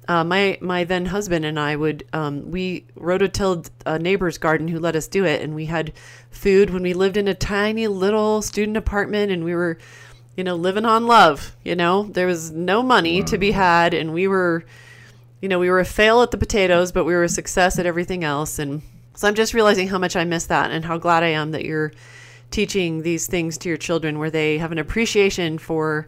uh, 0.08 0.24
my 0.24 0.58
my 0.62 0.84
then 0.86 1.06
husband 1.08 1.44
and 1.44 1.60
I 1.60 1.76
would 1.76 2.06
um, 2.14 2.50
we 2.50 2.86
rototilled 2.98 3.70
a 3.86 4.00
neighbor's 4.00 4.38
garden 4.38 4.70
who 4.70 4.80
let 4.80 4.96
us 4.96 5.08
do 5.08 5.26
it, 5.26 5.42
and 5.42 5.54
we 5.54 5.66
had 5.66 5.92
food 6.32 6.70
when 6.70 6.82
we 6.82 6.94
lived 6.94 7.18
in 7.18 7.28
a 7.28 7.34
tiny 7.34 7.88
little 7.88 8.42
student 8.42 8.78
apartment, 8.78 9.32
and 9.32 9.44
we 9.44 9.54
were, 9.54 9.78
you 10.38 10.46
know, 10.46 10.56
living 10.56 10.86
on 10.86 11.08
love. 11.08 11.58
You 11.64 11.76
know, 11.76 12.04
there 12.04 12.28
was 12.28 12.52
no 12.52 12.82
money 12.82 13.20
wow. 13.20 13.26
to 13.28 13.38
be 13.38 13.52
had, 13.52 13.94
and 13.94 14.14
we 14.14 14.30
were 14.30 14.64
you 15.42 15.50
know, 15.50 15.60
we 15.60 15.70
were 15.70 15.80
a 15.80 15.86
fail 15.86 16.22
at 16.22 16.32
the 16.32 16.38
potatoes, 16.38 16.92
but 16.92 17.04
we 17.06 17.14
were 17.14 17.24
a 17.24 17.30
success 17.30 17.78
at 17.78 17.86
everything 17.86 18.24
else. 18.24 18.58
And 18.58 18.82
so 19.18 19.28
I'm 19.28 19.34
just 19.34 19.56
realizing 19.56 19.88
how 19.88 19.98
much 19.98 20.16
I 20.16 20.26
miss 20.26 20.46
that 20.46 20.70
and 20.70 20.86
how 20.86 21.00
glad 21.00 21.24
I 21.24 21.30
am 21.30 21.50
that 21.52 21.66
you're 21.66 21.92
teaching 22.52 23.02
these 23.02 23.26
things 23.26 23.58
to 23.58 23.68
your 23.68 23.78
children 23.78 24.20
where 24.20 24.30
they 24.30 24.60
have 24.60 24.72
an 24.72 24.78
appreciation 24.78 25.58
for 25.58 26.08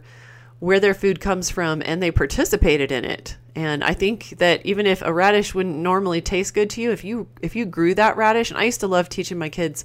where 0.60 0.78
their 0.78 0.94
food 0.94 1.20
comes 1.20 1.50
from 1.50 1.82
and 1.84 2.00
they 2.00 2.12
participated 2.12 2.92
in 2.92 3.04
it. 3.04 3.36
And 3.56 3.82
I 3.82 3.94
think 3.94 4.38
that 4.38 4.64
even 4.64 4.86
if 4.86 5.02
a 5.02 5.12
radish 5.12 5.56
wouldn't 5.56 5.76
normally 5.76 6.20
taste 6.20 6.54
good 6.54 6.70
to 6.70 6.80
you, 6.80 6.92
if 6.92 7.02
you 7.02 7.26
if 7.42 7.56
you 7.56 7.64
grew 7.64 7.94
that 7.94 8.16
radish, 8.16 8.52
and 8.52 8.60
I 8.60 8.64
used 8.64 8.78
to 8.78 8.86
love 8.86 9.08
teaching 9.08 9.38
my 9.38 9.48
kids 9.48 9.84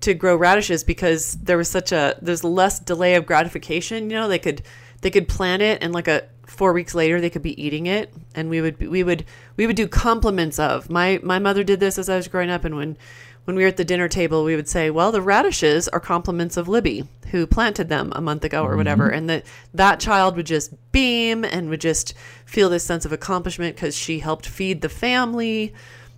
to 0.00 0.14
grow 0.14 0.34
radishes 0.34 0.82
because 0.82 1.34
there 1.42 1.58
was 1.58 1.68
such 1.68 1.92
a 1.92 2.16
there's 2.22 2.42
less 2.42 2.78
delay 2.78 3.16
of 3.16 3.26
gratification, 3.26 4.08
you 4.08 4.16
know, 4.16 4.28
they 4.28 4.38
could 4.38 4.62
they 5.00 5.10
could 5.10 5.28
plant 5.28 5.62
it 5.62 5.82
and 5.82 5.92
like 5.92 6.08
a 6.08 6.28
four 6.46 6.72
weeks 6.72 6.94
later 6.94 7.20
they 7.20 7.30
could 7.30 7.42
be 7.42 7.60
eating 7.62 7.86
it 7.86 8.12
and 8.34 8.50
we 8.50 8.60
would 8.60 8.78
we 8.90 9.02
would 9.02 9.24
we 9.56 9.66
would 9.66 9.76
do 9.76 9.86
compliments 9.86 10.58
of 10.58 10.90
my 10.90 11.20
my 11.22 11.38
mother 11.38 11.62
did 11.62 11.80
this 11.80 11.96
as 11.96 12.08
i 12.08 12.16
was 12.16 12.28
growing 12.28 12.50
up 12.50 12.64
and 12.64 12.76
when 12.76 12.96
when 13.44 13.56
we 13.56 13.62
were 13.62 13.68
at 13.68 13.76
the 13.76 13.84
dinner 13.84 14.08
table 14.08 14.44
we 14.44 14.56
would 14.56 14.68
say 14.68 14.90
well 14.90 15.12
the 15.12 15.22
radishes 15.22 15.86
are 15.88 16.00
compliments 16.00 16.56
of 16.56 16.66
libby 16.66 17.06
who 17.30 17.46
planted 17.46 17.88
them 17.88 18.12
a 18.16 18.20
month 18.20 18.44
ago 18.44 18.64
or 18.64 18.76
whatever 18.76 19.06
mm-hmm. 19.06 19.14
and 19.14 19.30
that 19.30 19.46
that 19.72 20.00
child 20.00 20.36
would 20.36 20.46
just 20.46 20.72
beam 20.90 21.44
and 21.44 21.70
would 21.70 21.80
just 21.80 22.14
feel 22.44 22.68
this 22.68 22.84
sense 22.84 23.04
of 23.04 23.12
accomplishment 23.12 23.76
because 23.76 23.96
she 23.96 24.18
helped 24.18 24.46
feed 24.46 24.80
the 24.80 24.88
family 24.88 25.72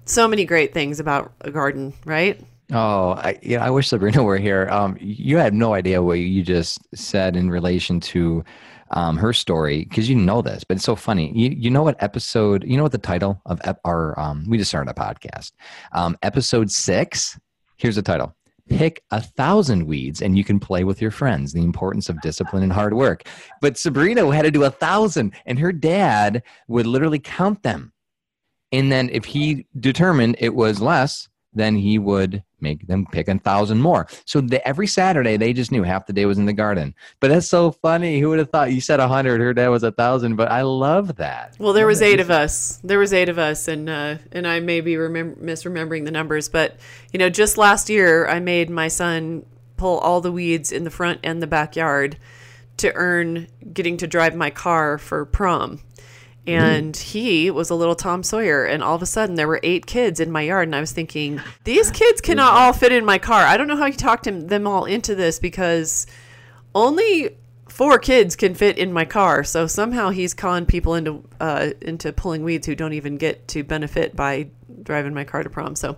so 0.06 0.26
many 0.26 0.46
great 0.46 0.72
things 0.72 0.98
about 0.98 1.30
a 1.42 1.50
garden 1.50 1.92
right 2.06 2.40
Oh, 2.72 3.10
I, 3.10 3.38
yeah, 3.42 3.64
I 3.64 3.70
wish 3.70 3.88
Sabrina 3.88 4.22
were 4.24 4.38
here. 4.38 4.68
Um, 4.70 4.96
you 4.98 5.36
had 5.36 5.52
no 5.52 5.74
idea 5.74 6.02
what 6.02 6.14
you 6.14 6.42
just 6.42 6.80
said 6.94 7.36
in 7.36 7.50
relation 7.50 8.00
to 8.00 8.44
um, 8.92 9.16
her 9.18 9.32
story 9.32 9.84
because 9.84 10.08
you 10.08 10.16
know 10.16 10.42
this, 10.42 10.64
but 10.64 10.76
it's 10.76 10.84
so 10.84 10.96
funny. 10.96 11.32
You, 11.34 11.50
you 11.50 11.70
know 11.70 11.82
what 11.82 12.02
episode, 12.02 12.64
you 12.64 12.76
know 12.76 12.82
what 12.82 12.92
the 12.92 12.98
title 12.98 13.40
of 13.46 13.60
ep- 13.64 13.80
our, 13.84 14.18
um, 14.18 14.44
we 14.48 14.58
just 14.58 14.70
started 14.70 14.90
a 14.90 14.94
podcast. 14.94 15.52
Um, 15.92 16.16
episode 16.22 16.70
six, 16.70 17.38
here's 17.76 17.96
the 17.96 18.02
title 18.02 18.34
Pick 18.68 19.02
a 19.10 19.20
thousand 19.20 19.86
weeds 19.86 20.22
and 20.22 20.38
you 20.38 20.44
can 20.44 20.58
play 20.58 20.84
with 20.84 21.02
your 21.02 21.10
friends. 21.10 21.52
The 21.52 21.62
importance 21.62 22.08
of 22.08 22.20
discipline 22.22 22.62
and 22.62 22.72
hard 22.72 22.94
work. 22.94 23.24
But 23.60 23.76
Sabrina 23.76 24.30
had 24.30 24.42
to 24.42 24.50
do 24.50 24.64
a 24.64 24.70
thousand, 24.70 25.34
and 25.44 25.58
her 25.58 25.72
dad 25.72 26.42
would 26.68 26.86
literally 26.86 27.18
count 27.18 27.62
them. 27.62 27.92
And 28.70 28.90
then 28.90 29.10
if 29.10 29.26
he 29.26 29.66
determined 29.78 30.36
it 30.38 30.54
was 30.54 30.80
less, 30.80 31.28
then 31.54 31.76
he 31.76 31.98
would 31.98 32.42
make 32.60 32.86
them 32.86 33.06
pick 33.10 33.28
a 33.28 33.38
thousand 33.38 33.80
more. 33.80 34.06
So 34.24 34.40
the, 34.40 34.66
every 34.66 34.86
Saturday, 34.86 35.36
they 35.36 35.52
just 35.52 35.72
knew 35.72 35.82
half 35.82 36.06
the 36.06 36.12
day 36.12 36.24
was 36.26 36.38
in 36.38 36.46
the 36.46 36.52
garden. 36.52 36.94
But 37.20 37.28
that's 37.28 37.48
so 37.48 37.72
funny. 37.72 38.20
Who 38.20 38.28
would 38.30 38.38
have 38.38 38.50
thought? 38.50 38.72
You 38.72 38.80
said 38.80 39.00
a 39.00 39.08
hundred, 39.08 39.40
her 39.40 39.52
dad 39.52 39.68
was 39.68 39.82
a 39.82 39.92
thousand. 39.92 40.36
But 40.36 40.50
I 40.50 40.62
love 40.62 41.16
that. 41.16 41.56
Well, 41.58 41.72
there 41.72 41.86
was 41.86 42.02
eight 42.02 42.20
of 42.20 42.30
us. 42.30 42.80
There 42.84 42.98
was 42.98 43.12
eight 43.12 43.28
of 43.28 43.38
us, 43.38 43.68
and 43.68 43.88
uh, 43.88 44.16
and 44.30 44.46
I 44.46 44.60
may 44.60 44.80
be 44.80 44.94
remem- 44.94 45.36
misremembering 45.38 46.04
the 46.04 46.10
numbers, 46.10 46.48
but 46.48 46.76
you 47.12 47.18
know, 47.18 47.28
just 47.28 47.58
last 47.58 47.90
year, 47.90 48.26
I 48.26 48.40
made 48.40 48.70
my 48.70 48.88
son 48.88 49.44
pull 49.76 49.98
all 49.98 50.20
the 50.20 50.32
weeds 50.32 50.70
in 50.70 50.84
the 50.84 50.90
front 50.90 51.20
and 51.24 51.42
the 51.42 51.46
backyard 51.46 52.16
to 52.76 52.92
earn 52.94 53.48
getting 53.72 53.96
to 53.98 54.06
drive 54.06 54.34
my 54.34 54.50
car 54.50 54.98
for 54.98 55.24
prom. 55.24 55.80
And 56.46 56.96
he 56.96 57.50
was 57.50 57.70
a 57.70 57.74
little 57.74 57.94
Tom 57.94 58.22
Sawyer. 58.22 58.64
And 58.64 58.82
all 58.82 58.96
of 58.96 59.02
a 59.02 59.06
sudden, 59.06 59.36
there 59.36 59.46
were 59.46 59.60
eight 59.62 59.86
kids 59.86 60.18
in 60.18 60.30
my 60.30 60.42
yard. 60.42 60.68
And 60.68 60.74
I 60.74 60.80
was 60.80 60.92
thinking, 60.92 61.40
these 61.64 61.90
kids 61.90 62.20
cannot 62.20 62.52
all 62.54 62.72
fit 62.72 62.92
in 62.92 63.04
my 63.04 63.18
car. 63.18 63.44
I 63.44 63.56
don't 63.56 63.68
know 63.68 63.76
how 63.76 63.86
he 63.86 63.92
talked 63.92 64.24
them 64.24 64.66
all 64.66 64.84
into 64.84 65.14
this 65.14 65.38
because 65.38 66.06
only 66.74 67.36
four 67.72 67.98
kids 67.98 68.36
can 68.36 68.54
fit 68.54 68.76
in 68.76 68.92
my 68.92 69.04
car. 69.04 69.44
So 69.44 69.66
somehow 69.66 70.10
he's 70.10 70.34
calling 70.34 70.66
people 70.66 70.94
into 70.94 71.24
uh, 71.40 71.70
into 71.80 72.12
pulling 72.12 72.44
weeds 72.44 72.66
who 72.66 72.74
don't 72.74 72.92
even 72.92 73.16
get 73.16 73.48
to 73.48 73.64
benefit 73.64 74.14
by 74.14 74.48
driving 74.82 75.14
my 75.14 75.24
car 75.24 75.42
to 75.42 75.50
prom. 75.50 75.74
So 75.74 75.96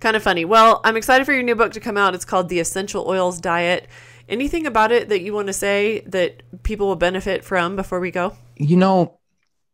kind 0.00 0.16
of 0.16 0.22
funny. 0.22 0.44
Well, 0.44 0.80
I'm 0.84 0.96
excited 0.96 1.24
for 1.24 1.32
your 1.32 1.42
new 1.42 1.56
book 1.56 1.72
to 1.72 1.80
come 1.80 1.96
out. 1.96 2.14
It's 2.14 2.24
called 2.24 2.48
The 2.48 2.60
Essential 2.60 3.06
Oils 3.08 3.40
Diet. 3.40 3.88
Anything 4.28 4.66
about 4.66 4.92
it 4.92 5.08
that 5.08 5.20
you 5.20 5.32
want 5.32 5.46
to 5.48 5.52
say 5.52 6.00
that 6.06 6.42
people 6.62 6.86
will 6.86 6.96
benefit 6.96 7.44
from 7.44 7.76
before 7.76 8.00
we 8.00 8.10
go? 8.10 8.36
You 8.56 8.76
know, 8.76 9.18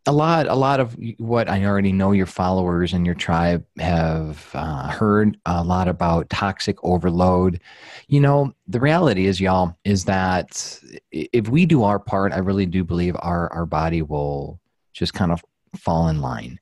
a 0.07 0.12
lot 0.12 0.49
a 0.49 0.55
lot 0.55 0.81
of 0.81 0.97
what 1.19 1.49
i 1.49 1.65
already 1.65 1.93
know 1.93 2.12
your 2.12 2.27
followers 2.27 2.93
and 2.93 3.07
your 3.07 3.15
tribe 3.15 3.65
have 3.79 4.51
uh, 4.55 4.88
heard 4.88 5.38
a 5.47 5.62
lot 5.62 5.87
about 5.87 6.29
toxic 6.29 6.77
overload. 6.83 7.61
You 8.09 8.21
know 8.21 8.55
the 8.67 8.81
reality 8.81 9.27
is 9.27 9.41
y'all 9.41 9.77
is 9.85 10.05
that 10.07 10.81
if 11.11 11.49
we 11.49 11.67
do 11.67 11.85
our 11.85 11.99
part 11.99 12.33
i 12.33 12.38
really 12.38 12.67
do 12.67 12.85
believe 12.85 13.17
our 13.21 13.53
our 13.53 13.67
body 13.67 14.03
will 14.03 14.61
just 14.93 15.15
kind 15.15 15.33
of 15.33 15.43
fall 15.77 16.09
in 16.09 16.21
line. 16.21 16.61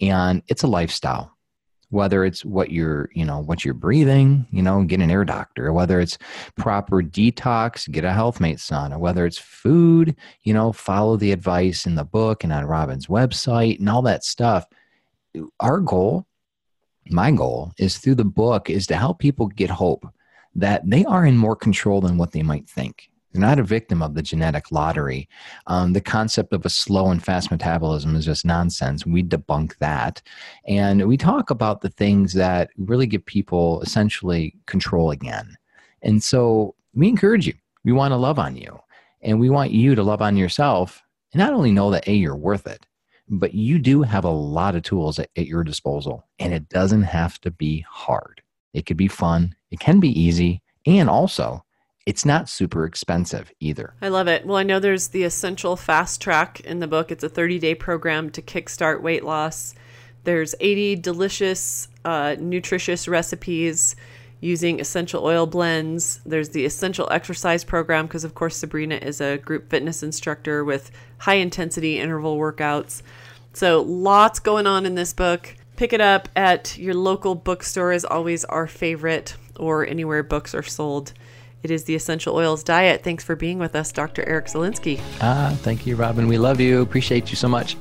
And 0.00 0.42
it's 0.48 0.62
a 0.62 0.68
lifestyle 0.68 1.33
whether 1.90 2.24
it's 2.24 2.44
what 2.44 2.70
you're 2.70 3.08
you 3.14 3.24
know 3.24 3.38
what 3.40 3.64
you're 3.64 3.74
breathing 3.74 4.46
you 4.50 4.62
know 4.62 4.82
get 4.84 5.00
an 5.00 5.10
air 5.10 5.24
doctor 5.24 5.72
whether 5.72 6.00
it's 6.00 6.18
proper 6.56 7.02
detox 7.02 7.90
get 7.90 8.04
a 8.04 8.08
healthmate 8.08 8.60
son 8.60 8.92
or 8.92 8.98
whether 8.98 9.26
it's 9.26 9.38
food 9.38 10.16
you 10.42 10.52
know 10.52 10.72
follow 10.72 11.16
the 11.16 11.32
advice 11.32 11.86
in 11.86 11.94
the 11.94 12.04
book 12.04 12.44
and 12.44 12.52
on 12.52 12.64
Robyn's 12.64 13.06
website 13.06 13.78
and 13.78 13.88
all 13.88 14.02
that 14.02 14.24
stuff 14.24 14.66
our 15.60 15.80
goal 15.80 16.26
my 17.10 17.30
goal 17.30 17.72
is 17.78 17.98
through 17.98 18.14
the 18.14 18.24
book 18.24 18.70
is 18.70 18.86
to 18.86 18.96
help 18.96 19.18
people 19.18 19.46
get 19.48 19.70
hope 19.70 20.06
that 20.54 20.88
they 20.88 21.04
are 21.04 21.26
in 21.26 21.36
more 21.36 21.56
control 21.56 22.00
than 22.00 22.16
what 22.16 22.32
they 22.32 22.42
might 22.42 22.68
think. 22.68 23.10
They're 23.34 23.40
not 23.40 23.58
a 23.58 23.64
victim 23.64 24.00
of 24.00 24.14
the 24.14 24.22
genetic 24.22 24.70
lottery. 24.70 25.28
Um, 25.66 25.92
the 25.92 26.00
concept 26.00 26.52
of 26.52 26.64
a 26.64 26.70
slow 26.70 27.10
and 27.10 27.22
fast 27.22 27.50
metabolism 27.50 28.14
is 28.14 28.24
just 28.24 28.44
nonsense. 28.44 29.04
We 29.04 29.24
debunk 29.24 29.76
that. 29.78 30.22
And 30.68 31.08
we 31.08 31.16
talk 31.16 31.50
about 31.50 31.80
the 31.80 31.88
things 31.88 32.32
that 32.34 32.70
really 32.78 33.08
give 33.08 33.26
people 33.26 33.82
essentially 33.82 34.54
control 34.66 35.10
again. 35.10 35.56
And 36.00 36.22
so 36.22 36.76
we 36.94 37.08
encourage 37.08 37.46
you. 37.48 37.54
We 37.84 37.92
want 37.92 38.12
to 38.12 38.16
love 38.16 38.38
on 38.38 38.56
you. 38.56 38.78
And 39.20 39.40
we 39.40 39.50
want 39.50 39.72
you 39.72 39.96
to 39.96 40.02
love 40.02 40.22
on 40.22 40.36
yourself 40.36 41.02
and 41.32 41.40
not 41.40 41.52
only 41.52 41.72
know 41.72 41.90
that, 41.90 42.06
A, 42.06 42.14
you're 42.14 42.36
worth 42.36 42.68
it, 42.68 42.86
but 43.28 43.54
you 43.54 43.80
do 43.80 44.02
have 44.02 44.24
a 44.24 44.30
lot 44.30 44.76
of 44.76 44.84
tools 44.84 45.18
at, 45.18 45.28
at 45.36 45.46
your 45.48 45.64
disposal. 45.64 46.24
And 46.38 46.54
it 46.54 46.68
doesn't 46.68 47.02
have 47.02 47.40
to 47.40 47.50
be 47.50 47.84
hard. 47.90 48.40
It 48.72 48.86
could 48.86 48.96
be 48.96 49.08
fun, 49.08 49.56
it 49.72 49.80
can 49.80 49.98
be 49.98 50.18
easy, 50.18 50.62
and 50.86 51.10
also 51.10 51.63
it's 52.06 52.24
not 52.24 52.48
super 52.48 52.84
expensive 52.84 53.52
either. 53.60 53.94
I 54.02 54.08
love 54.08 54.28
it. 54.28 54.46
Well, 54.46 54.58
I 54.58 54.62
know 54.62 54.78
there's 54.78 55.08
the 55.08 55.24
essential 55.24 55.76
fast 55.76 56.20
track 56.20 56.60
in 56.60 56.80
the 56.80 56.86
book. 56.86 57.10
It's 57.10 57.24
a 57.24 57.28
30 57.28 57.58
day 57.58 57.74
program 57.74 58.30
to 58.30 58.42
kickstart 58.42 59.00
weight 59.00 59.24
loss. 59.24 59.74
There's 60.24 60.54
80 60.60 60.96
delicious, 60.96 61.88
uh, 62.04 62.36
nutritious 62.38 63.08
recipes 63.08 63.96
using 64.40 64.80
essential 64.80 65.24
oil 65.24 65.46
blends. 65.46 66.20
There's 66.26 66.50
the 66.50 66.66
essential 66.66 67.08
exercise 67.10 67.64
program 67.64 68.06
because, 68.06 68.24
of 68.24 68.34
course, 68.34 68.56
Sabrina 68.56 68.96
is 68.96 69.20
a 69.20 69.38
group 69.38 69.70
fitness 69.70 70.02
instructor 70.02 70.64
with 70.64 70.90
high 71.18 71.36
intensity 71.36 71.98
interval 71.98 72.38
workouts. 72.38 73.00
So, 73.54 73.80
lots 73.82 74.40
going 74.40 74.66
on 74.66 74.84
in 74.84 74.94
this 74.94 75.14
book. 75.14 75.54
Pick 75.76 75.92
it 75.92 76.00
up 76.00 76.28
at 76.36 76.76
your 76.76 76.94
local 76.94 77.34
bookstore, 77.34 77.92
is 77.92 78.04
always 78.04 78.44
our 78.44 78.66
favorite, 78.66 79.36
or 79.56 79.86
anywhere 79.86 80.22
books 80.22 80.54
are 80.54 80.62
sold. 80.62 81.14
It 81.64 81.70
is 81.70 81.84
the 81.84 81.94
Essential 81.94 82.36
Oils 82.36 82.62
Diet. 82.62 83.02
Thanks 83.02 83.24
for 83.24 83.34
being 83.34 83.58
with 83.58 83.74
us, 83.74 83.90
Dr. 83.90 84.22
Eric 84.28 84.46
Zielinski. 84.46 85.00
Ah, 85.22 85.56
thank 85.62 85.86
you, 85.86 85.96
Robyn. 85.96 86.28
We 86.28 86.36
love 86.36 86.60
you. 86.60 86.82
Appreciate 86.82 87.30
you 87.30 87.36
so 87.36 87.48
much. 87.48 87.78